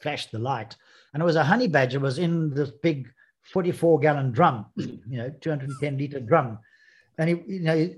flashed 0.00 0.32
the 0.32 0.38
light, 0.38 0.76
and 1.16 1.22
it 1.22 1.24
was 1.24 1.36
a 1.36 1.44
honey 1.44 1.66
badger 1.66 1.98
was 1.98 2.18
in 2.18 2.50
this 2.50 2.70
big 2.70 3.10
44 3.44 4.00
gallon 4.00 4.32
drum, 4.32 4.66
you 4.76 5.00
know, 5.16 5.32
210 5.40 5.96
liter 5.96 6.20
drum. 6.20 6.58
And 7.16 7.30
he, 7.30 7.54
you 7.54 7.60
know, 7.60 7.90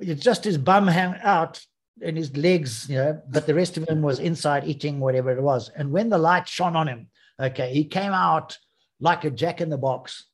it's 0.00 0.20
just 0.20 0.42
his 0.42 0.58
bum 0.58 0.88
hang 0.88 1.14
out 1.22 1.64
and 2.02 2.16
his 2.16 2.36
legs, 2.36 2.88
you 2.88 2.96
know, 2.96 3.22
but 3.28 3.46
the 3.46 3.54
rest 3.54 3.76
of 3.76 3.88
him 3.88 4.02
was 4.02 4.18
inside 4.18 4.66
eating 4.66 4.98
whatever 4.98 5.30
it 5.30 5.40
was. 5.40 5.68
And 5.76 5.92
when 5.92 6.08
the 6.08 6.18
light 6.18 6.48
shone 6.48 6.74
on 6.74 6.88
him, 6.88 7.06
okay, 7.38 7.72
he 7.72 7.84
came 7.84 8.10
out 8.10 8.58
like 8.98 9.22
a 9.22 9.30
jack 9.30 9.60
in 9.60 9.68
the 9.68 9.78
box 9.78 10.24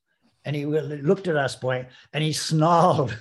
and 0.46 0.56
he 0.56 0.64
looked 0.64 1.28
at 1.28 1.36
us, 1.36 1.56
boy, 1.56 1.88
and 2.14 2.24
he 2.24 2.32
snarled. 2.48 3.14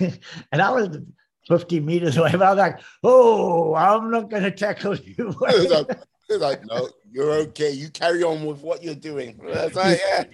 and 0.00 0.60
I 0.60 0.70
was 0.72 0.98
50 1.46 1.78
meters 1.78 2.16
away, 2.16 2.32
but 2.32 2.42
I 2.42 2.50
was 2.50 2.58
like, 2.58 2.80
oh, 3.04 3.76
I'm 3.76 4.10
not 4.10 4.30
going 4.30 4.42
to 4.42 4.50
tackle 4.50 4.96
you. 4.96 5.32
He's 6.28 6.38
like, 6.38 6.64
no, 6.66 6.88
you're 7.10 7.32
okay. 7.32 7.70
You 7.70 7.88
carry 7.88 8.22
on 8.22 8.44
with 8.44 8.60
what 8.60 8.82
you're 8.82 8.94
doing. 8.94 9.40
That's 9.52 9.74
like, 9.74 9.98
yeah. 10.06 10.24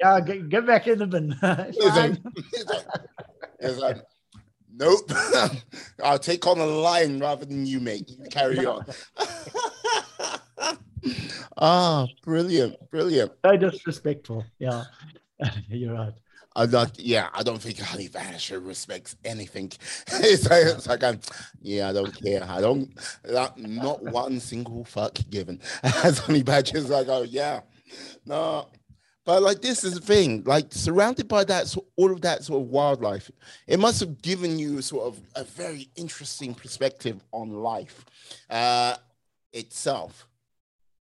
Yeah, 0.00 0.20
get, 0.20 0.48
get 0.48 0.66
back 0.66 0.86
in 0.86 0.98
the 0.98 1.06
bin. 1.06 1.32
he's 1.72 1.84
like, 1.84 2.18
he's 2.52 2.66
like, 2.66 2.86
he's 3.60 3.78
like, 3.78 3.96
nope. 4.72 5.10
I'll 6.02 6.18
take 6.18 6.46
on 6.46 6.58
a 6.60 6.66
line 6.66 7.18
rather 7.18 7.44
than 7.44 7.66
you, 7.66 7.80
mate. 7.80 8.08
You 8.08 8.28
carry 8.30 8.64
on. 8.64 8.84
ah, 11.58 12.06
brilliant, 12.22 12.76
brilliant. 12.90 13.32
So 13.44 13.56
disrespectful. 13.56 14.44
Yeah, 14.60 14.84
you're 15.68 15.94
right. 15.94 16.14
I'm 16.56 16.70
not, 16.70 16.98
yeah, 16.98 17.28
I 17.32 17.42
don't 17.42 17.60
think 17.62 17.78
Honey 17.78 18.08
Badger 18.08 18.58
respects 18.58 19.16
anything. 19.24 19.70
it's 20.12 20.50
like, 20.50 20.66
it's 20.66 20.88
like 20.88 21.04
I'm, 21.04 21.20
yeah, 21.60 21.88
I 21.88 21.92
don't 21.92 22.12
care. 22.22 22.42
I 22.42 22.60
don't, 22.60 22.90
not, 23.28 23.58
not 23.58 24.02
one 24.02 24.40
single 24.40 24.84
fuck 24.84 25.16
given. 25.30 25.60
As 25.82 26.18
Honey 26.18 26.42
Badger's 26.42 26.90
like, 26.90 27.06
oh, 27.08 27.22
yeah, 27.22 27.60
no. 28.26 28.66
But 29.24 29.42
like, 29.42 29.60
this 29.60 29.84
is 29.84 29.94
the 29.94 30.00
thing, 30.00 30.42
like, 30.44 30.66
surrounded 30.70 31.28
by 31.28 31.44
that, 31.44 31.68
so 31.68 31.84
all 31.96 32.10
of 32.10 32.20
that 32.22 32.42
sort 32.42 32.62
of 32.62 32.68
wildlife, 32.68 33.30
it 33.68 33.78
must 33.78 34.00
have 34.00 34.20
given 34.20 34.58
you 34.58 34.82
sort 34.82 35.06
of 35.06 35.20
a 35.36 35.44
very 35.44 35.88
interesting 35.94 36.52
perspective 36.52 37.22
on 37.30 37.50
life 37.50 38.04
uh, 38.48 38.96
itself. 39.52 40.26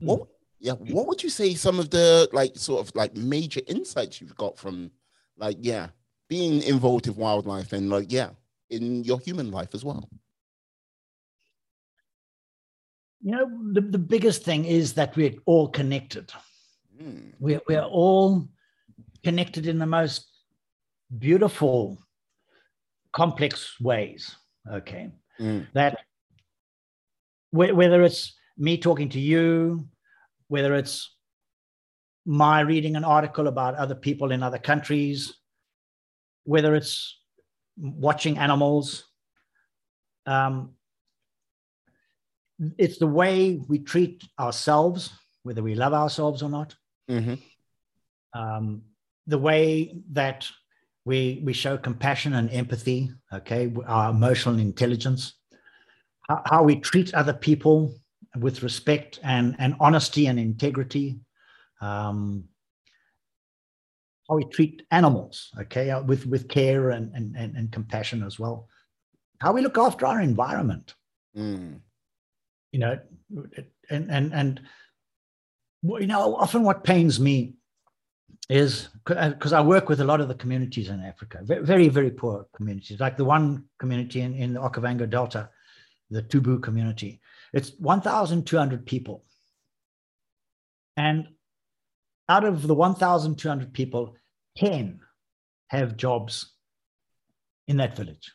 Mm. 0.02 0.06
What, 0.06 0.28
yeah, 0.60 0.74
what 0.74 1.08
would 1.08 1.22
you 1.22 1.30
say 1.30 1.54
some 1.56 1.80
of 1.80 1.90
the 1.90 2.30
like 2.32 2.56
sort 2.56 2.88
of 2.88 2.96
like 2.96 3.14
major 3.18 3.60
insights 3.68 4.22
you've 4.22 4.38
got 4.38 4.58
from 4.58 4.92
like 5.38 5.58
yeah 5.60 5.88
being 6.30 6.62
involved 6.64 7.08
with 7.08 7.18
wildlife 7.18 7.74
and 7.74 7.90
like 7.90 8.12
yeah 8.12 8.30
in 8.70 9.04
your 9.04 9.20
human 9.20 9.52
life 9.52 9.70
as 9.74 9.84
well 9.84 10.10
you 13.22 13.32
know 13.32 13.50
the, 13.72 13.82
the 13.82 13.98
biggest 13.98 14.44
thing 14.44 14.66
is 14.66 14.94
that 14.94 15.16
we're 15.16 15.34
all 15.46 15.68
connected 15.68 16.32
mm. 17.02 17.32
we're, 17.40 17.62
we're 17.68 17.84
all 17.84 18.48
connected 19.24 19.68
in 19.68 19.80
the 19.80 19.86
most 19.86 20.28
beautiful 21.20 21.98
complex 23.12 23.80
ways 23.80 24.36
okay 24.72 25.12
mm. 25.40 25.66
that 25.74 26.00
whether 27.52 28.02
it's 28.02 28.34
me 28.58 28.78
talking 28.78 29.10
to 29.10 29.20
you 29.20 29.88
whether 30.48 30.76
it's 30.76 31.13
my 32.26 32.62
reading 32.62 32.96
an 32.96 33.04
article 33.04 33.48
about 33.48 33.76
other 33.76 33.96
people 33.96 34.32
in 34.32 34.44
other 34.44 34.58
countries, 34.58 35.34
whether 36.46 36.76
it's 36.76 37.20
watching 37.78 38.38
animals. 38.38 39.06
Um, 40.26 40.76
it's 42.78 42.98
the 42.98 43.08
way 43.08 43.62
we 43.68 43.80
treat 43.80 44.24
ourselves, 44.40 45.10
whether 45.44 45.62
we 45.62 45.76
love 45.76 45.94
ourselves 45.94 46.42
or 46.42 46.50
not. 46.50 46.76
Mm-hmm. 47.10 47.36
Um, 48.40 48.84
the 49.28 49.38
way 49.38 49.98
that 50.12 50.48
we 51.06 51.42
we 51.44 51.54
show 51.54 51.78
compassion 51.78 52.34
and 52.34 52.50
empathy, 52.52 53.12
okay, 53.34 53.74
our 53.86 54.12
emotional 54.12 54.58
intelligence, 54.60 55.34
how, 56.30 56.42
how 56.46 56.64
we 56.64 56.78
treat 56.78 57.14
other 57.14 57.34
people 57.34 57.94
with 58.40 58.64
respect 58.64 59.20
and, 59.24 59.56
and 59.60 59.76
honesty 59.80 60.28
and 60.28 60.40
integrity, 60.40 61.20
um, 61.84 62.46
how 64.30 64.36
we 64.36 64.46
treat 64.46 64.84
animals, 64.92 65.52
okay, 65.60 65.90
uh, 65.90 66.02
with, 66.02 66.26
with 66.26 66.48
care 66.48 66.92
and, 66.92 67.14
and, 67.14 67.36
and, 67.36 67.72
compassion 67.72 68.24
as 68.24 68.40
well. 68.40 68.70
How 69.42 69.52
we 69.52 69.62
look 69.62 69.78
after 69.78 70.06
our 70.06 70.22
environment. 70.22 70.96
Mm. 71.38 71.82
You 72.72 72.80
know, 72.80 73.00
and, 73.90 74.10
and, 74.10 74.34
and, 74.34 74.62
you 75.84 76.08
know, 76.08 76.36
often 76.38 76.64
what 76.64 76.86
pains 76.86 77.20
me 77.20 77.56
is 78.50 78.90
because 79.06 79.54
uh, 79.54 79.58
I 79.58 79.62
work 79.62 79.90
with 79.90 80.00
a 80.00 80.06
lot 80.06 80.22
of 80.22 80.30
the 80.30 80.36
communities 80.36 80.90
in 80.90 81.02
Africa, 81.02 81.40
very, 81.44 81.90
very 81.90 82.12
poor 82.12 82.48
communities, 82.56 83.00
like 83.00 83.18
the 83.18 83.26
one 83.26 83.66
community 83.78 84.22
in, 84.22 84.34
in 84.36 84.54
the 84.54 84.60
Okavango 84.62 85.10
Delta, 85.10 85.50
the 86.10 86.24
Tubu 86.24 86.62
community. 86.64 87.20
It's 87.52 87.74
1,200 87.80 88.86
people 88.86 89.24
And 90.98 91.28
out 92.30 92.46
of 92.46 92.68
the 92.68 92.74
1,200 92.74 93.74
people, 93.74 94.16
10 94.58 95.00
have 95.68 95.98
jobs 95.98 96.54
in 97.68 97.78
that 97.78 97.96
village. 97.96 98.32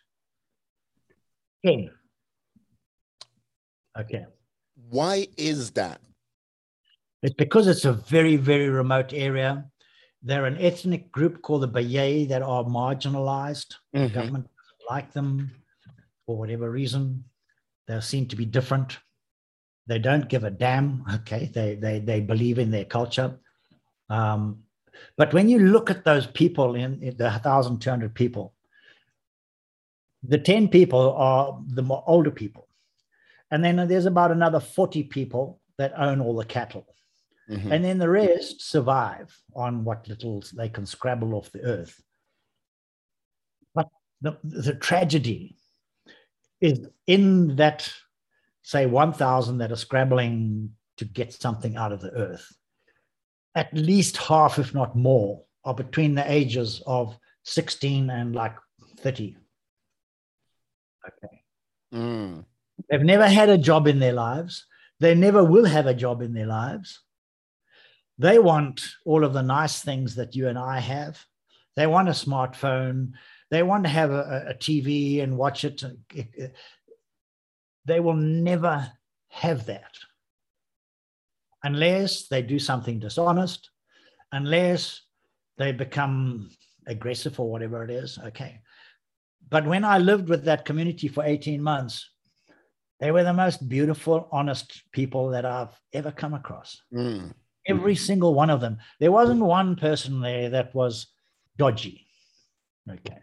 10. 1.64 1.90
Okay. 3.98 4.26
Why 4.90 5.26
is 5.36 5.70
that? 5.72 6.00
It's 7.22 7.34
because 7.34 7.66
it's 7.66 7.84
a 7.84 7.92
very, 7.92 8.36
very 8.36 8.68
remote 8.68 9.12
area. 9.12 9.64
They're 10.22 10.46
an 10.46 10.58
ethnic 10.60 11.10
group 11.10 11.42
called 11.42 11.62
the 11.62 11.68
Bayei 11.68 12.28
that 12.28 12.42
are 12.42 12.64
marginalized. 12.64 13.74
Mm-hmm. 13.94 14.02
The 14.02 14.08
government 14.08 14.44
doesn't 14.44 14.90
like 14.90 15.12
them 15.12 15.50
for 16.26 16.36
whatever 16.36 16.70
reason. 16.70 17.24
They 17.86 18.00
seem 18.00 18.26
to 18.26 18.36
be 18.36 18.44
different. 18.44 18.98
They 19.86 19.98
don't 19.98 20.28
give 20.28 20.44
a 20.44 20.50
damn. 20.50 21.04
Okay. 21.14 21.50
They, 21.52 21.74
they, 21.74 21.98
they 21.98 22.20
believe 22.20 22.58
in 22.58 22.70
their 22.70 22.84
culture. 22.84 23.38
Um, 24.10 24.60
but 25.16 25.32
when 25.32 25.48
you 25.48 25.58
look 25.58 25.90
at 25.90 26.04
those 26.04 26.26
people 26.26 26.74
in, 26.74 27.02
in 27.02 27.16
the 27.16 27.30
1,200 27.30 28.14
people, 28.14 28.54
the 30.22 30.38
10 30.38 30.68
people 30.68 31.12
are 31.12 31.60
the 31.66 31.82
more 31.82 32.02
older 32.06 32.30
people. 32.30 32.68
And 33.50 33.64
then 33.64 33.88
there's 33.88 34.06
about 34.06 34.32
another 34.32 34.60
40 34.60 35.04
people 35.04 35.60
that 35.78 35.92
own 35.96 36.20
all 36.20 36.36
the 36.36 36.44
cattle. 36.44 36.86
Mm-hmm. 37.48 37.72
And 37.72 37.84
then 37.84 37.98
the 37.98 38.08
rest 38.08 38.60
survive 38.60 39.34
on 39.54 39.84
what 39.84 40.08
little 40.08 40.42
they 40.54 40.68
can 40.68 40.84
scrabble 40.84 41.34
off 41.34 41.50
the 41.50 41.62
earth. 41.62 42.02
But 43.74 43.88
the, 44.20 44.36
the 44.42 44.74
tragedy 44.74 45.56
is 46.60 46.86
in 47.06 47.56
that, 47.56 47.90
say, 48.62 48.86
1,000 48.86 49.58
that 49.58 49.72
are 49.72 49.76
scrabbling 49.76 50.74
to 50.98 51.04
get 51.04 51.32
something 51.32 51.76
out 51.76 51.92
of 51.92 52.00
the 52.00 52.10
earth. 52.10 52.52
At 53.54 53.72
least 53.74 54.16
half, 54.16 54.58
if 54.58 54.74
not 54.74 54.96
more, 54.96 55.42
are 55.64 55.74
between 55.74 56.14
the 56.14 56.30
ages 56.30 56.82
of 56.86 57.16
16 57.44 58.10
and 58.10 58.34
like 58.34 58.56
30. 59.00 59.36
Okay. 61.06 61.42
Mm. 61.94 62.44
They've 62.88 63.02
never 63.02 63.28
had 63.28 63.48
a 63.48 63.58
job 63.58 63.86
in 63.86 63.98
their 63.98 64.12
lives. 64.12 64.66
They 65.00 65.14
never 65.14 65.44
will 65.44 65.64
have 65.64 65.86
a 65.86 65.94
job 65.94 66.22
in 66.22 66.34
their 66.34 66.46
lives. 66.46 67.00
They 68.18 68.38
want 68.38 68.82
all 69.04 69.24
of 69.24 69.32
the 69.32 69.42
nice 69.42 69.82
things 69.82 70.16
that 70.16 70.34
you 70.34 70.48
and 70.48 70.58
I 70.58 70.80
have. 70.80 71.24
They 71.76 71.86
want 71.86 72.08
a 72.08 72.12
smartphone. 72.12 73.12
They 73.50 73.62
want 73.62 73.84
to 73.84 73.90
have 73.90 74.10
a, 74.10 74.46
a 74.48 74.54
TV 74.54 75.22
and 75.22 75.38
watch 75.38 75.64
it. 75.64 75.82
They 77.84 78.00
will 78.00 78.16
never 78.16 78.92
have 79.28 79.66
that 79.66 79.92
unless 81.62 82.28
they 82.28 82.42
do 82.42 82.58
something 82.58 82.98
dishonest, 82.98 83.70
unless 84.32 85.02
they 85.56 85.72
become 85.72 86.50
aggressive 86.86 87.38
or 87.40 87.50
whatever 87.50 87.84
it 87.84 87.90
is. 87.90 88.18
Okay. 88.26 88.60
But 89.48 89.66
when 89.66 89.84
I 89.84 89.98
lived 89.98 90.28
with 90.28 90.44
that 90.44 90.64
community 90.64 91.08
for 91.08 91.24
18 91.24 91.62
months, 91.62 92.10
they 93.00 93.10
were 93.10 93.24
the 93.24 93.32
most 93.32 93.68
beautiful, 93.68 94.28
honest 94.32 94.82
people 94.92 95.30
that 95.30 95.44
I've 95.44 95.78
ever 95.92 96.10
come 96.10 96.34
across. 96.34 96.82
Mm 96.92 97.32
every 97.68 97.94
single 97.94 98.34
one 98.34 98.50
of 98.50 98.60
them. 98.60 98.78
There 98.98 99.12
wasn't 99.12 99.40
one 99.40 99.76
person 99.76 100.20
there 100.20 100.50
that 100.50 100.74
was 100.74 101.08
dodgy. 101.56 102.06
Okay. 102.90 103.18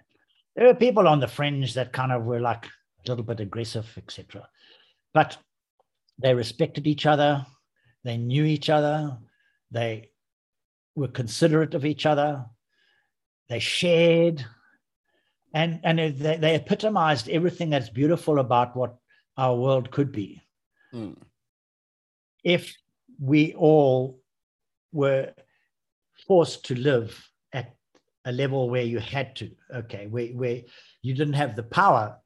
There 0.56 0.68
were 0.68 0.76
people 0.76 1.08
on 1.08 1.20
the 1.20 1.28
fringe 1.28 1.74
that 1.74 1.92
kind 1.92 2.12
of 2.12 2.24
were 2.24 2.40
like 2.40 2.66
a 2.66 3.10
little 3.10 3.26
bit 3.26 3.40
aggressive, 3.40 3.92
etc. 3.98 4.48
But 5.14 5.38
they 6.22 6.34
respected 6.34 6.88
each 6.88 7.06
other. 7.06 7.46
They 8.06 8.18
knew 8.18 8.46
each 8.46 8.70
other. 8.70 9.18
They 9.72 10.12
were 10.96 11.08
considerate 11.08 11.74
of 11.74 11.86
each 11.86 12.06
other. 12.06 12.46
They 13.50 13.60
shared. 13.60 14.46
And, 15.54 15.80
and 15.84 15.98
they, 16.00 16.38
they 16.38 16.56
epitomized 16.56 17.28
everything 17.30 17.72
that's 17.72 17.90
beautiful 17.90 18.40
about 18.40 18.76
what 18.76 18.96
our 19.38 19.56
world 19.56 19.90
could 19.90 20.12
be. 20.12 20.44
Mm. 20.94 21.18
If 22.44 22.76
we 23.20 23.56
all 23.56 24.22
were 24.94 25.34
forced 26.28 26.64
to 26.66 26.76
live 26.76 27.28
at 27.54 27.76
a 28.26 28.32
level 28.32 28.70
where 28.70 28.84
you 28.84 29.00
had 29.00 29.36
to, 29.38 29.50
okay, 29.74 30.06
where, 30.06 30.28
where 30.28 30.62
you 31.02 31.16
didn't 31.16 31.34
have 31.34 31.56
the 31.56 31.64
power 31.64 32.18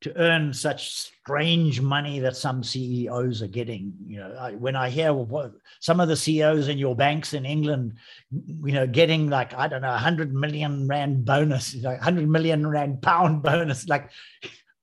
to 0.00 0.16
earn 0.16 0.52
such 0.52 0.92
strange 0.92 1.80
money 1.80 2.20
that 2.20 2.36
some 2.36 2.62
CEOs 2.62 3.42
are 3.42 3.48
getting. 3.48 3.92
You 4.06 4.20
know, 4.20 4.36
I, 4.38 4.52
when 4.52 4.76
I 4.76 4.90
hear 4.90 5.12
what, 5.12 5.52
some 5.80 6.00
of 6.00 6.08
the 6.08 6.16
CEOs 6.16 6.68
in 6.68 6.78
your 6.78 6.94
banks 6.94 7.34
in 7.34 7.44
England, 7.44 7.94
you 8.30 8.72
know, 8.72 8.86
getting 8.86 9.28
like 9.28 9.54
I 9.54 9.66
don't 9.66 9.82
know, 9.82 9.92
hundred 9.92 10.32
million 10.32 10.86
rand 10.86 11.24
bonus, 11.24 11.74
like 11.76 12.00
hundred 12.00 12.28
million 12.28 12.66
rand 12.66 13.02
pound 13.02 13.42
bonus, 13.42 13.88
like 13.88 14.10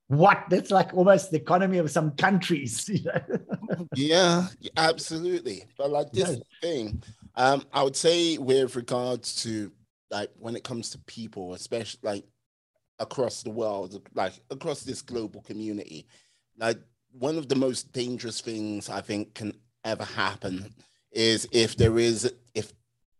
what? 0.08 0.44
That's 0.50 0.70
like 0.70 0.92
almost 0.94 1.30
the 1.30 1.38
economy 1.38 1.78
of 1.78 1.90
some 1.90 2.12
countries. 2.12 2.88
You 2.96 3.04
know? 3.04 3.88
yeah, 3.94 4.46
absolutely. 4.76 5.64
But 5.76 5.90
like 5.90 6.12
this 6.12 6.30
yeah. 6.30 6.42
thing, 6.60 7.02
um, 7.34 7.64
I 7.72 7.82
would 7.82 7.96
say 7.96 8.38
with 8.38 8.76
regards 8.76 9.42
to 9.42 9.72
like 10.10 10.30
when 10.38 10.56
it 10.56 10.64
comes 10.64 10.90
to 10.90 10.98
people, 11.00 11.54
especially 11.54 12.00
like 12.02 12.24
across 12.98 13.42
the 13.42 13.50
world, 13.50 14.00
like 14.14 14.32
across 14.50 14.82
this 14.82 15.02
global 15.02 15.42
community, 15.42 16.06
like 16.58 16.78
one 17.12 17.38
of 17.38 17.48
the 17.48 17.56
most 17.56 17.92
dangerous 17.92 18.40
things 18.40 18.88
I 18.88 19.00
think 19.00 19.34
can 19.34 19.52
ever 19.84 20.04
happen 20.04 20.74
is 21.12 21.48
if 21.52 21.76
there 21.76 21.98
is 21.98 22.30
if 22.54 22.72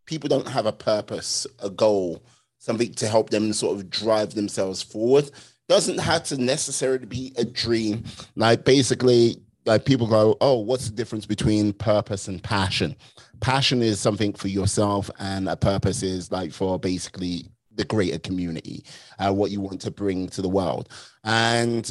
people 0.06 0.28
don't 0.28 0.48
have 0.48 0.66
a 0.66 0.72
purpose, 0.72 1.46
a 1.60 1.70
goal, 1.70 2.24
something 2.58 2.92
to 2.94 3.08
help 3.08 3.30
them 3.30 3.52
sort 3.52 3.76
of 3.76 3.90
drive 3.90 4.34
themselves 4.34 4.82
forward 4.82 5.30
doesn't 5.68 5.98
have 5.98 6.22
to 6.24 6.40
necessarily 6.40 7.06
be 7.06 7.32
a 7.36 7.44
dream. 7.44 8.04
Like 8.36 8.64
basically, 8.64 9.36
like 9.64 9.84
people 9.84 10.06
go, 10.06 10.36
oh, 10.40 10.58
what's 10.60 10.88
the 10.88 10.94
difference 10.94 11.26
between 11.26 11.72
purpose 11.72 12.28
and 12.28 12.42
passion? 12.42 12.94
Passion 13.40 13.82
is 13.82 14.00
something 14.00 14.32
for 14.32 14.48
yourself, 14.48 15.10
and 15.18 15.48
a 15.48 15.56
purpose 15.56 16.02
is 16.02 16.30
like 16.30 16.52
for 16.52 16.78
basically 16.78 17.50
the 17.76 17.84
greater 17.84 18.18
community, 18.18 18.84
uh, 19.18 19.32
what 19.32 19.50
you 19.50 19.60
want 19.60 19.80
to 19.82 19.90
bring 19.90 20.28
to 20.30 20.42
the 20.42 20.48
world. 20.48 20.88
And 21.24 21.90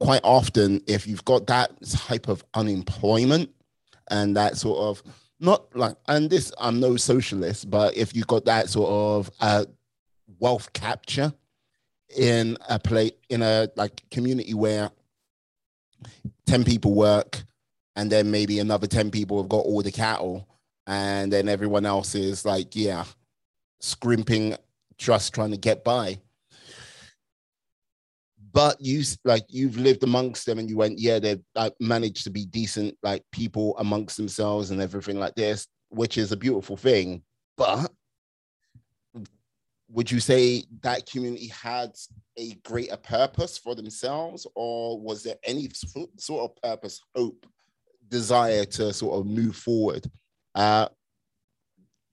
quite 0.00 0.20
often, 0.24 0.82
if 0.86 1.06
you've 1.06 1.24
got 1.24 1.46
that 1.46 1.72
type 1.88 2.28
of 2.28 2.44
unemployment 2.54 3.50
and 4.10 4.36
that 4.36 4.56
sort 4.56 4.78
of 4.78 5.02
not 5.40 5.74
like, 5.76 5.96
and 6.08 6.28
this, 6.28 6.52
I'm 6.58 6.80
no 6.80 6.96
socialist, 6.96 7.70
but 7.70 7.96
if 7.96 8.14
you've 8.14 8.26
got 8.26 8.44
that 8.46 8.68
sort 8.68 8.90
of 8.90 9.30
uh, 9.40 9.64
wealth 10.38 10.72
capture 10.72 11.32
in 12.16 12.56
a 12.68 12.78
play 12.78 13.12
in 13.28 13.42
a 13.42 13.68
like 13.76 14.02
community 14.10 14.54
where 14.54 14.90
10 16.46 16.64
people 16.64 16.94
work 16.94 17.42
and 17.96 18.10
then 18.10 18.30
maybe 18.30 18.58
another 18.60 18.86
10 18.86 19.10
people 19.10 19.40
have 19.42 19.48
got 19.48 19.58
all 19.58 19.82
the 19.82 19.92
cattle 19.92 20.48
and 20.86 21.32
then 21.32 21.48
everyone 21.48 21.84
else 21.84 22.14
is 22.14 22.44
like 22.46 22.74
yeah 22.74 23.04
scrimping 23.80 24.56
just 24.98 25.34
trying 25.34 25.52
to 25.52 25.56
get 25.56 25.84
by. 25.84 26.20
But 28.52 28.80
you 28.80 29.04
like 29.24 29.44
you've 29.48 29.76
lived 29.76 30.02
amongst 30.02 30.46
them 30.46 30.58
and 30.58 30.68
you 30.68 30.76
went 30.76 30.98
yeah 30.98 31.18
they've 31.18 31.42
like, 31.54 31.74
managed 31.80 32.24
to 32.24 32.30
be 32.30 32.44
decent 32.46 32.96
like 33.02 33.22
people 33.30 33.76
amongst 33.78 34.16
themselves 34.16 34.70
and 34.70 34.80
everything 34.80 35.18
like 35.18 35.34
this 35.34 35.68
which 35.90 36.18
is 36.18 36.32
a 36.32 36.36
beautiful 36.36 36.76
thing. 36.76 37.22
But 37.56 37.90
would 39.90 40.10
you 40.10 40.20
say 40.20 40.64
that 40.82 41.06
community 41.06 41.48
had 41.48 41.92
a 42.36 42.54
greater 42.64 42.96
purpose 42.96 43.56
for 43.56 43.74
themselves 43.74 44.46
or 44.54 45.00
was 45.00 45.22
there 45.22 45.36
any 45.44 45.68
sort 46.18 46.50
of 46.50 46.62
purpose 46.62 47.00
hope 47.14 47.46
desire 48.08 48.64
to 48.64 48.92
sort 48.92 49.18
of 49.18 49.26
move 49.26 49.56
forward? 49.56 50.06
Uh 50.54 50.88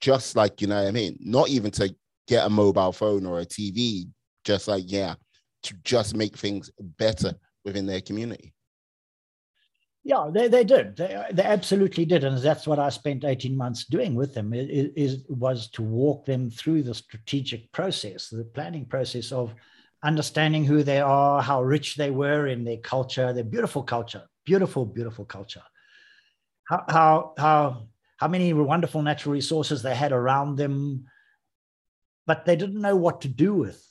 just 0.02 0.36
like 0.36 0.62
you 0.62 0.68
know 0.68 0.82
what 0.82 0.88
i 0.88 0.92
mean? 0.92 1.18
Not 1.22 1.50
even 1.50 1.72
to 1.72 1.96
get 2.28 2.46
a 2.46 2.50
mobile 2.50 2.92
phone 2.92 3.26
or 3.26 3.40
a 3.40 3.46
tv 3.46 4.10
just 4.44 4.68
like 4.68 4.84
yeah 4.88 5.16
to 5.64 5.74
just 5.84 6.16
make 6.16 6.38
things 6.38 6.72
better 6.80 7.34
within 7.64 7.86
their 7.86 8.02
community 8.02 8.54
yeah, 10.06 10.30
they, 10.32 10.48
they 10.48 10.64
did. 10.64 10.96
They, 10.96 11.20
they 11.32 11.42
absolutely 11.42 12.06
did. 12.06 12.24
And 12.24 12.38
that's 12.38 12.68
what 12.68 12.78
I 12.78 12.90
spent 12.90 13.26
18 13.26 13.58
months 13.58 13.86
doing 13.86 14.14
with 14.14 14.36
them 14.36 14.54
is, 14.54 15.24
was 15.28 15.68
to 15.72 15.82
walk 15.82 16.28
them 16.28 16.52
through 16.52 16.84
the 16.84 16.94
strategic 16.94 17.72
process, 17.72 18.30
the 18.30 18.44
planning 18.44 18.86
process 18.86 19.32
of 19.32 19.56
understanding 20.04 20.64
who 20.64 20.84
they 20.84 21.02
are, 21.02 21.42
how 21.42 21.64
rich 21.64 21.96
they 21.96 22.12
were 22.12 22.46
in 22.46 22.64
their 22.64 22.78
culture, 22.78 23.34
their 23.34 23.44
beautiful 23.44 23.82
culture, 23.82 24.22
beautiful, 24.46 24.86
beautiful 24.86 25.26
culture. 25.26 25.64
How, 26.66 26.84
how, 26.88 27.34
how, 27.40 27.88
how 28.18 28.28
many 28.28 28.54
wonderful 28.54 29.02
natural 29.02 29.34
resources 29.34 29.82
they 29.82 29.96
had 29.96 30.12
around 30.12 30.58
them, 30.58 31.06
but 32.26 32.46
they 32.46 32.56
didn't 32.56 32.82
know 32.82 32.96
what 32.96 33.22
to 33.22 33.28
do 33.28 33.54
with 33.54 33.86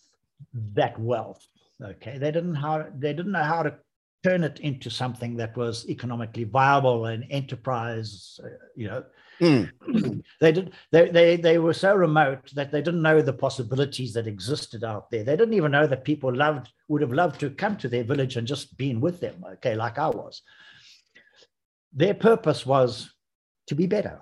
that 0.75 0.99
wealth. 0.99 1.47
Okay. 1.83 2.19
They 2.19 2.31
didn't 2.31 2.55
how 2.55 2.87
they 2.97 3.13
didn't 3.13 3.33
know 3.33 3.43
how 3.43 3.63
to 3.63 3.75
turn 4.23 4.43
it 4.43 4.59
into 4.61 4.89
something 4.91 5.37
that 5.37 5.57
was 5.57 5.87
economically 5.89 6.45
viable 6.45 7.07
and 7.07 7.27
enterprise, 7.31 8.41
uh, 8.43 8.49
you 8.75 8.89
know. 8.89 9.05
Mm. 9.41 10.23
they 10.41 10.53
did 10.53 10.73
they, 10.93 11.09
they 11.11 11.37
they 11.37 11.59
were 11.59 11.75
so 11.75 11.95
remote 11.95 12.51
that 12.55 12.71
they 12.71 12.81
didn't 12.81 13.03
know 13.03 13.21
the 13.21 13.33
possibilities 13.33 14.15
that 14.15 14.27
existed 14.27 14.85
out 14.85 15.11
there. 15.11 15.25
They 15.25 15.37
didn't 15.37 15.55
even 15.55 15.73
know 15.73 15.87
that 15.87 16.05
people 16.05 16.35
loved 16.35 16.73
would 16.89 17.03
have 17.03 17.13
loved 17.13 17.41
to 17.41 17.51
come 17.51 17.77
to 17.79 17.89
their 17.89 18.05
village 18.05 18.37
and 18.37 18.47
just 18.47 18.77
been 18.77 19.01
with 19.01 19.21
them, 19.21 19.45
okay, 19.55 19.75
like 19.75 19.99
I 19.99 20.09
was. 20.09 20.43
Their 21.93 22.15
purpose 22.15 22.65
was 22.65 23.13
to 23.67 23.75
be 23.75 23.87
better. 23.87 24.21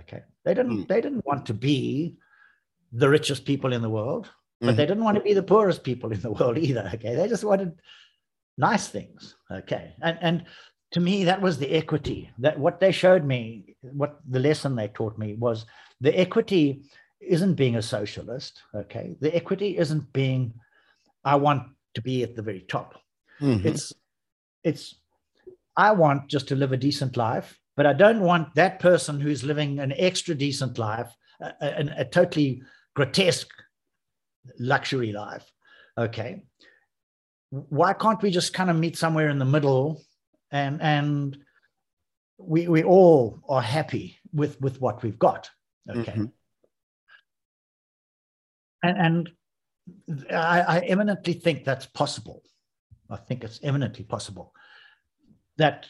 Okay. 0.00 0.22
They 0.44 0.54
didn't 0.54 0.84
Mm. 0.84 0.88
they 0.88 1.00
didn't 1.00 1.26
want 1.26 1.46
to 1.46 1.54
be 1.54 2.16
the 2.94 3.08
richest 3.08 3.44
people 3.44 3.72
in 3.72 3.82
the 3.82 3.90
world, 3.90 4.30
but 4.60 4.74
Mhm. 4.74 4.76
they 4.76 4.86
didn't 4.86 5.04
want 5.04 5.16
to 5.18 5.22
be 5.22 5.34
the 5.34 5.42
poorest 5.42 5.82
people 5.82 6.12
in 6.12 6.20
the 6.20 6.30
world 6.38 6.56
either. 6.58 6.90
Okay. 6.94 7.14
They 7.16 7.28
just 7.28 7.44
wanted 7.44 7.72
nice 8.56 8.88
things. 8.88 9.36
Okay. 9.50 9.94
And 10.00 10.18
and 10.20 10.44
to 10.92 11.00
me, 11.00 11.24
that 11.24 11.42
was 11.42 11.58
the 11.58 11.70
equity. 11.72 12.30
That 12.38 12.58
what 12.58 12.78
they 12.78 12.92
showed 12.92 13.24
me, 13.24 13.76
what 13.82 14.20
the 14.34 14.38
lesson 14.38 14.76
they 14.76 14.88
taught 14.88 15.18
me 15.18 15.34
was 15.34 15.66
the 16.00 16.16
equity 16.18 16.84
isn't 17.20 17.54
being 17.54 17.76
a 17.76 17.82
socialist. 17.82 18.62
Okay. 18.74 19.16
The 19.20 19.34
equity 19.34 19.76
isn't 19.78 20.12
being, 20.12 20.54
I 21.24 21.34
want 21.36 21.62
to 21.94 22.02
be 22.02 22.22
at 22.22 22.36
the 22.36 22.42
very 22.42 22.64
top. 22.68 22.94
Mhm. 23.40 23.64
It's 23.64 23.92
it's 24.62 24.94
I 25.76 25.90
want 25.90 26.28
just 26.30 26.46
to 26.48 26.54
live 26.56 26.72
a 26.72 26.76
decent 26.76 27.16
life, 27.16 27.58
but 27.76 27.86
I 27.86 27.92
don't 27.92 28.20
want 28.20 28.54
that 28.54 28.78
person 28.78 29.20
who's 29.20 29.42
living 29.42 29.80
an 29.80 29.92
extra 29.96 30.34
decent 30.34 30.78
life, 30.78 31.10
a, 31.40 31.52
a, 31.60 31.94
a 32.02 32.04
totally 32.04 32.62
grotesque 32.94 33.52
luxury 34.58 35.12
life. 35.12 35.50
Okay. 35.98 36.44
Why 37.50 37.92
can't 37.92 38.22
we 38.22 38.30
just 38.30 38.52
kind 38.52 38.70
of 38.70 38.76
meet 38.76 38.96
somewhere 38.96 39.28
in 39.28 39.38
the 39.38 39.44
middle 39.44 40.02
and 40.50 40.80
and 40.82 41.36
we 42.38 42.68
we 42.68 42.82
all 42.82 43.40
are 43.48 43.62
happy 43.62 44.18
with 44.32 44.60
with 44.60 44.80
what 44.80 45.02
we've 45.02 45.18
got. 45.18 45.50
Okay. 45.88 46.12
Mhm. 46.12 46.32
And 48.82 48.98
and 48.98 49.30
I, 50.30 50.60
I 50.60 50.78
eminently 50.80 51.34
think 51.34 51.64
that's 51.64 51.86
possible. 51.86 52.42
I 53.10 53.16
think 53.16 53.44
it's 53.44 53.60
eminently 53.62 54.04
possible 54.04 54.52
that 55.56 55.86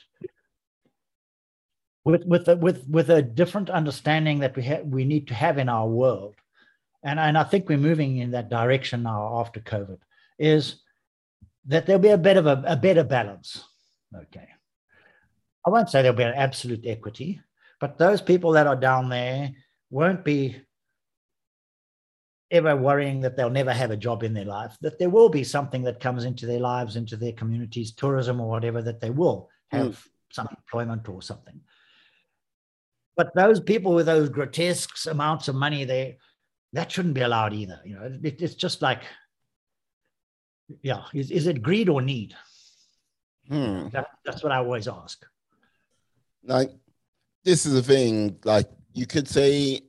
with 2.05 2.25
with 2.27 2.49
a, 2.49 2.57
with 2.57 2.87
with 2.89 3.11
a 3.11 3.23
different 3.23 3.71
understanding 3.71 4.41
that 4.41 4.57
we 4.57 4.63
have 4.65 4.85
we 4.85 5.05
need 5.05 5.29
to 5.29 5.35
have 5.35 5.59
in 5.59 5.69
our 5.69 5.89
world, 5.89 6.35
and 7.05 7.21
and 7.21 7.39
I 7.39 7.45
think 7.45 7.69
we're 7.69 7.79
moving 7.79 8.19
in 8.19 8.33
that 8.33 8.49
direction 8.49 9.03
now 9.03 9.39
after 9.41 9.61
COVID, 9.61 9.99
is 10.39 10.83
that 11.67 11.87
there'll 11.87 12.03
be 12.03 12.09
a 12.09 12.19
bit 12.19 12.37
of 12.37 12.47
a, 12.47 12.63
a 12.67 12.77
better 12.77 13.05
balance. 13.05 13.65
Okay, 14.15 14.49
I 15.67 15.71
won't 15.71 15.91
say 15.91 16.03
there'll 16.03 16.17
be 16.17 16.25
an 16.25 16.35
absolute 16.35 16.85
equity, 16.85 17.41
but 17.81 17.99
those 17.99 18.21
people 18.21 18.53
that 18.53 18.67
are 18.67 18.77
down 18.77 19.09
there 19.09 19.53
won't 19.91 20.25
be 20.25 20.57
ever 22.51 22.77
worrying 22.77 23.21
that 23.21 23.37
they'll 23.37 23.51
never 23.51 23.73
have 23.73 23.91
a 23.91 23.97
job 23.97 24.23
in 24.23 24.35
their 24.35 24.45
life, 24.45 24.77
that 24.81 24.99
there 24.99 25.11
will 25.11 25.29
be 25.29 25.45
something 25.45 25.83
that 25.83 26.01
comes 26.01 26.25
into 26.25 26.47
their 26.47 26.61
lives, 26.61 26.97
into 26.97 27.17
their 27.17 27.33
communities, 27.33 27.93
tourism 27.93 28.41
or 28.41 28.49
whatever, 28.49 28.81
that 28.83 29.01
they 29.01 29.11
will 29.11 29.51
have 29.71 29.99
mm. 29.99 30.09
some 30.31 30.49
employment 30.51 31.09
or 31.09 31.21
something. 31.21 31.61
But 33.17 33.35
those 33.35 33.61
people 33.61 33.95
with 33.95 34.07
those 34.07 34.29
grotesque 34.29 35.07
amounts 35.07 35.49
of 35.49 35.55
money, 35.55 35.85
they 35.85 36.19
that 36.75 36.93
shouldn't 36.93 37.15
be 37.15 37.23
allowed 37.23 37.53
either. 37.55 37.81
You 37.85 37.95
know, 37.97 38.19
it, 38.23 38.41
it's 38.43 38.55
just 38.55 38.83
like, 38.83 39.03
yeah, 40.83 41.05
is, 41.15 41.31
is 41.31 41.47
it 41.47 41.63
greed 41.63 41.89
or 41.89 42.03
need? 42.03 42.35
Hmm. 43.49 43.89
That, 43.89 44.09
that's 44.25 44.43
what 44.43 44.53
I 44.53 44.59
always 44.59 44.89
ask. 44.89 45.25
like 46.45 46.71
this 47.45 47.67
is 47.67 47.73
the 47.75 47.83
thing 47.83 48.39
like 48.45 48.69
you 48.93 49.07
could 49.07 49.29
say 49.29 49.81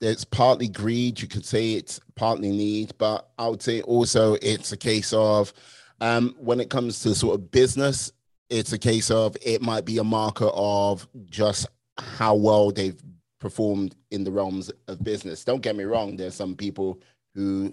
it's 0.00 0.24
partly 0.24 0.68
greed 0.68 1.20
you 1.20 1.28
could 1.28 1.44
say 1.44 1.74
it's 1.74 2.00
partly 2.16 2.50
need 2.50 2.92
but 2.98 3.28
i 3.38 3.48
would 3.48 3.62
say 3.62 3.80
also 3.82 4.34
it's 4.42 4.72
a 4.72 4.76
case 4.76 5.12
of 5.12 5.52
um 6.00 6.34
when 6.38 6.60
it 6.60 6.70
comes 6.70 7.00
to 7.00 7.14
sort 7.14 7.34
of 7.34 7.50
business 7.50 8.12
it's 8.50 8.72
a 8.72 8.78
case 8.78 9.10
of 9.10 9.36
it 9.44 9.62
might 9.62 9.84
be 9.84 9.98
a 9.98 10.04
marker 10.04 10.50
of 10.52 11.08
just 11.30 11.66
how 11.98 12.34
well 12.34 12.70
they've 12.70 13.02
performed 13.46 13.94
in 14.10 14.24
the 14.24 14.30
realms 14.30 14.70
of 14.88 15.02
business 15.02 15.44
don't 15.44 15.62
get 15.62 15.76
me 15.76 15.84
wrong 15.84 16.16
there's 16.16 16.34
some 16.34 16.54
people 16.54 17.00
who 17.34 17.72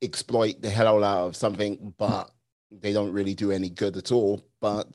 exploit 0.00 0.60
the 0.62 0.70
hell 0.70 1.04
out 1.04 1.26
of 1.28 1.36
something 1.36 1.94
but 1.98 2.30
they 2.70 2.92
don't 2.92 3.12
really 3.12 3.34
do 3.34 3.52
any 3.52 3.68
good 3.68 3.96
at 3.96 4.10
all 4.10 4.42
but 4.60 4.86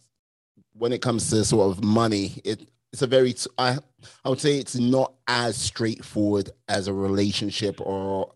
when 0.78 0.94
it 0.94 1.02
comes 1.02 1.30
to 1.30 1.44
sort 1.44 1.72
of 1.72 1.84
money, 1.84 2.42
it 2.44 2.70
it's 2.94 3.02
a 3.02 3.08
very 3.08 3.36
I 3.58 3.80
I 4.24 4.30
would 4.30 4.40
say 4.40 4.58
it's 4.58 4.76
not 4.76 5.14
as 5.28 5.58
straightforward 5.58 6.50
as 6.68 6.88
a 6.88 6.94
relationship 6.94 7.82
or 7.82 8.34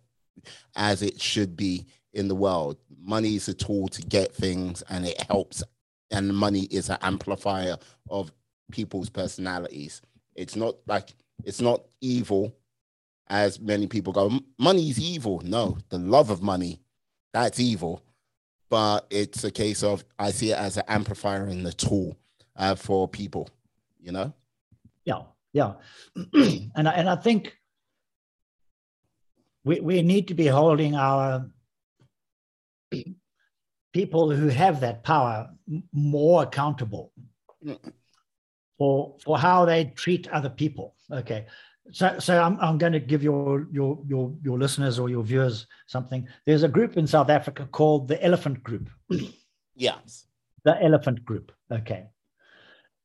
as 0.76 1.02
it 1.02 1.22
should 1.22 1.56
be 1.56 1.86
in 2.14 2.28
the 2.28 2.36
world. 2.36 2.78
Money 3.00 3.36
is 3.36 3.48
a 3.48 3.54
tool 3.54 3.88
to 3.90 4.02
get 4.02 4.36
things 4.36 4.84
and 4.90 5.06
it 5.06 5.22
helps 5.30 5.64
and 6.12 6.36
money 6.36 6.64
is 6.64 6.90
an 6.90 6.98
amplifier 7.02 7.78
of 8.10 8.32
people's 8.72 9.10
personalities. 9.10 10.02
It's 10.42 10.56
not 10.56 10.76
like 10.88 11.14
it's 11.44 11.62
not 11.62 11.84
evil 12.02 12.56
as 13.28 13.60
many 13.60 13.88
people 13.88 14.12
go 14.12 14.40
money 14.58 14.90
is 14.90 15.00
evil. 15.00 15.42
No, 15.46 15.78
the 15.90 16.00
love 16.00 16.32
of 16.32 16.42
money 16.42 16.82
that's 17.32 17.60
evil. 17.60 18.04
But 18.70 19.06
it's 19.10 19.44
a 19.44 19.52
case 19.52 19.84
of 19.84 20.04
I 20.18 20.32
see 20.32 20.52
it 20.52 20.58
as 20.58 20.78
an 20.78 20.84
amplifier 20.88 21.46
and 21.46 21.66
the 21.66 21.74
tool 21.74 22.18
uh, 22.56 22.76
for 22.76 23.08
people, 23.08 23.50
you 24.00 24.12
know? 24.12 24.34
Yeah, 25.06 25.24
yeah, 25.54 25.74
and 26.34 26.88
I, 26.88 26.92
and 26.92 27.10
I 27.10 27.18
think 27.18 27.56
we 29.64 29.80
we 29.80 30.02
need 30.02 30.28
to 30.30 30.34
be 30.34 30.48
holding 30.48 30.96
our 30.96 31.46
people 33.94 34.32
who 34.32 34.48
have 34.48 34.80
that 34.82 35.04
power 35.04 35.50
more 35.94 36.44
accountable 36.44 37.12
Mm. 37.64 37.94
For 38.82 39.16
for 39.24 39.38
how 39.38 39.64
they 39.64 39.86
treat 40.04 40.28
other 40.30 40.50
people. 40.50 40.96
Okay, 41.12 41.46
so 41.92 42.18
so 42.18 42.42
I'm 42.42 42.58
I'm 42.60 42.80
going 42.80 42.94
to 42.94 43.00
give 43.12 43.22
your 43.22 43.68
your 43.72 44.00
your 44.08 44.34
your 44.42 44.58
listeners 44.58 44.98
or 44.98 45.08
your 45.08 45.24
viewers 45.24 45.68
something. 45.86 46.28
There's 46.48 46.64
a 46.64 46.68
group 46.78 46.98
in 46.98 47.06
South 47.06 47.30
Africa 47.30 47.68
called 47.72 48.08
the 48.08 48.18
Elephant 48.30 48.64
Group. 48.64 48.90
Yes. 49.76 50.28
the 50.64 50.76
elephant 50.84 51.26
group 51.26 51.52
okay 51.72 52.02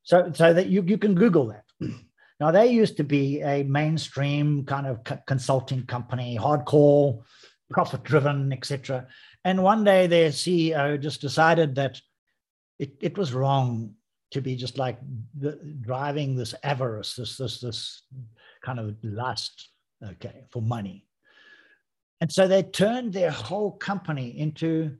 so 0.03 0.31
so 0.35 0.53
that 0.53 0.67
you, 0.67 0.83
you 0.83 0.99
can 0.99 1.15
google 1.15 1.47
that 1.47 1.65
now 2.41 2.51
they 2.51 2.67
used 2.67 2.97
to 2.97 3.05
be 3.05 3.41
a 3.41 3.63
mainstream 3.63 4.65
kind 4.73 4.87
of 4.87 5.03
co- 5.05 5.23
consulting 5.27 5.87
company 5.87 6.37
hardcore 6.37 7.23
profit 7.71 8.03
driven 8.03 8.53
etc 8.53 9.07
and 9.45 9.63
one 9.63 9.85
day 9.85 10.07
their 10.07 10.31
ceo 10.31 11.01
just 11.01 11.21
decided 11.21 11.77
that 11.77 11.95
it, 12.79 12.93
it 13.01 13.17
was 13.17 13.33
wrong 13.33 13.95
to 14.33 14.41
be 14.41 14.57
just 14.57 14.79
like 14.79 14.99
the, 15.39 15.59
driving 15.81 16.37
this 16.37 16.55
avarice 16.63 17.15
this 17.15 17.37
this 17.37 17.61
this 17.61 18.03
kind 18.65 18.79
of 18.79 18.97
lust 19.03 19.71
okay 20.05 20.45
for 20.51 20.61
money 20.63 21.07
and 22.21 22.33
so 22.33 22.49
they 22.49 22.63
turned 22.63 23.13
their 23.13 23.31
whole 23.31 23.73
company 23.73 24.39
into 24.39 24.97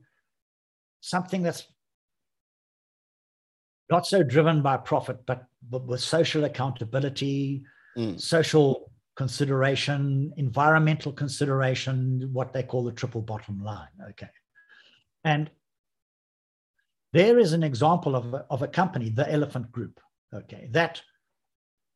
something 1.01 1.41
that's 1.41 1.63
not 3.89 4.05
so 4.05 4.21
driven 4.21 4.61
by 4.61 4.77
profit, 4.77 5.25
but, 5.25 5.45
but 5.69 5.85
with 5.85 6.01
social 6.01 6.43
accountability, 6.43 7.63
Mm. 7.97 8.21
social 8.21 8.91
consideration, 9.15 10.31
environmental 10.37 11.11
consideration, 11.11 12.29
what 12.31 12.53
they 12.53 12.61
call 12.61 12.83
the 12.83 12.91
triple 12.91 13.23
bottom 13.23 13.63
line. 13.63 13.87
Okay. 14.11 14.29
And 15.23 15.49
there 17.17 17.39
is 17.39 17.53
an 17.53 17.63
example 17.63 18.15
of 18.15 18.33
a, 18.33 18.45
of 18.51 18.61
a 18.61 18.67
company, 18.67 19.09
the 19.09 19.29
Elephant 19.31 19.71
Group. 19.71 19.99
Okay. 20.33 20.67
That 20.71 21.01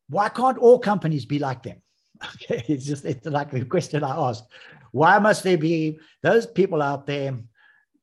why 0.08 0.28
can't 0.28 0.58
all 0.58 0.78
companies 0.78 1.24
be 1.24 1.38
like 1.38 1.62
them? 1.62 1.80
Okay. 2.34 2.64
It's 2.68 2.86
just 2.86 3.04
it's 3.04 3.26
like 3.26 3.50
the 3.50 3.64
question 3.64 4.04
I 4.04 4.16
asked. 4.28 4.46
Why 4.92 5.18
must 5.18 5.42
there 5.42 5.58
be 5.58 5.98
those 6.22 6.46
people 6.46 6.80
out 6.82 7.06
there 7.06 7.38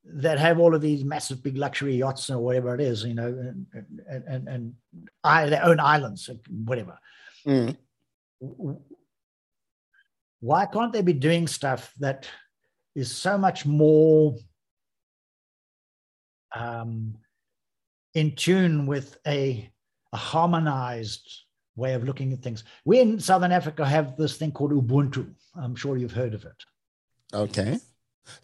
that 0.04 0.38
have 0.38 0.58
all 0.58 0.74
of 0.74 0.80
these 0.80 1.04
massive 1.04 1.42
big 1.42 1.56
luxury 1.56 1.96
yachts 1.96 2.28
or 2.30 2.38
whatever 2.38 2.74
it 2.74 2.80
is, 2.80 3.04
you 3.04 3.14
know, 3.14 3.28
and 3.28 3.66
and 4.08 4.24
and, 4.26 4.48
and 4.48 4.74
I, 5.24 5.48
their 5.48 5.64
own 5.64 5.80
islands, 5.80 6.28
whatever. 6.48 6.98
Mm. 7.46 7.76
Why 10.40 10.66
can't 10.66 10.92
they 10.92 11.02
be 11.02 11.12
doing 11.12 11.46
stuff 11.46 11.92
that 12.00 12.28
is 12.94 13.14
so 13.14 13.38
much 13.38 13.66
more 13.66 14.36
um, 16.54 17.16
in 18.14 18.34
tune 18.34 18.86
with 18.86 19.18
a, 19.26 19.70
a 20.12 20.16
harmonized 20.16 21.28
way 21.76 21.94
of 21.94 22.04
looking 22.04 22.32
at 22.32 22.42
things? 22.42 22.64
We 22.84 23.00
in 23.00 23.20
Southern 23.20 23.52
Africa 23.52 23.86
have 23.86 24.16
this 24.16 24.36
thing 24.36 24.52
called 24.52 24.72
Ubuntu. 24.72 25.34
I'm 25.54 25.74
sure 25.74 25.96
you've 25.96 26.12
heard 26.12 26.34
of 26.34 26.44
it. 26.44 26.64
Okay. 27.32 27.78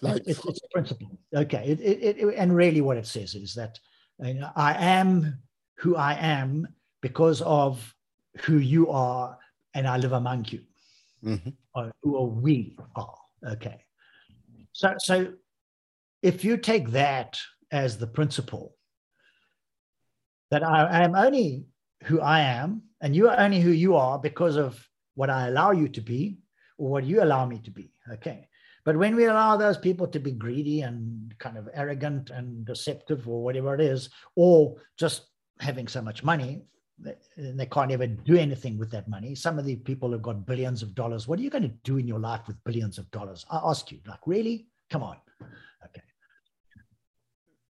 Like 0.00 0.22
it's, 0.26 0.44
it's 0.44 0.60
a 0.64 0.68
principle. 0.72 1.18
Okay. 1.34 1.64
It, 1.66 1.80
it, 1.80 2.18
it, 2.18 2.34
and 2.36 2.54
really, 2.54 2.80
what 2.80 2.96
it 2.96 3.06
says 3.06 3.34
is 3.34 3.54
that 3.54 3.78
I 4.22 4.74
am 4.78 5.38
who 5.76 5.96
I 5.96 6.14
am 6.14 6.66
because 7.02 7.42
of 7.42 7.94
who 8.38 8.58
you 8.58 8.90
are, 8.90 9.38
and 9.74 9.86
I 9.86 9.98
live 9.98 10.12
among 10.12 10.46
you, 10.48 10.60
mm-hmm. 11.22 11.50
or 11.74 11.92
who 12.02 12.22
we 12.24 12.76
are. 12.94 13.18
Okay. 13.46 13.84
So, 14.72 14.94
so 14.98 15.32
if 16.22 16.44
you 16.44 16.56
take 16.56 16.90
that 16.90 17.38
as 17.70 17.98
the 17.98 18.06
principle, 18.06 18.76
that 20.50 20.62
I 20.62 21.02
am 21.02 21.14
only 21.14 21.66
who 22.04 22.20
I 22.20 22.40
am, 22.40 22.82
and 23.00 23.14
you 23.14 23.28
are 23.28 23.38
only 23.38 23.60
who 23.60 23.70
you 23.70 23.96
are 23.96 24.18
because 24.18 24.56
of 24.56 24.78
what 25.14 25.30
I 25.30 25.48
allow 25.48 25.72
you 25.72 25.88
to 25.88 26.00
be 26.00 26.38
or 26.78 26.90
what 26.90 27.04
you 27.04 27.22
allow 27.22 27.46
me 27.46 27.58
to 27.60 27.70
be. 27.70 27.92
Okay. 28.12 28.48
But 28.84 28.96
when 28.96 29.16
we 29.16 29.24
allow 29.24 29.56
those 29.56 29.76
people 29.76 30.06
to 30.06 30.20
be 30.20 30.30
greedy 30.30 30.82
and 30.82 31.34
kind 31.38 31.58
of 31.58 31.68
arrogant 31.74 32.30
and 32.30 32.64
deceptive 32.64 33.28
or 33.28 33.42
whatever 33.42 33.74
it 33.74 33.80
is, 33.80 34.10
or 34.36 34.76
just 34.96 35.26
having 35.58 35.88
so 35.88 36.00
much 36.00 36.22
money, 36.22 36.62
and 37.36 37.58
they 37.58 37.66
can't 37.66 37.90
ever 37.90 38.06
do 38.06 38.36
anything 38.36 38.78
with 38.78 38.90
that 38.92 39.08
money. 39.08 39.34
Some 39.34 39.58
of 39.58 39.64
the 39.64 39.76
people 39.76 40.12
have 40.12 40.22
got 40.22 40.46
billions 40.46 40.82
of 40.82 40.94
dollars. 40.94 41.26
What 41.26 41.38
are 41.38 41.42
you 41.42 41.50
going 41.50 41.62
to 41.62 41.74
do 41.82 41.98
in 41.98 42.06
your 42.06 42.20
life 42.20 42.46
with 42.46 42.62
billions 42.64 42.96
of 42.96 43.10
dollars? 43.10 43.44
I 43.50 43.60
ask 43.64 43.90
you, 43.90 43.98
like, 44.06 44.20
really? 44.24 44.68
Come 44.88 45.02
on. 45.02 45.16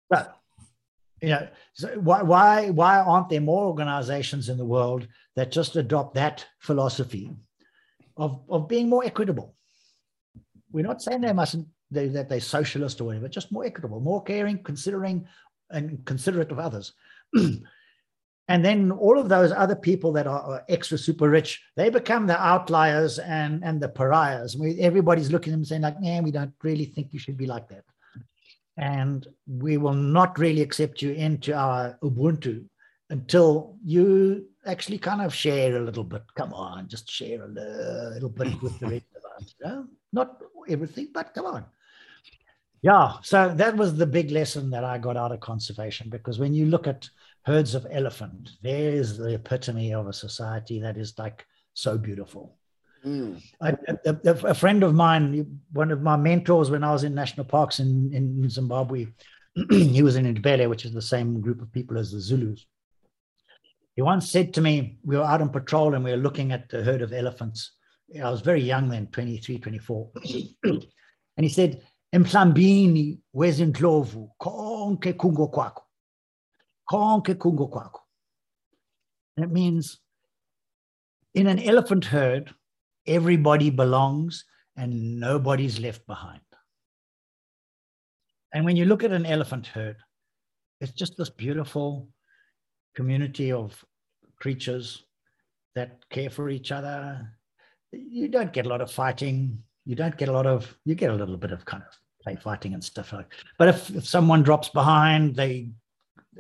But 0.09 0.37
you 1.23 1.31
know, 1.31 1.49
so 1.73 1.89
why 2.01 2.23
why 2.23 2.71
why 2.71 2.99
aren't 2.99 3.29
there 3.29 3.41
more 3.41 3.67
organizations 3.67 4.49
in 4.49 4.57
the 4.57 4.65
world 4.65 5.09
that 5.37 5.51
just 5.51 5.77
adopt 5.77 6.15
that 6.15 6.47
philosophy 6.61 7.31
of 8.17 8.41
of 8.49 8.69
being 8.69 8.89
more 8.89 9.05
equitable? 9.05 9.55
We're 10.71 10.87
not 10.87 11.03
saying 11.03 11.23
they 11.23 11.33
mustn't 11.33 11.69
they, 11.91 12.09
that 12.09 12.29
they're 12.29 12.41
socialist 12.41 13.01
or 13.01 13.05
whatever, 13.05 13.29
just 13.29 13.51
more 13.51 13.65
equitable, 13.65 14.01
more 14.01 14.23
caring, 14.23 14.63
considering 14.63 15.27
and 15.71 16.05
considerate 16.05 16.51
of 16.51 16.59
others. 16.59 16.93
and 18.49 18.65
then 18.65 18.91
all 18.91 19.19
of 19.19 19.29
those 19.29 19.53
other 19.53 19.77
people 19.77 20.13
that 20.13 20.27
are, 20.27 20.41
are, 20.41 20.65
extra 20.69 20.97
super 20.97 21.29
rich 21.29 21.63
they 21.77 21.91
become 21.91 22.27
the 22.27 22.41
outliers 22.41 23.19
and 23.19 23.63
and 23.63 23.81
the 23.81 23.89
pariahs 23.89 24.57
we, 24.57 24.81
everybody's 24.81 25.31
looking 25.31 25.53
at 25.53 25.57
them 25.57 25.65
saying 25.65 25.83
like 25.83 26.01
man 26.01 26.25
we 26.25 26.31
don't 26.31 26.55
really 26.63 26.87
think 26.87 27.13
you 27.13 27.19
should 27.19 27.37
be 27.37 27.47
like 27.47 27.69
that 27.69 27.85
and 28.79 29.27
we 29.47 29.77
will 29.77 29.95
not 29.95 30.39
really 30.39 30.63
accept 30.63 31.03
you 31.03 31.13
into 31.13 31.53
our 31.55 31.99
ubuntu 32.03 32.65
until 33.11 33.77
you 33.85 34.47
actually 34.67 34.99
kind 34.99 35.21
of 35.21 35.35
share 35.35 35.77
a 35.77 35.81
little 35.81 36.05
bit 36.05 36.23
come 36.35 36.53
on 36.53 36.89
just 36.89 37.11
share 37.11 37.43
a 37.43 37.49
little 37.49 38.29
bit 38.29 38.63
with 38.63 38.79
the 38.81 38.87
rest 38.87 39.07
of 39.17 39.23
us 39.37 39.55
you 39.61 39.67
know? 39.67 39.87
not 40.13 40.41
everything 40.69 41.09
but 41.13 41.35
come 41.35 41.47
on 41.47 41.65
yeah 42.83 43.15
so 43.23 43.53
that 43.55 43.77
was 43.77 43.97
the 43.97 44.07
big 44.07 44.31
lesson 44.31 44.71
that 44.71 44.85
i 44.85 44.97
got 44.99 45.17
out 45.17 45.33
of 45.33 45.41
conservation 45.41 46.09
because 46.11 46.39
when 46.39 46.55
you 46.55 46.67
look 46.67 46.87
at 46.87 47.09
herds 47.49 47.75
of 47.75 47.87
elephant. 47.91 48.51
There 48.63 48.93
is 48.93 49.17
the 49.17 49.33
epitome 49.33 49.95
of 49.95 50.07
a 50.07 50.13
society 50.13 50.81
that 50.81 50.99
is 50.99 51.19
like 51.19 51.47
so 51.73 51.97
beautiful. 51.97 52.58
Mm. 53.05 53.43
I, 53.61 53.75
a, 54.05 54.17
a, 54.25 54.55
friend 54.55 54.83
of 54.83 54.95
mine, 54.95 55.61
one 55.73 55.91
of 55.91 56.03
my 56.03 56.17
mentors 56.17 56.71
when 56.71 56.83
I 56.83 56.93
was 56.93 57.05
in 57.05 57.15
national 57.15 57.47
parks 57.47 57.79
in, 57.79 58.11
in 58.13 58.49
Zimbabwe, 58.51 59.07
he 59.71 60.03
was 60.03 60.17
in 60.17 60.33
Ndebele, 60.33 60.69
which 60.69 60.85
is 60.85 60.93
the 60.93 61.03
same 61.03 61.41
group 61.41 61.63
of 61.63 61.73
people 61.73 61.99
as 61.99 62.11
the 62.11 62.21
Zulus. 62.21 62.67
He 63.95 64.03
once 64.03 64.31
said 64.31 64.55
to 64.55 64.61
me, 64.61 64.99
we 65.05 65.17
were 65.17 65.25
out 65.25 65.41
on 65.41 65.51
patrol 65.51 65.95
and 65.95 66.05
we 66.05 66.11
were 66.11 66.17
looking 66.17 66.53
at 66.53 66.73
a 66.73 66.83
herd 66.83 67.03
of 67.03 67.13
elephants. 67.13 67.73
I 68.23 68.31
was 68.31 68.41
very 68.41 68.63
young 68.63 68.89
then, 68.89 69.09
23, 69.09 69.59
24. 69.59 70.11
and 70.65 70.85
he 71.37 71.49
said, 71.49 71.83
Emhlambini, 72.15 73.19
wezindlovu, 73.35 74.31
konke 74.41 75.15
kungo 75.15 75.53
kwako. 75.53 75.83
Konke 76.91 77.35
kungo 77.35 77.71
kwako. 77.71 78.01
That 79.37 79.51
means 79.51 79.99
in 81.35 81.47
an 81.47 81.59
elephant 81.59 82.05
herd, 82.05 82.55
everybody 83.09 83.71
belongs 83.71 84.45
and 84.77 85.19
nobody's 85.19 85.81
left 85.81 86.07
behind. 86.07 86.41
And 88.53 88.65
when 88.65 88.77
you 88.77 88.85
look 88.85 89.05
at 89.05 89.13
an 89.13 89.27
elephant 89.27 89.67
herd, 89.67 89.97
it's 90.81 90.93
just 90.93 91.17
this 91.17 91.31
beautiful 91.31 92.09
community 92.95 93.53
of 93.53 93.85
creatures 94.41 95.05
that 95.75 96.09
care 96.11 96.31
for 96.31 96.49
each 96.49 96.71
other. 96.73 97.33
You 97.93 98.29
don't 98.29 98.53
get 98.53 98.67
a 98.67 98.69
lot 98.69 98.81
of 98.81 98.91
fighting. 98.91 99.63
You 99.85 99.97
don't 99.97 100.17
get 100.17 100.29
a 100.29 100.33
lot 100.33 100.47
of, 100.47 100.77
you 100.85 100.95
get 100.95 101.11
a 101.11 101.15
little 101.15 101.37
bit 101.37 101.51
of 101.51 101.65
kind 101.65 101.83
of 101.83 101.99
play 102.23 102.37
fighting 102.37 102.75
and 102.75 102.83
stuff 102.83 103.13
like 103.13 103.33
But 103.59 103.69
if, 103.69 103.91
if 103.91 104.07
someone 104.07 104.43
drops 104.43 104.69
behind, 104.69 105.35
they 105.35 105.71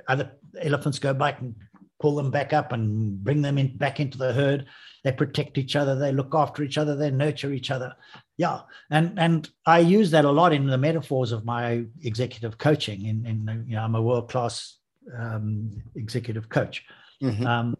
other 0.06 0.30
elephants 0.60 0.98
go 0.98 1.12
back 1.12 1.40
and 1.40 1.54
pull 2.00 2.14
them 2.14 2.30
back 2.30 2.52
up 2.52 2.72
and 2.72 3.22
bring 3.22 3.42
them 3.42 3.58
in 3.58 3.76
back 3.76 4.00
into 4.00 4.18
the 4.18 4.32
herd. 4.32 4.66
They 5.04 5.12
protect 5.12 5.58
each 5.58 5.76
other. 5.76 5.94
They 5.94 6.12
look 6.12 6.34
after 6.34 6.62
each 6.62 6.78
other. 6.78 6.96
They 6.96 7.10
nurture 7.10 7.52
each 7.52 7.70
other. 7.70 7.94
Yeah, 8.36 8.60
and 8.90 9.18
and 9.18 9.48
I 9.66 9.80
use 9.80 10.10
that 10.12 10.24
a 10.24 10.30
lot 10.30 10.52
in 10.52 10.66
the 10.66 10.78
metaphors 10.78 11.32
of 11.32 11.44
my 11.44 11.84
executive 12.02 12.58
coaching. 12.58 13.06
In, 13.06 13.26
in 13.26 13.64
you 13.66 13.76
know, 13.76 13.82
I'm 13.82 13.94
a 13.94 14.02
world 14.02 14.28
class 14.30 14.78
um, 15.16 15.82
executive 15.94 16.48
coach, 16.48 16.84
mm-hmm. 17.22 17.46
um, 17.46 17.76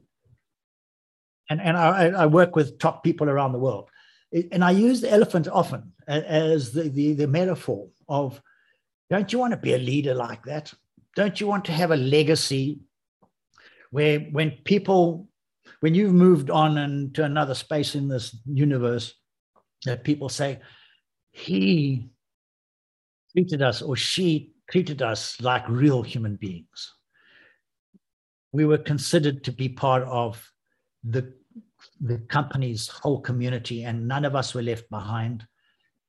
and 1.51 1.61
and 1.61 1.77
I, 1.77 2.09
I 2.09 2.27
work 2.27 2.57
with 2.57 2.79
top 2.79 3.05
people 3.05 3.29
around 3.29 3.53
the 3.53 3.59
world, 3.59 3.89
and 4.53 4.65
I 4.65 4.73
use 4.73 5.01
the 5.01 5.13
elephant 5.13 5.49
often 5.49 5.93
as 6.07 6.73
the, 6.73 6.85
the, 6.85 7.13
the 7.13 7.27
metaphor 7.27 7.87
of, 8.09 8.41
don't 9.11 9.31
you 9.31 9.39
want 9.39 9.53
to 9.53 9.59
be 9.59 9.75
a 9.75 9.79
leader 9.79 10.15
like 10.15 10.43
that? 10.45 10.73
don't 11.19 11.41
you 11.41 11.49
want 11.49 11.65
to 11.65 11.73
have 11.73 11.91
a 11.91 11.97
legacy 11.97 12.79
where 13.91 14.21
when 14.21 14.51
people 14.65 15.29
when 15.81 15.95
you've 15.95 16.15
moved 16.15 16.51
on 16.51 16.79
and 16.79 17.15
to 17.15 17.25
another 17.25 17.55
space 17.55 17.95
in 17.95 18.09
this 18.09 18.37
universe 18.47 19.15
that 19.85 20.05
people 20.05 20.29
say 20.29 20.59
he 21.31 22.09
treated 23.33 23.63
us 23.63 23.83
or 23.83 23.97
she 23.97 24.53
treated 24.71 25.03
us 25.03 25.41
like 25.41 25.69
real 25.69 26.03
human 26.03 26.37
beings. 26.37 26.95
We 28.53 28.65
were 28.65 28.79
considered 28.79 29.45
to 29.45 29.53
be 29.53 29.69
part 29.69 30.03
of 30.05 30.45
the 31.05 31.33
the 32.01 32.19
company's 32.29 32.89
whole 32.89 33.21
community 33.21 33.85
and 33.85 34.09
none 34.09 34.25
of 34.25 34.35
us 34.35 34.53
were 34.53 34.63
left 34.63 34.91
behind 34.91 35.47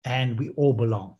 and 0.03 0.39
we 0.39 0.49
all 0.51 0.73
belong 0.73 1.18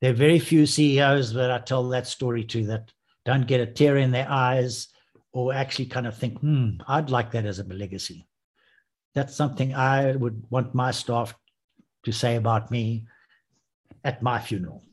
There 0.00 0.12
are 0.12 0.16
very 0.16 0.38
few 0.38 0.66
CEOs 0.66 1.32
that 1.34 1.50
I 1.50 1.58
tell 1.58 1.88
that 1.88 2.06
story 2.06 2.44
to 2.44 2.66
that 2.66 2.92
don't 3.24 3.46
get 3.46 3.60
a 3.60 3.66
tear 3.66 3.96
in 3.96 4.10
their 4.10 4.30
eyes 4.30 4.88
or 5.32 5.52
actually 5.52 5.86
kind 5.86 6.06
of 6.06 6.16
think, 6.16 6.38
hmm, 6.38 6.70
I'd 6.86 7.10
like 7.10 7.32
that 7.32 7.46
as 7.46 7.58
a 7.58 7.64
legacy. 7.64 8.26
That's 9.14 9.34
something 9.34 9.74
I 9.74 10.14
would 10.16 10.44
want 10.50 10.74
my 10.74 10.92
staff 10.92 11.34
to 12.04 12.12
say 12.12 12.36
about 12.36 12.70
me 12.70 13.06
at 14.04 14.22
my 14.22 14.38
funeral. 14.38 14.84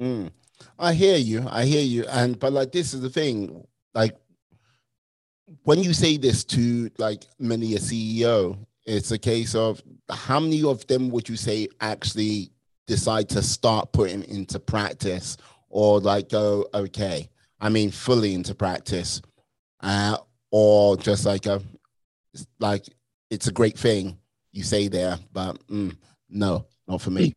Mm. 0.00 0.30
I 0.78 0.92
hear 0.94 1.16
you. 1.16 1.46
I 1.48 1.64
hear 1.64 1.82
you. 1.82 2.04
And 2.08 2.38
but 2.38 2.52
like 2.52 2.72
this 2.72 2.94
is 2.94 3.00
the 3.00 3.10
thing, 3.10 3.64
like 3.94 4.16
when 5.62 5.82
you 5.82 5.92
say 5.92 6.16
this 6.16 6.44
to 6.44 6.90
like 6.98 7.24
many 7.38 7.74
a 7.74 7.78
CEO, 7.78 8.58
it's 8.86 9.12
a 9.12 9.18
case 9.18 9.54
of 9.54 9.82
how 10.10 10.40
many 10.40 10.62
of 10.62 10.86
them 10.86 11.10
would 11.10 11.28
you 11.28 11.36
say 11.36 11.68
actually 11.80 12.50
decide 12.86 13.28
to 13.28 13.42
start 13.42 13.92
putting 13.92 14.22
into 14.24 14.58
practice 14.58 15.36
or 15.68 16.00
like 16.00 16.28
go 16.28 16.66
okay 16.74 17.28
i 17.60 17.68
mean 17.68 17.90
fully 17.90 18.34
into 18.34 18.54
practice 18.54 19.22
uh, 19.80 20.16
or 20.50 20.96
just 20.96 21.26
like 21.26 21.46
a 21.46 21.60
like 22.58 22.84
it's 23.30 23.48
a 23.48 23.52
great 23.52 23.78
thing 23.78 24.18
you 24.52 24.62
say 24.62 24.88
there 24.88 25.18
but 25.32 25.54
mm, 25.68 25.94
no 26.28 26.66
not 26.86 27.00
for 27.00 27.10
me. 27.10 27.32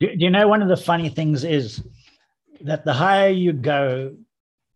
Do, 0.00 0.08
do 0.08 0.24
you 0.24 0.30
know 0.30 0.48
one 0.48 0.62
of 0.62 0.68
the 0.68 0.76
funny 0.76 1.08
things 1.08 1.44
is 1.44 1.82
that 2.62 2.84
the 2.84 2.92
higher 2.92 3.28
you 3.28 3.52
go 3.52 4.16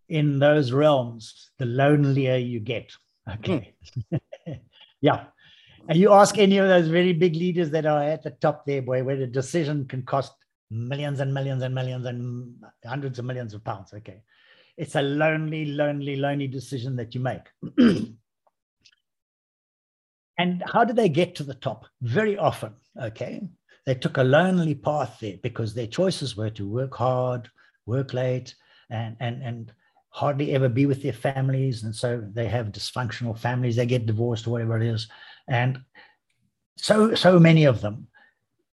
in 0.08 0.38
those 0.38 0.72
realms 0.72 1.50
the 1.58 1.66
lonelier 1.66 2.36
you 2.36 2.60
get. 2.60 2.92
Okay. 3.28 3.74
Mm. 4.12 4.60
yeah 5.00 5.24
and 5.88 5.98
you 5.98 6.12
ask 6.12 6.38
any 6.38 6.58
of 6.58 6.68
those 6.68 6.88
very 6.88 7.12
big 7.12 7.34
leaders 7.34 7.70
that 7.70 7.86
are 7.86 8.02
at 8.02 8.22
the 8.22 8.30
top 8.30 8.66
there, 8.66 8.82
boy, 8.82 9.04
where 9.04 9.16
the 9.16 9.26
decision 9.26 9.86
can 9.86 10.02
cost 10.02 10.32
millions 10.70 11.20
and 11.20 11.32
millions 11.32 11.62
and 11.62 11.74
millions 11.74 12.06
and 12.06 12.54
hundreds 12.84 13.18
of 13.18 13.24
millions 13.24 13.54
of 13.54 13.64
pounds. 13.64 13.92
Okay. 13.94 14.22
It's 14.76 14.94
a 14.96 15.02
lonely, 15.02 15.66
lonely, 15.66 16.16
lonely 16.16 16.48
decision 16.48 16.96
that 16.96 17.14
you 17.14 17.20
make. 17.20 17.42
and 20.38 20.62
how 20.66 20.84
do 20.84 20.92
they 20.92 21.08
get 21.08 21.34
to 21.36 21.44
the 21.44 21.54
top? 21.54 21.86
Very 22.02 22.36
often, 22.36 22.74
okay, 23.00 23.48
they 23.86 23.94
took 23.94 24.18
a 24.18 24.22
lonely 24.22 24.74
path 24.74 25.18
there 25.20 25.38
because 25.42 25.72
their 25.72 25.86
choices 25.86 26.36
were 26.36 26.50
to 26.50 26.68
work 26.68 26.94
hard, 26.94 27.48
work 27.86 28.12
late, 28.12 28.54
and 28.90 29.16
and 29.20 29.42
and 29.42 29.72
hardly 30.10 30.52
ever 30.54 30.68
be 30.68 30.84
with 30.86 31.02
their 31.02 31.12
families. 31.12 31.82
And 31.84 31.94
so 31.94 32.22
they 32.32 32.48
have 32.48 32.72
dysfunctional 32.72 33.38
families, 33.38 33.76
they 33.76 33.86
get 33.86 34.06
divorced, 34.06 34.46
or 34.46 34.50
whatever 34.50 34.76
it 34.76 34.86
is 34.86 35.08
and 35.48 35.80
so 36.76 37.14
so 37.14 37.38
many 37.38 37.64
of 37.64 37.80
them 37.80 38.08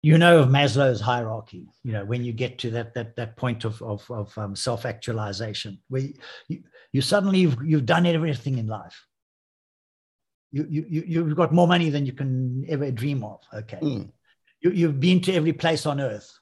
you 0.03 0.17
know 0.17 0.39
of 0.39 0.49
Maslow's 0.49 1.01
hierarchy. 1.01 1.67
You 1.83 1.93
know 1.93 2.05
when 2.05 2.25
you 2.25 2.33
get 2.33 2.59
to 2.59 2.71
that 2.71 2.95
that 2.95 3.17
that 3.17 3.37
point 3.37 3.65
of 3.65 3.83
of, 3.83 4.09
of 4.11 4.37
um, 4.39 4.55
self 4.55 4.87
actualization, 4.87 5.79
where 5.89 6.03
you, 6.49 6.63
you 6.93 7.01
suddenly 7.01 7.41
you've, 7.41 7.59
you've 7.65 7.87
done 7.87 8.07
everything 8.07 8.59
in 8.59 8.67
life. 8.67 9.05
You 10.53 10.67
you 10.69 11.05
you've 11.07 11.37
got 11.37 11.53
more 11.53 11.67
money 11.67 11.91
than 11.91 12.07
you 12.07 12.13
can 12.13 12.65
ever 12.69 12.91
dream 12.91 13.25
of. 13.25 13.41
Okay, 13.53 13.79
mm. 13.83 14.11
you, 14.61 14.71
you've 14.71 15.01
been 15.01 15.21
to 15.23 15.35
every 15.35 15.53
place 15.53 15.85
on 15.85 16.01
earth 16.01 16.33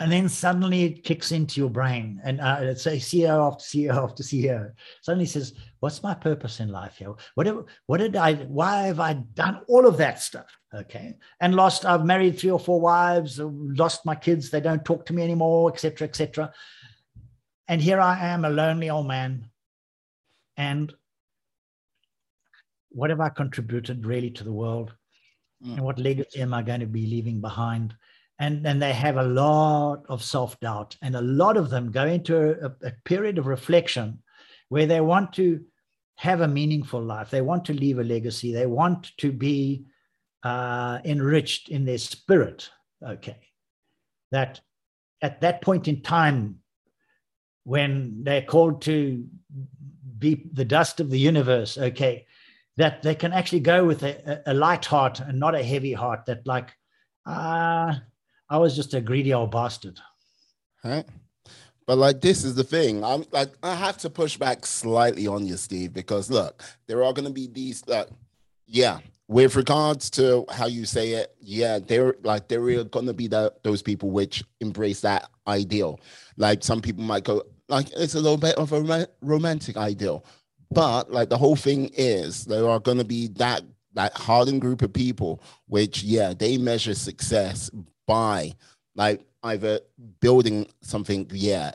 and 0.00 0.12
then 0.12 0.28
suddenly 0.28 0.84
it 0.84 1.04
kicks 1.04 1.32
into 1.32 1.60
your 1.60 1.70
brain 1.70 2.20
and 2.24 2.40
uh, 2.40 2.58
it's 2.60 2.86
a 2.86 2.92
CEO 2.92 3.46
after 3.46 3.64
CEO 3.64 3.96
after 3.96 4.22
CEO 4.22 4.70
suddenly 5.02 5.26
says 5.26 5.54
what's 5.80 6.02
my 6.02 6.14
purpose 6.14 6.60
in 6.60 6.68
life 6.68 6.96
here 6.96 7.14
what, 7.34 7.66
what 7.86 7.98
did 7.98 8.16
I 8.16 8.34
why 8.34 8.82
have 8.82 9.00
I 9.00 9.14
done 9.34 9.60
all 9.68 9.86
of 9.86 9.96
that 9.98 10.20
stuff? 10.20 10.46
Okay. 10.74 11.14
And 11.40 11.54
lost 11.54 11.84
I've 11.84 12.04
married 12.04 12.38
three 12.38 12.50
or 12.50 12.60
four 12.60 12.80
wives 12.80 13.40
lost 13.40 14.06
my 14.06 14.14
kids 14.14 14.50
they 14.50 14.60
don't 14.60 14.84
talk 14.84 15.06
to 15.06 15.12
me 15.12 15.22
anymore 15.22 15.72
etc 15.72 16.06
etc 16.06 16.52
and 17.68 17.82
here 17.82 18.00
I 18.00 18.28
am 18.28 18.44
a 18.44 18.50
lonely 18.50 18.88
old 18.88 19.06
man. 19.06 19.50
And 20.56 20.92
what 22.88 23.10
have 23.10 23.20
I 23.20 23.28
contributed 23.28 24.06
really 24.06 24.30
to 24.30 24.44
the 24.44 24.52
world? 24.52 24.94
Mm. 25.64 25.72
and 25.72 25.80
what 25.82 25.98
legacy 25.98 26.40
am 26.40 26.54
I 26.54 26.62
going 26.62 26.78
to 26.78 26.86
be 26.86 27.06
leaving 27.06 27.40
behind 27.40 27.92
and 28.38 28.64
then 28.64 28.78
they 28.78 28.92
have 28.92 29.16
a 29.16 29.22
lot 29.22 30.02
of 30.08 30.22
self 30.22 30.58
doubt, 30.60 30.96
and 31.02 31.16
a 31.16 31.22
lot 31.22 31.56
of 31.56 31.70
them 31.70 31.90
go 31.90 32.06
into 32.06 32.64
a, 32.64 32.86
a, 32.86 32.92
period 33.04 33.38
of 33.38 33.46
reflection 33.46 34.22
where 34.68 34.86
they 34.86 35.00
want 35.00 35.32
to 35.34 35.64
have 36.16 36.40
a 36.40 36.48
meaningful 36.48 37.02
life, 37.02 37.30
they 37.30 37.40
want 37.40 37.64
to 37.64 37.72
leave 37.72 37.98
a 37.98 38.04
legacy, 38.04 38.52
they 38.52 38.66
want 38.66 39.16
to 39.18 39.32
be 39.32 39.86
uh, 40.44 40.98
enriched 41.04 41.68
in 41.68 41.84
their 41.84 41.98
spirit. 41.98 42.70
Okay, 43.04 43.38
that 44.30 44.60
at 45.20 45.40
that 45.40 45.60
point 45.60 45.88
in 45.88 46.02
time, 46.02 46.60
when 47.64 48.22
they're 48.22 48.42
called 48.42 48.82
to 48.82 49.24
be 50.16 50.48
the 50.52 50.64
dust 50.64 51.00
of 51.00 51.10
the 51.10 51.18
universe, 51.18 51.76
okay, 51.76 52.26
that 52.76 53.02
they 53.02 53.16
can 53.16 53.32
actually 53.32 53.60
go 53.60 53.84
with 53.84 54.04
a, 54.04 54.42
a 54.46 54.54
light 54.54 54.84
heart 54.84 55.18
and 55.18 55.40
not 55.40 55.56
a 55.56 55.62
heavy 55.62 55.92
heart. 55.92 56.26
That 56.26 56.46
like. 56.46 56.70
Uh, 57.26 57.94
I 58.50 58.58
was 58.58 58.74
just 58.74 58.94
a 58.94 59.00
greedy 59.00 59.32
old 59.34 59.50
bastard. 59.50 60.00
Right. 60.84 61.04
But 61.86 61.98
like 61.98 62.20
this 62.20 62.44
is 62.44 62.54
the 62.54 62.64
thing. 62.64 63.02
I'm 63.02 63.24
like 63.32 63.50
I 63.62 63.74
have 63.74 63.96
to 63.98 64.10
push 64.10 64.36
back 64.36 64.66
slightly 64.66 65.26
on 65.26 65.46
you, 65.46 65.56
Steve, 65.56 65.92
because 65.92 66.30
look, 66.30 66.62
there 66.86 67.02
are 67.02 67.12
gonna 67.12 67.30
be 67.30 67.46
these 67.46 67.82
that 67.82 68.10
yeah, 68.66 68.98
with 69.26 69.56
regards 69.56 70.10
to 70.10 70.44
how 70.50 70.66
you 70.66 70.84
say 70.84 71.12
it, 71.12 71.34
yeah, 71.40 71.78
there 71.78 72.14
like 72.22 72.48
there 72.48 72.62
are 72.62 72.84
gonna 72.84 73.14
be 73.14 73.26
that 73.28 73.62
those 73.62 73.82
people 73.82 74.10
which 74.10 74.44
embrace 74.60 75.00
that 75.00 75.30
ideal. 75.46 76.00
Like 76.36 76.62
some 76.62 76.82
people 76.82 77.04
might 77.04 77.24
go, 77.24 77.42
like 77.68 77.88
it's 77.96 78.14
a 78.14 78.20
little 78.20 78.36
bit 78.36 78.56
of 78.56 78.72
a 78.72 79.08
romantic 79.22 79.78
ideal. 79.78 80.26
But 80.70 81.10
like 81.10 81.30
the 81.30 81.38
whole 81.38 81.56
thing 81.56 81.90
is 81.94 82.44
there 82.44 82.68
are 82.68 82.80
gonna 82.80 83.04
be 83.04 83.28
that 83.28 83.62
that 83.94 84.14
hardened 84.14 84.60
group 84.60 84.82
of 84.82 84.92
people 84.92 85.42
which 85.66 86.02
yeah, 86.02 86.34
they 86.34 86.58
measure 86.58 86.94
success 86.94 87.70
by 88.08 88.52
like 88.96 89.24
either 89.44 89.78
building 90.18 90.66
something, 90.80 91.30
yeah, 91.32 91.70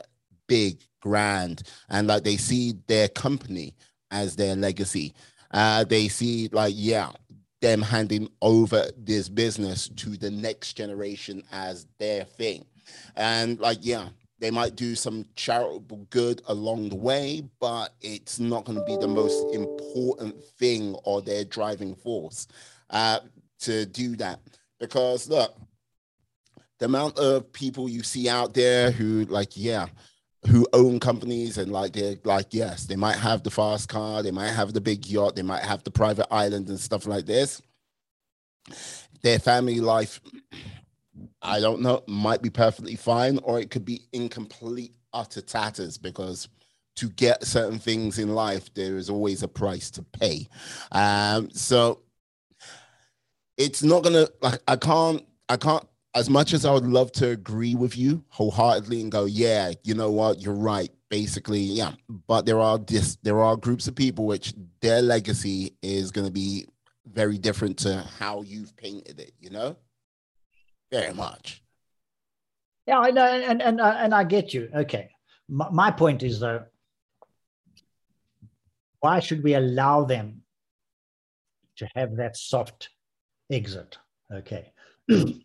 big, 0.46 0.82
grand, 1.00 1.62
and 1.88 2.08
like 2.08 2.24
they 2.24 2.36
see 2.36 2.74
their 2.86 3.08
company 3.08 3.74
as 4.10 4.36
their 4.36 4.54
legacy. 4.54 5.14
Uh, 5.50 5.84
they 5.84 6.08
see 6.08 6.48
like, 6.52 6.74
yeah, 6.76 7.10
them 7.62 7.80
handing 7.80 8.28
over 8.42 8.84
this 8.98 9.28
business 9.30 9.88
to 9.88 10.10
the 10.18 10.30
next 10.30 10.74
generation 10.74 11.42
as 11.52 11.86
their 11.98 12.24
thing. 12.24 12.66
And 13.16 13.58
like, 13.60 13.78
yeah, 13.80 14.08
they 14.40 14.50
might 14.50 14.76
do 14.76 14.94
some 14.94 15.24
charitable 15.36 16.06
good 16.10 16.42
along 16.48 16.90
the 16.90 16.96
way, 16.96 17.44
but 17.60 17.94
it's 18.02 18.38
not 18.38 18.64
going 18.64 18.78
to 18.78 18.84
be 18.84 18.96
the 18.96 19.08
most 19.08 19.54
important 19.54 20.42
thing 20.58 20.94
or 21.04 21.22
their 21.22 21.44
driving 21.44 21.94
force 21.94 22.48
uh, 22.90 23.20
to 23.60 23.86
do 23.86 24.16
that. 24.16 24.40
Because 24.78 25.28
look, 25.28 25.56
the 26.84 26.88
amount 26.90 27.18
of 27.18 27.50
people 27.54 27.88
you 27.88 28.02
see 28.02 28.28
out 28.28 28.52
there 28.52 28.90
who 28.90 29.24
like 29.24 29.56
yeah 29.56 29.86
who 30.48 30.66
own 30.74 31.00
companies 31.00 31.56
and 31.56 31.72
like 31.72 31.94
they're 31.94 32.16
like 32.24 32.48
yes 32.50 32.84
they 32.84 32.94
might 32.94 33.16
have 33.16 33.42
the 33.42 33.50
fast 33.50 33.88
car 33.88 34.22
they 34.22 34.30
might 34.30 34.50
have 34.50 34.74
the 34.74 34.82
big 34.82 35.06
yacht 35.06 35.34
they 35.34 35.40
might 35.40 35.62
have 35.62 35.82
the 35.84 35.90
private 35.90 36.26
island 36.30 36.68
and 36.68 36.78
stuff 36.78 37.06
like 37.06 37.24
this. 37.24 37.62
Their 39.22 39.38
family 39.38 39.80
life 39.80 40.20
i 41.40 41.58
don't 41.58 41.80
know 41.80 42.02
might 42.06 42.42
be 42.42 42.50
perfectly 42.50 42.96
fine 42.96 43.38
or 43.44 43.58
it 43.58 43.70
could 43.70 43.86
be 43.86 44.02
incomplete 44.12 44.94
utter 45.14 45.40
tatters 45.40 45.96
because 45.96 46.48
to 46.96 47.08
get 47.08 47.44
certain 47.44 47.78
things 47.78 48.18
in 48.18 48.34
life 48.34 48.74
there 48.74 48.98
is 48.98 49.08
always 49.08 49.42
a 49.42 49.48
price 49.48 49.90
to 49.92 50.02
pay. 50.02 50.46
Um 50.92 51.50
so 51.50 52.02
it's 53.56 53.82
not 53.82 54.02
gonna 54.02 54.28
like 54.42 54.60
i 54.68 54.76
can't 54.76 55.24
i 55.48 55.56
can't 55.56 55.86
as 56.14 56.30
much 56.30 56.52
as 56.52 56.64
I 56.64 56.72
would 56.72 56.86
love 56.86 57.10
to 57.12 57.30
agree 57.30 57.74
with 57.74 57.96
you 57.96 58.24
wholeheartedly 58.28 59.00
and 59.00 59.10
go, 59.10 59.24
yeah, 59.24 59.72
you 59.82 59.94
know 59.94 60.10
what, 60.10 60.40
you're 60.40 60.54
right. 60.54 60.90
Basically, 61.10 61.60
yeah. 61.60 61.92
But 62.08 62.46
there 62.46 62.60
are 62.60 62.78
this 62.78 63.16
there 63.22 63.40
are 63.40 63.56
groups 63.56 63.86
of 63.86 63.94
people 63.94 64.26
which 64.26 64.54
their 64.80 65.02
legacy 65.02 65.76
is 65.82 66.10
going 66.10 66.26
to 66.26 66.32
be 66.32 66.66
very 67.06 67.38
different 67.38 67.78
to 67.78 68.04
how 68.18 68.42
you've 68.42 68.76
painted 68.76 69.20
it. 69.20 69.32
You 69.40 69.50
know, 69.50 69.76
very 70.90 71.14
much. 71.14 71.62
Yeah, 72.86 72.98
I 72.98 73.10
know, 73.10 73.24
and 73.24 73.62
and 73.62 73.80
uh, 73.80 73.96
and 73.98 74.14
I 74.14 74.24
get 74.24 74.52
you. 74.52 74.68
Okay, 74.74 75.10
my, 75.48 75.68
my 75.70 75.90
point 75.90 76.22
is 76.24 76.40
though, 76.40 76.64
why 79.00 79.20
should 79.20 79.44
we 79.44 79.54
allow 79.54 80.04
them 80.04 80.42
to 81.76 81.88
have 81.94 82.16
that 82.16 82.36
soft 82.36 82.88
exit? 83.50 83.98
Okay. 84.32 84.72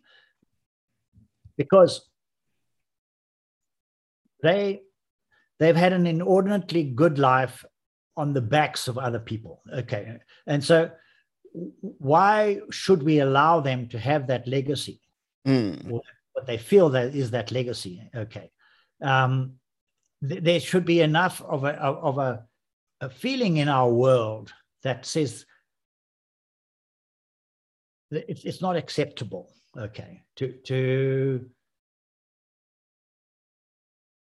because 1.60 2.08
they 4.42 4.80
they've 5.58 5.76
had 5.76 5.92
an 5.92 6.06
inordinately 6.06 6.84
good 6.84 7.18
life 7.18 7.66
on 8.16 8.32
the 8.32 8.40
backs 8.40 8.88
of 8.88 8.96
other 8.96 9.18
people. 9.18 9.62
Okay. 9.70 10.16
And 10.46 10.64
so 10.64 10.90
why 11.82 12.60
should 12.70 13.02
we 13.02 13.20
allow 13.20 13.60
them 13.60 13.88
to 13.88 13.98
have 13.98 14.28
that 14.28 14.48
legacy? 14.48 15.00
Mm. 15.46 15.90
what 16.32 16.46
they 16.46 16.58
feel 16.58 16.90
that 16.90 17.14
is 17.14 17.30
that 17.30 17.52
legacy. 17.52 17.94
Okay. 18.14 18.50
Um, 19.02 19.56
th- 20.26 20.42
there 20.42 20.60
should 20.60 20.86
be 20.86 21.00
enough 21.00 21.42
of 21.42 21.64
a 21.64 21.72
of 22.08 22.16
a, 22.18 22.44
a 23.00 23.10
feeling 23.10 23.58
in 23.58 23.68
our 23.68 23.90
world 23.90 24.52
that 24.82 25.04
says 25.04 25.44
it's, 28.10 28.44
it's 28.44 28.62
not 28.62 28.76
acceptable 28.76 29.50
okay. 29.76 30.22
To 30.36 30.52
to 30.66 31.50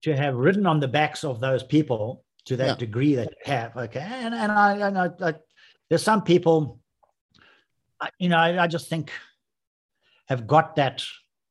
to 0.04 0.16
have 0.16 0.36
ridden 0.36 0.66
on 0.66 0.80
the 0.80 0.88
backs 0.88 1.24
of 1.24 1.40
those 1.40 1.64
people 1.64 2.26
to 2.46 2.58
that 2.58 2.68
yeah. 2.68 2.76
degree 2.76 3.16
that 3.16 3.30
you 3.30 3.52
have 3.54 3.76
okay. 3.78 4.02
And 4.02 4.34
and 4.34 4.52
i, 4.52 4.88
and 4.88 4.98
I, 4.98 5.10
I 5.22 5.34
there's 5.90 6.04
some 6.04 6.24
people 6.24 6.80
you 8.20 8.30
know 8.30 8.38
I, 8.38 8.64
I 8.64 8.68
just 8.68 8.90
think 8.90 9.12
have 10.28 10.48
got 10.48 10.76
that 10.76 11.04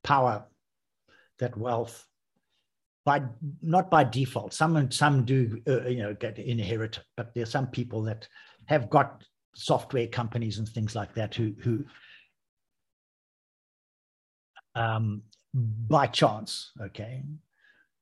power 0.05 0.45
that 1.39 1.57
wealth 1.57 2.07
by 3.05 3.23
not 3.61 3.91
by 3.91 4.05
default. 4.05 4.55
Some 4.55 4.91
some 4.91 5.25
do 5.25 5.61
uh, 5.67 5.89
you 5.89 6.03
know 6.03 6.15
get 6.15 6.39
inherited 6.39 7.03
but 7.17 7.35
there's 7.35 7.51
some 7.51 7.67
people 7.67 8.03
that 8.05 8.29
have 8.67 8.91
got 8.91 9.25
software 9.55 10.07
companies 10.07 10.59
and 10.59 10.69
things 10.69 10.95
like 10.95 11.15
that 11.15 11.35
who 11.35 11.55
who 11.61 11.85
um, 14.75 15.23
by 15.55 16.07
chance, 16.07 16.71
okay, 16.81 17.23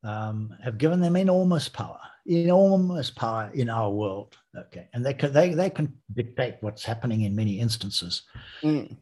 um, 0.05 0.57
have 0.63 0.79
given 0.79 1.01
them 1.01 1.17
enormous 1.17 1.69
power, 1.69 2.01
enormous 2.27 3.11
power 3.11 3.51
in 3.55 3.69
our 3.69 3.91
world, 3.91 4.37
okay, 4.57 4.89
and 4.93 5.05
they 5.05 5.15
can 5.15 5.33
they 5.33 5.55
they 5.55 5.71
can 5.71 5.93
dictate 6.15 6.57
what's 6.61 6.85
happening 6.85 7.23
in 7.23 7.35
many 7.35 7.59
instances. 7.59 8.23
Mm. 8.63 8.97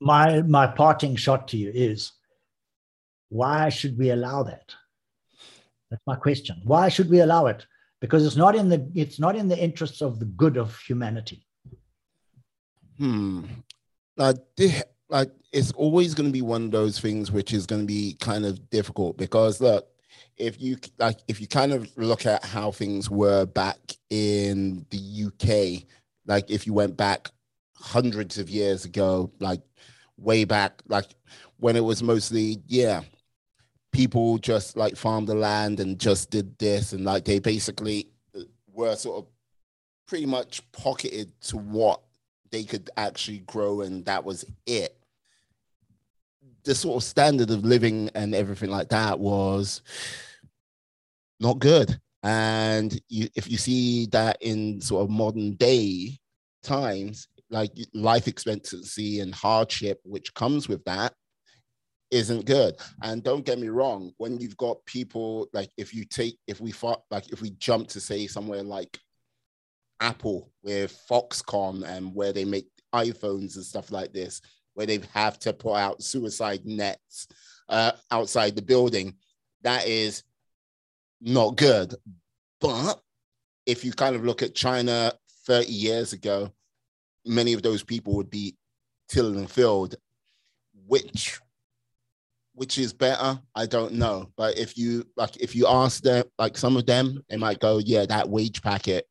My 0.00 0.42
my 0.42 0.66
parting 0.66 1.16
shot 1.16 1.48
to 1.48 1.56
you 1.56 1.70
is, 1.74 2.12
why 3.28 3.68
should 3.68 3.98
we 3.98 4.10
allow 4.10 4.42
that? 4.44 4.74
That's 5.90 6.02
my 6.06 6.16
question. 6.16 6.60
Why 6.64 6.88
should 6.88 7.10
we 7.10 7.20
allow 7.20 7.46
it? 7.46 7.66
Because 8.00 8.26
it's 8.26 8.36
not 8.36 8.56
in 8.56 8.68
the 8.68 8.90
it's 8.94 9.20
not 9.20 9.36
in 9.36 9.48
the 9.48 9.58
interests 9.58 10.00
of 10.00 10.18
the 10.18 10.24
good 10.24 10.56
of 10.56 10.78
humanity. 10.80 11.46
Hmm. 12.98 13.44
Uh, 14.18 14.34
like 15.12 15.30
it's 15.52 15.70
always 15.72 16.14
going 16.14 16.28
to 16.28 16.32
be 16.32 16.42
one 16.42 16.64
of 16.64 16.70
those 16.70 16.98
things 16.98 17.30
which 17.30 17.52
is 17.52 17.66
going 17.66 17.82
to 17.82 17.86
be 17.86 18.16
kind 18.20 18.46
of 18.46 18.70
difficult 18.70 19.16
because 19.18 19.60
look 19.60 19.86
if 20.38 20.60
you 20.60 20.78
like 20.98 21.18
if 21.28 21.40
you 21.40 21.46
kind 21.46 21.72
of 21.72 21.86
look 21.96 22.26
at 22.26 22.44
how 22.44 22.72
things 22.72 23.10
were 23.10 23.44
back 23.46 23.78
in 24.10 24.84
the 24.90 25.26
UK 25.26 25.86
like 26.26 26.50
if 26.50 26.66
you 26.66 26.72
went 26.72 26.96
back 26.96 27.28
hundreds 27.76 28.38
of 28.38 28.48
years 28.48 28.84
ago 28.84 29.30
like 29.38 29.60
way 30.16 30.44
back 30.44 30.82
like 30.88 31.06
when 31.58 31.76
it 31.76 31.84
was 31.84 32.02
mostly 32.02 32.58
yeah 32.66 33.02
people 33.92 34.38
just 34.38 34.76
like 34.76 34.96
farmed 34.96 35.28
the 35.28 35.34
land 35.34 35.78
and 35.78 35.98
just 35.98 36.30
did 36.30 36.58
this 36.58 36.94
and 36.94 37.04
like 37.04 37.24
they 37.24 37.38
basically 37.38 38.08
uh, 38.34 38.40
were 38.72 38.96
sort 38.96 39.18
of 39.18 39.30
pretty 40.06 40.24
much 40.24 40.62
pocketed 40.72 41.30
to 41.42 41.58
what 41.58 42.00
they 42.50 42.64
could 42.64 42.88
actually 42.96 43.40
grow 43.40 43.82
and 43.82 44.04
that 44.06 44.24
was 44.24 44.44
it 44.66 45.01
the 46.64 46.74
sort 46.74 46.96
of 46.96 47.04
standard 47.04 47.50
of 47.50 47.64
living 47.64 48.10
and 48.14 48.34
everything 48.34 48.70
like 48.70 48.88
that 48.88 49.18
was 49.18 49.82
not 51.40 51.58
good 51.58 51.98
and 52.22 53.00
you, 53.08 53.28
if 53.34 53.50
you 53.50 53.56
see 53.58 54.06
that 54.06 54.36
in 54.40 54.80
sort 54.80 55.02
of 55.02 55.10
modern 55.10 55.54
day 55.54 56.16
times 56.62 57.28
like 57.50 57.72
life 57.92 58.28
expectancy 58.28 59.20
and 59.20 59.34
hardship 59.34 60.00
which 60.04 60.32
comes 60.34 60.68
with 60.68 60.84
that 60.84 61.12
isn't 62.12 62.44
good. 62.44 62.76
And 63.02 63.24
don't 63.24 63.44
get 63.44 63.58
me 63.58 63.68
wrong, 63.68 64.12
when 64.18 64.38
you've 64.38 64.56
got 64.58 64.84
people 64.84 65.48
like 65.52 65.70
if 65.76 65.94
you 65.94 66.04
take 66.04 66.38
if 66.46 66.60
we 66.60 66.70
fought 66.70 67.02
like 67.10 67.32
if 67.32 67.40
we 67.40 67.50
jump 67.52 67.88
to 67.88 68.00
say 68.00 68.26
somewhere 68.26 68.62
like 68.62 68.98
Apple 69.98 70.52
with 70.62 70.96
Foxconn 71.10 71.84
and 71.84 72.14
where 72.14 72.32
they 72.32 72.44
make 72.44 72.66
iPhones 72.94 73.56
and 73.56 73.64
stuff 73.64 73.90
like 73.90 74.12
this, 74.12 74.42
where 74.74 74.86
they 74.86 75.00
have 75.12 75.38
to 75.40 75.52
put 75.52 75.74
out 75.74 76.02
suicide 76.02 76.64
nets 76.64 77.28
uh, 77.68 77.92
outside 78.10 78.56
the 78.56 78.62
building, 78.62 79.14
that 79.62 79.86
is 79.86 80.22
not 81.20 81.56
good. 81.56 81.94
But 82.60 83.00
if 83.66 83.84
you 83.84 83.92
kind 83.92 84.16
of 84.16 84.24
look 84.24 84.42
at 84.42 84.54
China 84.54 85.12
30 85.46 85.70
years 85.70 86.12
ago, 86.12 86.52
many 87.24 87.52
of 87.52 87.62
those 87.62 87.82
people 87.82 88.14
would 88.14 88.30
be 88.30 88.56
tilling 89.08 89.42
the 89.42 89.48
field, 89.48 89.96
which 90.86 91.40
which 92.54 92.76
is 92.78 92.92
better? 92.92 93.40
I 93.54 93.66
don't 93.66 93.94
know. 93.94 94.28
But 94.36 94.58
if 94.58 94.76
you 94.76 95.06
like 95.16 95.36
if 95.38 95.56
you 95.56 95.66
ask 95.66 96.02
them 96.02 96.24
like 96.38 96.58
some 96.58 96.76
of 96.76 96.86
them 96.86 97.22
they 97.28 97.36
might 97.36 97.60
go 97.60 97.78
yeah 97.78 98.04
that 98.06 98.28
wage 98.28 98.62
packet 98.62 99.06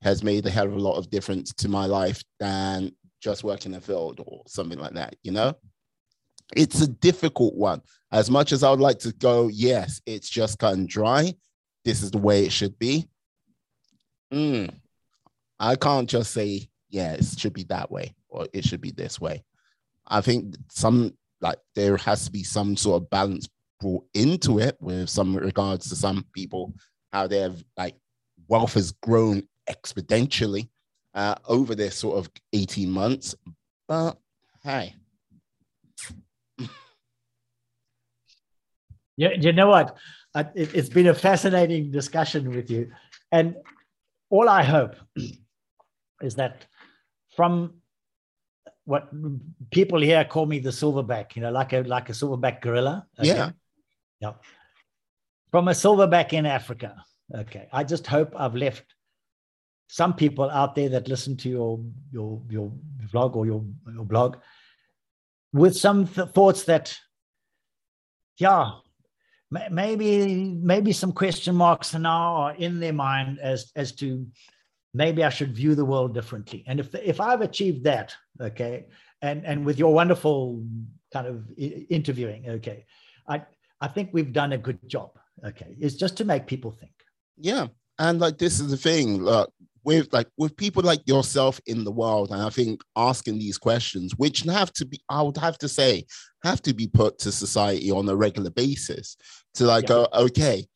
has 0.00 0.22
made 0.22 0.46
a 0.46 0.50
hell 0.50 0.66
of 0.66 0.72
a 0.72 0.78
lot 0.78 0.96
of 0.96 1.10
difference 1.10 1.52
to 1.52 1.68
my 1.68 1.86
life 1.86 2.22
than 2.38 2.92
just 3.20 3.44
working 3.44 3.72
in 3.72 3.80
the 3.80 3.84
field 3.84 4.20
or 4.26 4.42
something 4.46 4.78
like 4.78 4.94
that 4.94 5.16
you 5.22 5.32
know? 5.32 5.54
It's 6.56 6.80
a 6.80 6.88
difficult 6.88 7.54
one. 7.54 7.82
As 8.10 8.30
much 8.30 8.52
as 8.52 8.62
i 8.62 8.70
would 8.70 8.80
like 8.80 8.98
to 9.00 9.12
go 9.12 9.48
yes 9.48 10.00
it's 10.06 10.28
just 10.28 10.58
cut 10.58 10.74
and 10.74 10.88
dry 10.88 11.34
this 11.84 12.02
is 12.02 12.10
the 12.10 12.18
way 12.18 12.44
it 12.44 12.52
should 12.52 12.78
be. 12.78 13.08
Mm, 14.32 14.74
i 15.58 15.74
can't 15.74 16.08
just 16.08 16.32
say 16.32 16.68
yeah 16.90 17.12
it 17.12 17.24
should 17.24 17.54
be 17.54 17.64
that 17.64 17.90
way 17.90 18.14
or 18.28 18.46
it 18.52 18.64
should 18.64 18.80
be 18.80 18.90
this 18.90 19.20
way. 19.20 19.44
I 20.06 20.20
think 20.20 20.56
some 20.70 21.14
like 21.40 21.58
there 21.74 21.96
has 21.98 22.24
to 22.24 22.32
be 22.32 22.42
some 22.42 22.76
sort 22.76 23.02
of 23.02 23.10
balance 23.10 23.48
brought 23.80 24.04
into 24.14 24.58
it 24.58 24.76
with 24.80 25.08
some 25.08 25.36
regards 25.36 25.88
to 25.88 25.96
some 25.96 26.24
people 26.34 26.74
how 27.12 27.26
their 27.26 27.50
like 27.76 27.94
wealth 28.48 28.74
has 28.74 28.92
grown 28.92 29.42
exponentially 29.68 30.68
uh, 31.18 31.34
over 31.46 31.74
this 31.74 31.96
sort 31.96 32.18
of 32.18 32.30
18 32.52 32.90
months 32.90 33.34
but 33.86 34.16
hey 34.62 34.94
you, 39.16 39.30
you 39.40 39.52
know 39.52 39.68
what 39.68 39.96
it, 40.34 40.74
it's 40.74 40.88
been 40.88 41.08
a 41.08 41.14
fascinating 41.14 41.90
discussion 41.90 42.50
with 42.50 42.70
you 42.70 42.90
and 43.32 43.56
all 44.30 44.48
i 44.48 44.62
hope 44.62 44.94
is 46.22 46.34
that 46.36 46.66
from 47.34 47.74
what 48.88 49.10
people 49.70 50.00
here 50.00 50.24
call 50.24 50.46
me 50.46 50.60
the 50.60 50.70
silverback, 50.70 51.36
you 51.36 51.42
know, 51.42 51.50
like 51.50 51.74
a 51.74 51.82
like 51.82 52.08
a 52.08 52.12
silverback 52.12 52.62
gorilla. 52.62 53.06
Okay? 53.18 53.28
Yeah. 53.28 53.50
Yeah. 54.18 54.32
From 55.50 55.68
a 55.68 55.72
silverback 55.72 56.32
in 56.32 56.46
Africa. 56.46 57.04
Okay. 57.42 57.68
I 57.70 57.84
just 57.84 58.06
hope 58.06 58.32
I've 58.34 58.54
left 58.54 58.86
some 59.88 60.14
people 60.14 60.48
out 60.50 60.74
there 60.74 60.88
that 60.90 61.08
listen 61.08 61.36
to 61.38 61.48
your 61.48 61.80
your 62.12 62.40
your 62.48 62.72
vlog 63.10 63.34
or 63.34 63.46
your 63.46 63.64
your 63.92 64.04
blog 64.04 64.36
with 65.52 65.76
some 65.76 66.06
th- 66.06 66.28
thoughts 66.28 66.64
that 66.64 66.96
yeah 68.36 68.70
maybe 69.70 70.54
maybe 70.60 70.92
some 70.92 71.12
question 71.12 71.54
marks 71.54 71.94
now 71.94 72.34
are 72.34 72.54
in 72.54 72.78
their 72.80 72.92
mind 72.92 73.38
as 73.40 73.72
as 73.74 73.92
to 73.92 74.26
maybe 74.94 75.24
I 75.24 75.30
should 75.30 75.54
view 75.54 75.74
the 75.74 75.84
world 75.84 76.14
differently. 76.14 76.64
And 76.66 76.80
if 76.80 76.94
if 76.94 77.20
I've 77.20 77.40
achieved 77.40 77.84
that, 77.84 78.14
okay, 78.40 78.86
and 79.22 79.44
and 79.44 79.64
with 79.64 79.78
your 79.78 79.92
wonderful 79.92 80.64
kind 81.12 81.26
of 81.26 81.50
interviewing, 81.58 82.48
okay, 82.48 82.84
I 83.26 83.42
I 83.80 83.88
think 83.88 84.10
we've 84.12 84.32
done 84.32 84.52
a 84.52 84.58
good 84.58 84.78
job. 84.86 85.10
Okay, 85.44 85.76
it's 85.78 85.94
just 85.94 86.16
to 86.18 86.24
make 86.24 86.46
people 86.46 86.70
think. 86.70 86.92
Yeah, 87.38 87.68
and 87.98 88.20
like 88.20 88.38
this 88.38 88.60
is 88.60 88.70
the 88.70 88.76
thing, 88.76 89.22
look, 89.22 89.52
with 89.84 90.12
like 90.12 90.28
with 90.36 90.56
people 90.56 90.82
like 90.82 91.00
yourself 91.06 91.60
in 91.66 91.84
the 91.84 91.90
world, 91.90 92.30
and 92.30 92.42
I 92.42 92.50
think 92.50 92.82
asking 92.96 93.38
these 93.38 93.58
questions, 93.58 94.12
which 94.16 94.40
have 94.42 94.72
to 94.74 94.86
be, 94.86 95.00
I 95.08 95.22
would 95.22 95.36
have 95.36 95.58
to 95.58 95.68
say, 95.68 96.04
have 96.44 96.62
to 96.62 96.74
be 96.74 96.86
put 96.86 97.18
to 97.20 97.32
society 97.32 97.90
on 97.90 98.08
a 98.08 98.16
regular 98.16 98.50
basis 98.50 99.16
to 99.54 99.64
like 99.64 99.84
yeah. 99.84 99.88
go, 99.88 100.08
okay, 100.14 100.66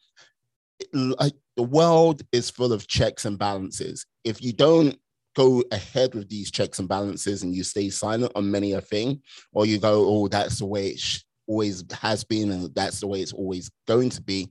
like 0.92 1.34
the 1.56 1.62
world 1.62 2.22
is 2.32 2.50
full 2.50 2.72
of 2.72 2.86
checks 2.86 3.24
and 3.24 3.38
balances. 3.38 4.06
If 4.24 4.42
you 4.42 4.52
don't 4.52 4.96
go 5.34 5.62
ahead 5.72 6.14
with 6.14 6.28
these 6.28 6.50
checks 6.50 6.78
and 6.78 6.88
balances 6.88 7.42
and 7.42 7.54
you 7.54 7.64
stay 7.64 7.88
silent 7.90 8.32
on 8.34 8.50
many 8.50 8.72
a 8.72 8.80
thing, 8.80 9.22
or 9.52 9.66
you 9.66 9.78
go, 9.78 10.06
oh, 10.06 10.28
that's 10.28 10.58
the 10.58 10.66
way 10.66 10.88
it 10.88 10.98
sh- 10.98 11.20
always 11.46 11.84
has 11.92 12.24
been, 12.24 12.50
and 12.50 12.74
that's 12.74 13.00
the 13.00 13.06
way 13.06 13.20
it's 13.20 13.32
always 13.32 13.70
going 13.86 14.10
to 14.10 14.22
be. 14.22 14.50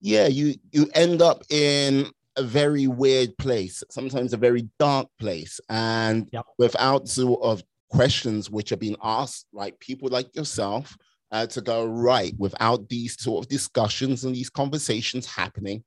Yeah, 0.00 0.28
you 0.28 0.54
you 0.70 0.88
end 0.94 1.22
up 1.22 1.42
in 1.50 2.10
a 2.38 2.42
very 2.42 2.86
weird 2.86 3.36
place, 3.38 3.82
sometimes 3.90 4.32
a 4.32 4.38
very 4.38 4.68
dark 4.78 5.08
place, 5.18 5.60
and 5.68 6.28
yep. 6.32 6.46
without 6.58 7.08
sort 7.08 7.42
of 7.42 7.62
questions 7.90 8.50
which 8.50 8.72
are 8.72 8.76
being 8.76 8.96
asked, 9.02 9.46
like 9.52 9.78
people 9.80 10.08
like 10.08 10.34
yourself, 10.34 10.96
uh, 11.30 11.46
to 11.46 11.60
go 11.60 11.84
right 11.84 12.34
without 12.38 12.88
these 12.88 13.20
sort 13.20 13.44
of 13.44 13.48
discussions 13.48 14.24
and 14.24 14.34
these 14.34 14.50
conversations 14.50 15.26
happening 15.26 15.84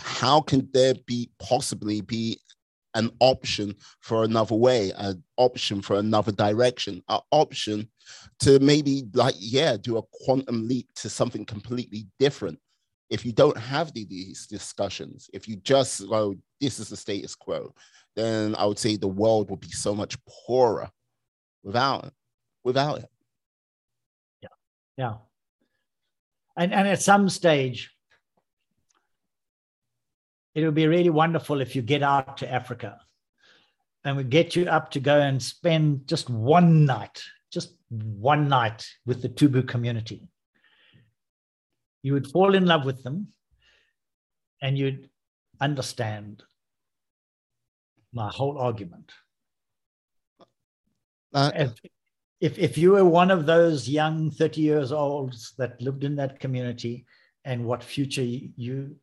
how 0.00 0.40
can 0.40 0.68
there 0.72 0.94
be 1.06 1.30
possibly 1.38 2.00
be 2.00 2.38
an 2.94 3.10
option 3.20 3.74
for 4.00 4.24
another 4.24 4.54
way 4.54 4.90
an 4.96 5.22
option 5.36 5.80
for 5.80 5.96
another 5.96 6.32
direction 6.32 7.02
an 7.08 7.20
option 7.30 7.88
to 8.40 8.58
maybe 8.58 9.04
like 9.14 9.34
yeah 9.38 9.76
do 9.76 9.98
a 9.98 10.02
quantum 10.24 10.66
leap 10.66 10.88
to 10.96 11.08
something 11.08 11.44
completely 11.44 12.06
different 12.18 12.58
if 13.10 13.26
you 13.26 13.32
don't 13.32 13.58
have 13.58 13.92
these 13.92 14.46
discussions 14.46 15.28
if 15.32 15.46
you 15.46 15.56
just 15.56 16.08
go 16.08 16.34
this 16.60 16.78
is 16.78 16.88
the 16.88 16.96
status 16.96 17.34
quo 17.34 17.74
then 18.16 18.54
i 18.56 18.64
would 18.64 18.78
say 18.78 18.96
the 18.96 19.06
world 19.06 19.50
would 19.50 19.60
be 19.60 19.70
so 19.70 19.94
much 19.94 20.16
poorer 20.26 20.88
without 21.62 22.06
it 22.06 22.12
without 22.64 22.98
it 22.98 23.08
Yeah, 24.42 24.48
yeah. 24.96 25.14
And, 26.56 26.74
and 26.74 26.88
at 26.88 27.00
some 27.00 27.28
stage, 27.28 27.90
it 30.54 30.64
would 30.64 30.74
be 30.74 30.86
really 30.86 31.10
wonderful 31.10 31.60
if 31.60 31.76
you 31.76 31.82
get 31.82 32.02
out 32.02 32.38
to 32.38 32.52
Africa 32.52 32.98
and 34.04 34.16
we 34.16 34.24
get 34.24 34.56
you 34.56 34.66
up 34.66 34.90
to 34.90 35.00
go 35.00 35.20
and 35.20 35.42
spend 35.42 36.06
just 36.06 36.28
one 36.28 36.84
night, 36.84 37.22
just 37.52 37.74
one 37.88 38.48
night 38.48 38.86
with 39.06 39.22
the 39.22 39.28
Tubu 39.28 39.66
community. 39.66 40.28
You 42.02 42.14
would 42.14 42.30
fall 42.30 42.54
in 42.54 42.66
love 42.66 42.84
with 42.84 43.02
them 43.02 43.28
and 44.62 44.76
you'd 44.78 45.08
understand 45.60 46.42
my 48.12 48.30
whole 48.30 48.58
argument. 48.58 49.12
Uh, 51.32 51.52
if, 51.54 51.72
if 52.40 52.58
if 52.58 52.78
you 52.78 52.92
were 52.92 53.04
one 53.04 53.30
of 53.30 53.46
those 53.46 53.88
young 53.88 54.30
30 54.30 54.60
years 54.60 54.92
olds 54.92 55.54
that 55.58 55.80
lived 55.80 56.02
in 56.02 56.16
that 56.16 56.40
community 56.40 57.06
and 57.44 57.64
what 57.64 57.84
future 57.84 58.22
you 58.22 58.96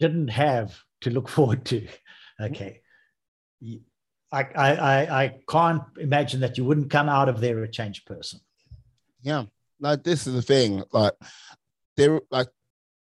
didn't 0.00 0.28
have 0.28 0.78
to 1.02 1.10
look 1.10 1.28
forward 1.36 1.64
to 1.66 1.86
okay 2.40 2.80
I, 4.32 4.42
I 4.54 5.22
i 5.22 5.34
can't 5.48 5.82
imagine 5.98 6.40
that 6.40 6.56
you 6.56 6.64
wouldn't 6.64 6.90
come 6.90 7.08
out 7.08 7.28
of 7.28 7.40
there 7.40 7.62
a 7.62 7.70
changed 7.70 8.06
person 8.06 8.40
yeah 9.22 9.44
like 9.82 10.02
this 10.02 10.26
is 10.26 10.34
the 10.34 10.42
thing 10.42 10.82
like 10.92 11.12
there 11.96 12.20
like 12.30 12.48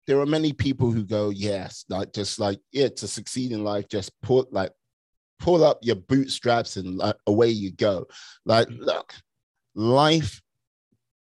there 0.05 0.21
are 0.21 0.25
many 0.25 0.53
people 0.53 0.89
who 0.91 1.03
go 1.03 1.29
yes 1.29 1.83
like 1.89 2.13
just 2.13 2.39
like 2.39 2.59
yeah 2.71 2.87
to 2.87 3.07
succeed 3.07 3.51
in 3.51 3.63
life 3.63 3.89
just 3.89 4.11
put 4.21 4.53
like 4.53 4.71
pull 5.39 5.63
up 5.63 5.79
your 5.81 5.95
bootstraps 5.95 6.77
and 6.77 6.97
like, 6.97 7.15
away 7.27 7.49
you 7.49 7.71
go. 7.71 8.07
Like, 8.45 8.67
mm. 8.67 8.79
look, 8.79 9.13
life. 9.75 10.41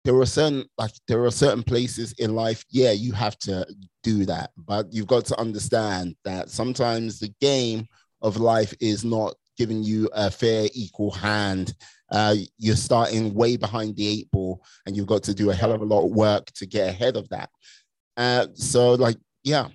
There 0.05 0.17
are 0.17 0.27
certain 0.27 0.65
like 0.77 0.91
there 1.07 1.25
are 1.25 1.31
certain 1.31 1.63
places 1.63 2.13
in 2.19 2.35
life. 2.35 2.65
Yeah, 2.71 2.91
you 2.91 3.13
have 3.13 3.39
to 3.41 3.65
do 4.03 4.25
that, 4.25 4.51
but 4.57 4.93
you've 4.93 5.07
got 5.07 5.25
to 5.27 5.39
understand 5.39 6.17
that 6.25 6.51
sometimes 6.51 7.21
the 7.21 7.33
game 7.41 7.87
of 8.21 8.37
life 8.37 8.75
is 8.81 9.05
not 9.05 9.35
giving 9.57 9.85
you 9.85 10.11
a 10.13 10.29
fair, 10.29 10.69
equal 10.75 11.13
hand 11.13 11.73
uh, 12.13 12.35
you're 12.59 12.77
starting 12.77 13.35
way 13.35 13.57
behind 13.57 13.97
the 13.97 14.07
eight 14.07 14.31
ball 14.31 14.63
and 14.87 14.97
you've 14.97 15.07
got 15.07 15.23
to 15.25 15.35
do 15.35 15.51
a 15.51 15.55
hell 15.55 15.73
of 15.73 15.81
a 15.81 15.85
lot 15.85 16.05
of 16.05 16.11
work 16.11 16.47
to 16.53 16.67
get 16.67 16.89
ahead 16.89 17.17
of 17.17 17.29
that. 17.31 17.49
Uh, 18.17 18.47
so, 18.55 18.93
like, 18.93 19.17
yeah, 19.43 19.69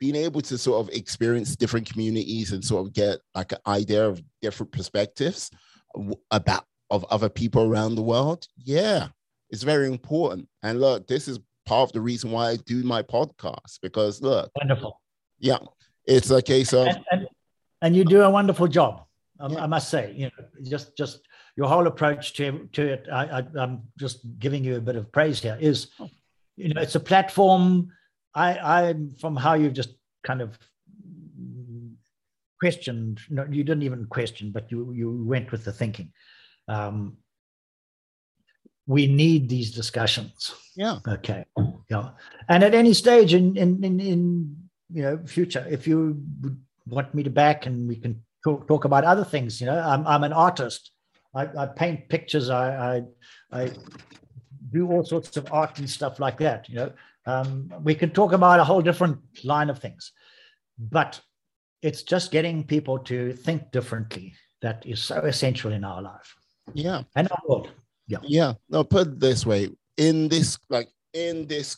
being 0.00 0.16
able 0.16 0.40
to 0.40 0.58
sort 0.58 0.80
of 0.80 0.94
experience 0.94 1.56
different 1.56 1.90
communities 1.90 2.52
and 2.52 2.64
sort 2.64 2.86
of 2.86 2.92
get 2.92 3.18
like 3.34 3.52
an 3.52 3.58
idea 3.66 4.06
of 4.06 4.22
different 4.42 4.72
perspectives 4.72 5.50
about 6.30 6.64
of 6.90 7.04
other 7.10 7.28
people 7.28 7.64
around 7.64 7.94
the 7.94 8.02
world, 8.02 8.46
yeah, 8.56 9.08
it's 9.50 9.62
very 9.62 9.86
important. 9.86 10.48
And 10.62 10.80
look, 10.80 11.06
this 11.06 11.28
is 11.28 11.38
part 11.66 11.88
of 11.88 11.92
the 11.92 12.00
reason 12.00 12.30
why 12.30 12.50
I 12.50 12.56
do 12.56 12.82
my 12.82 13.02
podcast 13.02 13.78
because 13.82 14.20
look, 14.22 14.50
wonderful. 14.56 15.00
Yeah, 15.38 15.58
it's 16.06 16.30
a 16.30 16.42
case 16.42 16.72
of 16.72 16.86
and, 16.86 17.04
and, 17.10 17.28
and 17.82 17.96
you 17.96 18.04
do 18.04 18.22
a 18.22 18.30
wonderful 18.30 18.68
job. 18.68 19.04
I, 19.40 19.48
yeah. 19.48 19.64
I 19.64 19.66
must 19.66 19.90
say, 19.90 20.12
you 20.16 20.26
know, 20.26 20.44
just 20.62 20.96
just 20.96 21.20
your 21.56 21.68
whole 21.68 21.86
approach 21.86 22.34
to 22.34 22.68
to 22.72 22.82
it. 22.82 23.08
I, 23.12 23.40
I 23.56 23.62
am 23.62 23.82
just 23.98 24.20
giving 24.38 24.64
you 24.64 24.76
a 24.76 24.80
bit 24.80 24.96
of 24.96 25.12
praise 25.12 25.40
here. 25.40 25.56
Is 25.60 25.88
you 26.56 26.72
know, 26.72 26.80
it's 26.80 26.94
a 26.94 27.00
platform. 27.00 27.92
I 28.34 28.50
I 28.58 28.94
from 29.20 29.36
how 29.36 29.54
you've 29.54 29.74
just 29.74 29.94
kind 30.24 30.40
of 30.40 30.58
questioned. 32.60 33.20
No, 33.30 33.46
you 33.50 33.64
didn't 33.64 33.82
even 33.82 34.06
question, 34.06 34.50
but 34.50 34.70
you 34.70 34.92
you 34.92 35.24
went 35.24 35.52
with 35.52 35.64
the 35.64 35.72
thinking. 35.72 36.12
Um, 36.68 37.18
we 38.86 39.06
need 39.06 39.48
these 39.48 39.70
discussions. 39.70 40.54
Yeah. 40.76 40.98
Okay. 41.06 41.44
Yeah. 41.88 42.10
And 42.48 42.64
at 42.64 42.74
any 42.74 42.94
stage 42.94 43.32
in 43.32 43.56
in 43.56 43.84
in, 43.84 44.00
in 44.00 44.56
you 44.92 45.02
know 45.02 45.18
future, 45.26 45.66
if 45.70 45.86
you 45.86 46.22
want 46.86 47.14
me 47.14 47.22
to 47.22 47.30
back 47.30 47.66
and 47.66 47.88
we 47.88 47.96
can 47.96 48.22
talk, 48.42 48.68
talk 48.68 48.84
about 48.84 49.04
other 49.04 49.24
things, 49.24 49.60
you 49.60 49.66
know, 49.66 49.78
I'm 49.78 50.06
I'm 50.06 50.24
an 50.24 50.32
artist. 50.32 50.90
I, 51.34 51.48
I 51.62 51.66
paint 51.66 52.08
pictures. 52.08 52.50
I, 52.50 52.96
I 52.96 53.02
I 53.52 53.70
do 54.70 54.90
all 54.90 55.04
sorts 55.04 55.36
of 55.36 55.52
art 55.52 55.78
and 55.78 55.88
stuff 55.88 56.18
like 56.20 56.38
that. 56.38 56.68
You 56.68 56.76
know, 56.76 56.92
um, 57.26 57.72
we 57.82 57.94
can 57.94 58.10
talk 58.10 58.32
about 58.32 58.60
a 58.60 58.64
whole 58.64 58.82
different 58.82 59.18
line 59.44 59.70
of 59.70 59.78
things, 59.78 60.12
but 60.78 61.20
it's 61.82 62.02
just 62.02 62.30
getting 62.30 62.64
people 62.64 62.98
to 62.98 63.32
think 63.32 63.70
differently 63.70 64.34
that 64.62 64.84
is 64.86 65.02
so 65.02 65.16
essential 65.20 65.72
in 65.72 65.84
our 65.84 66.02
life. 66.02 66.34
Yeah. 66.72 67.02
And 67.14 67.28
our 67.30 67.42
world. 67.46 67.70
Yeah. 68.06 68.18
Yeah. 68.22 68.54
No, 68.70 68.84
put 68.84 69.08
it 69.08 69.20
this 69.20 69.44
way. 69.44 69.68
In 69.96 70.28
this, 70.28 70.58
like 70.70 70.88
in 71.12 71.46
this 71.46 71.76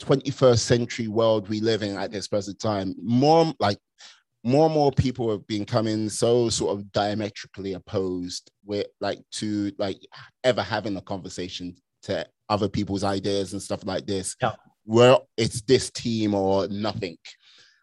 21st 0.00 0.58
century 0.58 1.08
world 1.08 1.48
we 1.48 1.60
live 1.60 1.82
in 1.82 1.96
at 1.96 2.10
this 2.10 2.28
present 2.28 2.58
time, 2.58 2.94
more 3.00 3.54
like 3.60 3.78
more 4.44 4.66
and 4.66 4.74
more 4.74 4.92
people 4.92 5.30
have 5.30 5.46
been 5.46 5.64
coming 5.64 6.08
so 6.10 6.50
sort 6.50 6.76
of 6.76 6.92
diametrically 6.92 7.72
opposed 7.72 8.50
with 8.64 8.86
like 9.00 9.18
to 9.32 9.72
like 9.78 9.98
ever 10.44 10.62
having 10.62 10.96
a 10.96 11.00
conversation 11.00 11.74
to 12.02 12.26
other 12.50 12.68
people's 12.68 13.04
ideas 13.04 13.54
and 13.54 13.62
stuff 13.62 13.84
like 13.86 14.06
this. 14.06 14.36
Yeah. 14.40 14.52
Well, 14.84 15.28
it's 15.38 15.62
this 15.62 15.90
team 15.90 16.34
or 16.34 16.68
nothing 16.68 17.16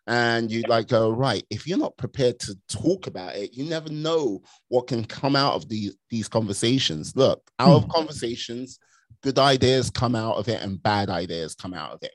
and 0.07 0.51
you 0.51 0.63
like 0.67 0.87
go 0.87 1.11
right 1.11 1.45
if 1.49 1.67
you're 1.67 1.77
not 1.77 1.95
prepared 1.95 2.39
to 2.39 2.57
talk 2.67 3.07
about 3.07 3.35
it 3.35 3.55
you 3.55 3.63
never 3.63 3.89
know 3.89 4.41
what 4.67 4.87
can 4.87 5.05
come 5.05 5.35
out 5.35 5.53
of 5.53 5.69
these 5.69 5.95
these 6.09 6.27
conversations 6.27 7.15
look 7.15 7.41
out 7.59 7.69
of 7.69 7.83
hmm. 7.83 7.91
conversations 7.91 8.79
good 9.21 9.37
ideas 9.37 9.91
come 9.91 10.15
out 10.15 10.37
of 10.37 10.47
it 10.47 10.61
and 10.63 10.81
bad 10.81 11.09
ideas 11.09 11.53
come 11.53 11.73
out 11.73 11.91
of 11.91 11.99
it 12.01 12.13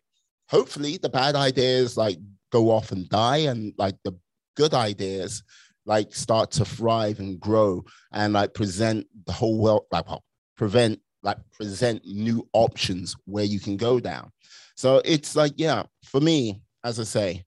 hopefully 0.49 0.99
the 1.01 1.09
bad 1.09 1.37
ideas 1.37 1.97
like 1.97 2.19
go 2.51 2.71
off 2.71 2.91
and 2.91 3.09
die 3.09 3.39
and 3.39 3.73
like 3.79 3.95
the 4.05 4.13
good 4.57 4.75
ideas 4.75 5.43
like 5.85 6.15
start 6.15 6.51
to 6.51 6.65
thrive 6.65 7.21
and 7.21 7.39
grow 7.39 7.85
and 8.13 8.33
like 8.33 8.53
present 8.55 9.07
the 9.27 9.33
whole 9.33 9.59
world 9.59 9.87
like 9.93 10.07
well, 10.09 10.25
prevent 10.57 11.01
like 11.23 11.39
present 11.53 12.05
new 12.05 12.47
options 12.53 13.15
where 13.25 13.45
you 13.45 13.61
can 13.61 13.77
go 13.77 14.01
down 14.01 14.31
so 14.75 15.01
it's 15.05 15.37
like 15.37 15.53
yeah 15.57 15.83
for 16.05 16.21
me 16.21 16.61
as 16.85 16.99
i 16.99 17.05
say 17.05 17.45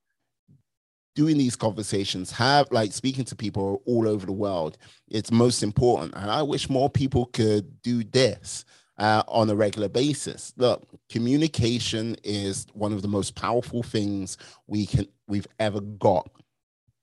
doing 1.19 1.37
these 1.37 1.57
conversations, 1.57 2.31
have 2.31 2.71
like 2.71 2.93
speaking 2.93 3.25
to 3.25 3.35
people 3.35 3.81
all 3.85 4.07
over 4.07 4.25
the 4.25 4.31
world, 4.31 4.77
it's 5.09 5.31
most 5.31 5.63
important. 5.63 6.13
And 6.15 6.31
I 6.31 6.41
wish 6.43 6.69
more 6.69 6.89
people 6.89 7.25
could 7.25 7.81
do 7.81 8.05
this 8.05 8.63
uh, 8.97 9.23
on 9.27 9.49
a 9.49 9.55
regular 9.55 9.89
basis. 9.89 10.53
Look, 10.55 10.87
communication 11.09 12.15
is 12.23 12.67
one 12.73 12.93
of 12.93 13.01
the 13.01 13.09
most 13.09 13.35
powerful 13.35 13.83
things 13.83 14.37
we 14.65 14.85
can 14.85 15.07
we've 15.27 15.47
ever 15.59 15.81
got 15.81 16.29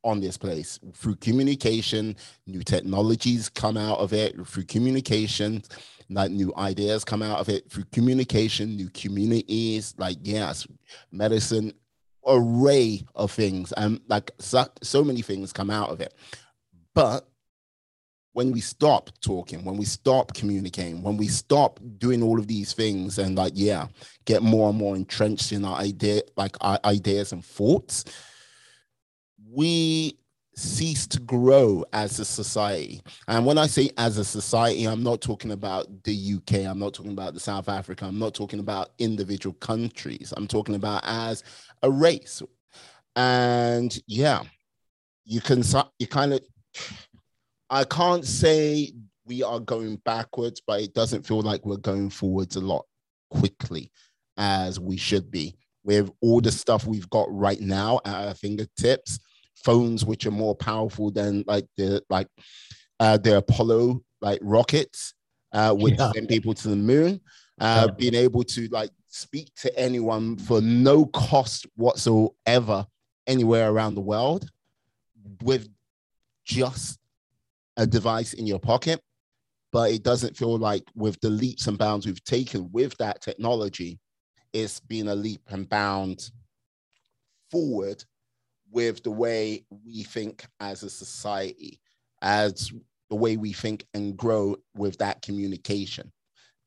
on 0.07 0.21
this 0.21 0.39
place. 0.39 0.79
Through 0.95 1.17
communication, 1.17 2.17
new 2.47 2.63
technologies 2.63 3.49
come 3.49 3.77
out 3.77 3.99
of 3.99 4.13
it. 4.13 4.35
Through 4.47 4.65
communication, 4.65 5.63
like 6.09 6.31
new 6.31 6.55
ideas 6.57 7.05
come 7.05 7.23
out 7.23 7.41
of 7.41 7.49
it. 7.49 7.71
Through 7.71 7.85
communication, 7.93 8.77
new 8.77 8.89
communities, 8.91 9.95
like 9.99 10.19
yes, 10.23 10.67
medicine 11.11 11.75
array 12.27 13.05
of 13.15 13.31
things 13.31 13.73
and 13.73 14.01
like 14.09 14.31
so, 14.39 14.65
so 14.83 15.05
many 15.05 15.23
things 15.23 15.53
come 15.53 15.71
out 15.71 15.91
of 15.91 16.01
it 16.01 16.13
but 16.95 17.29
when 18.33 18.51
we 18.51 18.61
stop 18.61 19.11
talking 19.21 19.65
when 19.65 19.77
we 19.77 19.85
stop 19.85 20.35
communicating 20.35 21.03
when 21.03 21.17
we 21.17 21.29
stop 21.29 21.79
doing 21.99 22.23
all 22.23 22.39
of 22.39 22.49
these 22.49 22.73
things 22.73 23.19
and 23.19 23.37
like 23.37 23.53
yeah 23.55 23.87
get 24.25 24.43
more 24.43 24.69
and 24.69 24.79
more 24.79 24.97
entrenched 24.97 25.53
in 25.53 25.65
our 25.65 25.79
idea 25.79 26.21
like 26.37 26.57
our 26.63 26.81
ideas 26.85 27.33
and 27.33 27.45
thoughts 27.45 28.05
we 29.51 30.19
cease 30.57 31.07
to 31.07 31.21
grow 31.21 31.85
as 31.93 32.19
a 32.19 32.25
society. 32.25 33.03
And 33.29 33.45
when 33.45 33.59
I 33.59 33.67
say 33.67 33.91
as 33.99 34.17
a 34.17 34.25
society, 34.25 34.87
I'm 34.87 35.03
not 35.03 35.21
talking 35.21 35.53
about 35.53 35.87
the 36.05 36.35
UK, 36.37 36.67
I'm 36.67 36.79
not 36.79 36.95
talking 36.95 37.13
about 37.13 37.35
the 37.35 37.41
South 37.41 37.69
Africa, 37.69 38.07
I'm 38.07 38.19
not 38.19 38.35
talking 38.35 38.61
about 38.61 38.91
individual 38.99 39.55
countries. 39.55 40.33
I'm 40.37 40.47
talking 40.47 40.75
about 40.75 41.03
as 41.05 41.45
a 41.83 41.91
race. 41.91 42.43
And 43.15 43.97
yeah, 44.07 44.43
you 45.25 45.41
can 45.41 45.63
you 45.99 46.07
kind 46.07 46.33
of 46.33 46.41
I 47.69 47.85
can't 47.85 48.25
say 48.25 48.93
we 49.27 49.43
are 49.43 49.61
going 49.61 49.97
backwards, 50.05 50.63
but 50.67 50.81
it 50.81 50.95
doesn't 50.95 51.27
feel 51.27 51.43
like 51.43 51.67
we're 51.67 51.77
going 51.79 52.11
forwards 52.11 52.57
a 52.57 52.61
lot 52.61 52.87
quickly 53.31 53.91
as 54.37 54.79
we 54.79 54.97
should 54.97 55.31
be 55.31 55.57
with 55.83 56.11
all 56.21 56.41
the 56.41 56.53
stuff 56.53 56.87
we've 56.87 57.11
got 57.11 57.27
right 57.31 57.61
now 57.61 58.01
at 58.05 58.29
our 58.29 58.35
fingertips 58.35 59.19
phones 59.67 60.05
which 60.05 60.25
are 60.27 60.31
more 60.31 60.55
powerful 60.55 61.11
than 61.11 61.43
like 61.47 61.67
the 61.77 62.01
like 62.09 62.29
uh, 63.01 63.19
the 63.19 63.39
Apollo 63.39 64.01
like 64.21 64.39
rockets, 64.41 65.13
uh, 65.53 65.75
which 65.75 65.99
yeah. 65.99 66.13
send 66.13 66.29
people 66.29 66.55
to 66.55 66.69
the 66.69 66.77
moon. 66.77 67.21
Uh, 67.61 67.87
yeah. 67.89 67.95
Being 67.99 68.15
able 68.15 68.45
to 68.45 68.69
like 68.69 68.91
speak 69.09 69.53
to 69.57 69.79
anyone 69.79 70.37
for 70.37 70.61
no 70.61 71.07
cost 71.07 71.67
whatsoever 71.75 72.87
anywhere 73.27 73.71
around 73.71 73.97
the 73.97 74.01
world 74.01 74.49
with 75.43 75.69
just 76.45 76.99
a 77.77 77.87
device 77.87 78.35
in 78.35 78.47
your 78.47 78.61
pocket. 78.61 79.01
But 79.73 79.91
it 79.91 80.05
doesn't 80.05 80.37
feel 80.37 80.57
like 80.59 80.85
with 80.95 81.21
the 81.21 81.29
leaps 81.29 81.67
and 81.67 81.77
bounds 81.77 82.07
we've 82.07 82.23
taken 82.25 82.71
with 82.73 82.97
that 82.99 83.21
technology, 83.21 83.99
it's 84.53 84.79
been 84.79 85.09
a 85.09 85.15
leap 85.15 85.43
and 85.49 85.69
bound 85.69 86.31
forward 87.51 88.05
with 88.71 89.03
the 89.03 89.11
way 89.11 89.65
we 89.85 90.03
think 90.03 90.45
as 90.61 90.83
a 90.83 90.91
society, 90.91 91.81
as 92.23 92.73
the 93.11 93.17
way 93.17 93.37
we 93.37 93.53
think 93.53 93.87
and 93.95 94.17
grow 94.17 94.57
with 94.75 94.99
that 94.99 95.23
communication, 95.23 96.13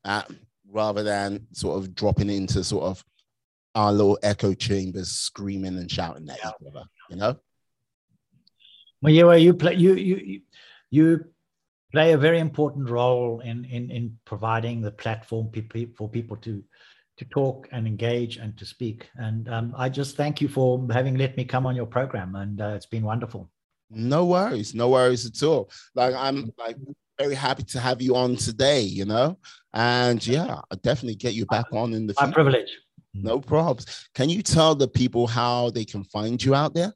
uh, 0.04 0.22
rather 0.70 1.02
than 1.02 1.46
sort 1.52 1.78
of 1.78 1.94
dropping 1.94 2.30
into 2.30 2.64
sort 2.64 2.84
of 2.84 3.04
our 3.74 3.92
little 3.92 4.18
echo 4.22 4.54
chambers, 4.54 5.10
screaming 5.10 5.76
and 5.76 5.90
shouting 5.90 6.28
at 6.28 6.38
each 6.38 6.44
other. 6.44 6.84
You 7.08 7.16
know. 7.16 7.36
Well, 9.02 9.12
you 9.12 9.32
you 9.32 9.54
play 9.54 9.74
you 9.74 9.94
you 9.94 10.40
you 10.90 11.24
play 11.92 12.12
a 12.12 12.18
very 12.18 12.38
important 12.38 12.88
role 12.88 13.40
in 13.40 13.64
in 13.64 13.90
in 13.90 14.18
providing 14.24 14.80
the 14.80 14.90
platform 14.90 15.50
for 15.96 16.08
people 16.08 16.36
to 16.36 16.62
to 17.20 17.24
talk 17.26 17.68
and 17.70 17.86
engage 17.86 18.38
and 18.38 18.56
to 18.56 18.64
speak. 18.64 19.10
And 19.16 19.46
um, 19.50 19.74
I 19.76 19.90
just 19.90 20.16
thank 20.16 20.40
you 20.40 20.48
for 20.48 20.84
having 20.90 21.16
let 21.16 21.36
me 21.36 21.44
come 21.44 21.66
on 21.66 21.76
your 21.76 21.86
program, 21.86 22.34
and 22.34 22.60
uh, 22.60 22.68
it's 22.68 22.86
been 22.86 23.04
wonderful. 23.04 23.48
No 23.90 24.24
worries, 24.24 24.74
no 24.74 24.88
worries 24.88 25.26
at 25.26 25.42
all. 25.42 25.70
Like 25.94 26.14
I'm 26.14 26.50
like 26.58 26.76
very 27.18 27.34
happy 27.34 27.64
to 27.64 27.78
have 27.78 28.00
you 28.00 28.16
on 28.16 28.36
today, 28.36 28.80
you 28.80 29.04
know, 29.04 29.36
and 29.74 30.26
yeah, 30.26 30.62
I'll 30.70 30.78
definitely 30.82 31.16
get 31.16 31.34
you 31.34 31.44
back 31.44 31.66
on 31.72 31.92
in 31.92 32.06
the 32.06 32.14
future. 32.14 32.28
My 32.28 32.32
privilege. 32.32 32.70
No 33.12 33.38
problems. 33.38 34.08
Can 34.14 34.30
you 34.30 34.42
tell 34.42 34.74
the 34.74 34.88
people 34.88 35.26
how 35.26 35.68
they 35.70 35.84
can 35.84 36.04
find 36.04 36.42
you 36.42 36.54
out 36.54 36.72
there? 36.72 36.94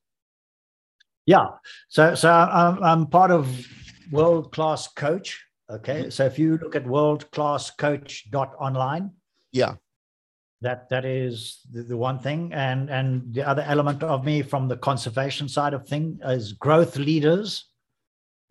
Yeah, 1.27 1.49
so 1.89 2.15
so 2.15 2.33
I'm, 2.33 2.83
I'm 2.83 3.07
part 3.09 3.31
of 3.31 3.47
World 4.11 4.53
Class 4.53 4.89
Coach. 4.89 5.45
Okay, 5.71 6.03
mm-hmm. 6.03 6.11
so 6.11 6.25
if 6.25 6.39
you 6.39 6.59
look 6.63 6.77
at 6.77 6.85
worldclasscoach.online, 6.85 9.11
yeah, 9.53 9.75
that 10.65 10.89
that 10.89 11.05
is 11.05 11.61
the, 11.71 11.83
the, 11.83 11.97
one 11.97 12.19
thing 12.19 12.53
and 12.53 12.91
and 12.91 13.35
the 13.35 13.47
other 13.47 13.65
element 13.67 14.03
of 14.03 14.25
me 14.25 14.43
from 14.43 14.69
the 14.69 14.77
conservation 14.77 15.49
side 15.49 15.75
of 15.75 15.87
thing 15.87 16.19
is 16.25 16.53
growth 16.53 16.97
leaders 16.97 17.67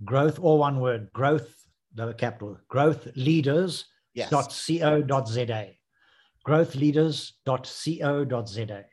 growth 0.04 0.40
or 0.42 0.58
one 0.58 0.80
word 0.80 1.10
growth 1.14 1.64
the 1.94 2.14
capital, 2.14 2.58
growthleaders.co.za. 2.72 3.86
Yes. 4.16 4.32
Growthleaders.co.za. 6.46 8.86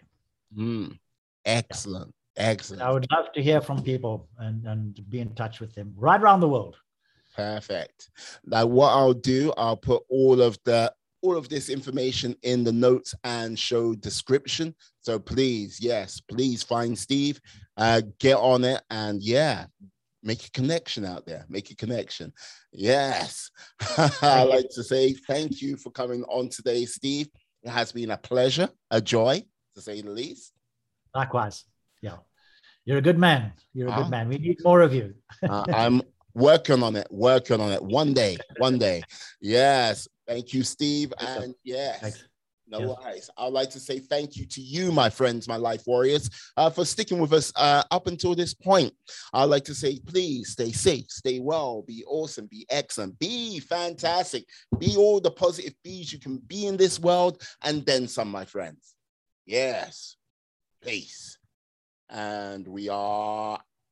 Mm, 0.56 0.96
excellent. 1.44 2.14
Excellent. 2.36 2.82
I 2.82 2.92
would 2.92 3.06
love 3.10 3.32
to 3.32 3.42
hear 3.42 3.60
from 3.60 3.82
people 3.82 4.28
and, 4.38 4.64
and 4.66 5.10
be 5.10 5.18
in 5.20 5.34
touch 5.34 5.58
with 5.60 5.74
them 5.74 5.92
right 5.96 6.20
around 6.20 6.38
the 6.40 6.48
world. 6.48 6.76
Perfect. 7.36 8.10
Now, 8.44 8.66
what 8.66 8.90
I'll 8.90 9.14
do, 9.14 9.52
I'll 9.56 9.76
put 9.76 10.02
all 10.08 10.40
of 10.40 10.56
the 10.64 10.92
all 11.22 11.36
of 11.36 11.48
this 11.48 11.68
information 11.68 12.34
in 12.42 12.64
the 12.64 12.72
notes 12.72 13.14
and 13.24 13.58
show 13.58 13.94
description. 13.94 14.74
So 15.00 15.18
please, 15.18 15.78
yes, 15.80 16.20
please 16.20 16.62
find 16.62 16.98
Steve, 16.98 17.40
uh, 17.76 18.02
get 18.18 18.36
on 18.36 18.64
it, 18.64 18.82
and 18.90 19.22
yeah, 19.22 19.66
make 20.22 20.46
a 20.46 20.50
connection 20.50 21.04
out 21.04 21.26
there. 21.26 21.46
Make 21.48 21.70
a 21.70 21.76
connection. 21.76 22.32
Yes, 22.72 23.50
I 24.22 24.44
like 24.44 24.68
to 24.74 24.82
say 24.82 25.12
thank 25.12 25.60
you 25.60 25.76
for 25.76 25.90
coming 25.90 26.24
on 26.24 26.48
today, 26.48 26.84
Steve. 26.84 27.28
It 27.62 27.70
has 27.70 27.92
been 27.92 28.10
a 28.10 28.16
pleasure, 28.16 28.70
a 28.90 29.00
joy, 29.00 29.42
to 29.74 29.82
say 29.82 30.00
the 30.00 30.10
least. 30.10 30.52
Likewise. 31.14 31.64
Yeah. 32.00 32.16
You're 32.84 32.98
a 32.98 33.02
good 33.02 33.18
man. 33.18 33.52
You're 33.74 33.88
a 33.88 33.94
good 33.94 34.06
ah. 34.06 34.08
man. 34.08 34.28
We 34.28 34.38
need 34.38 34.58
more 34.64 34.80
of 34.80 34.94
you. 34.94 35.14
uh, 35.48 35.64
I'm 35.72 36.02
working 36.34 36.82
on 36.82 36.96
it, 36.96 37.06
working 37.10 37.60
on 37.60 37.72
it. 37.72 37.82
One 37.82 38.14
day, 38.14 38.38
one 38.58 38.78
day. 38.78 39.02
Yes. 39.40 40.08
Thank 40.30 40.54
you, 40.54 40.62
Steve. 40.62 41.12
And 41.18 41.56
yes. 41.64 42.00
Thanks. 42.00 42.24
No 42.68 42.96
worries. 43.02 43.28
I'd 43.36 43.52
like 43.52 43.68
to 43.70 43.80
say 43.80 43.98
thank 43.98 44.36
you 44.36 44.46
to 44.46 44.60
you, 44.60 44.92
my 44.92 45.10
friends, 45.10 45.48
my 45.48 45.56
life 45.56 45.82
warriors, 45.88 46.30
uh, 46.56 46.70
for 46.70 46.84
sticking 46.84 47.18
with 47.18 47.32
us 47.32 47.52
uh, 47.56 47.82
up 47.90 48.06
until 48.06 48.36
this 48.36 48.54
point. 48.54 48.92
I'd 49.32 49.46
like 49.46 49.64
to 49.64 49.74
say, 49.74 49.98
please 49.98 50.50
stay 50.50 50.70
safe, 50.70 51.06
stay 51.10 51.40
well, 51.40 51.82
be 51.82 52.04
awesome, 52.06 52.46
be 52.46 52.64
excellent, 52.70 53.18
be 53.18 53.58
fantastic, 53.58 54.44
be 54.78 54.94
all 54.96 55.18
the 55.18 55.32
positive 55.32 55.74
bees 55.82 56.12
you 56.12 56.20
can 56.20 56.36
be 56.36 56.68
in 56.68 56.76
this 56.76 57.00
world, 57.00 57.42
and 57.64 57.84
then 57.84 58.06
some, 58.06 58.30
my 58.30 58.44
friends. 58.44 58.94
Yes. 59.46 60.14
Peace 60.80 61.40
and 62.10 62.66
we 62.66 62.88
are 62.88 63.58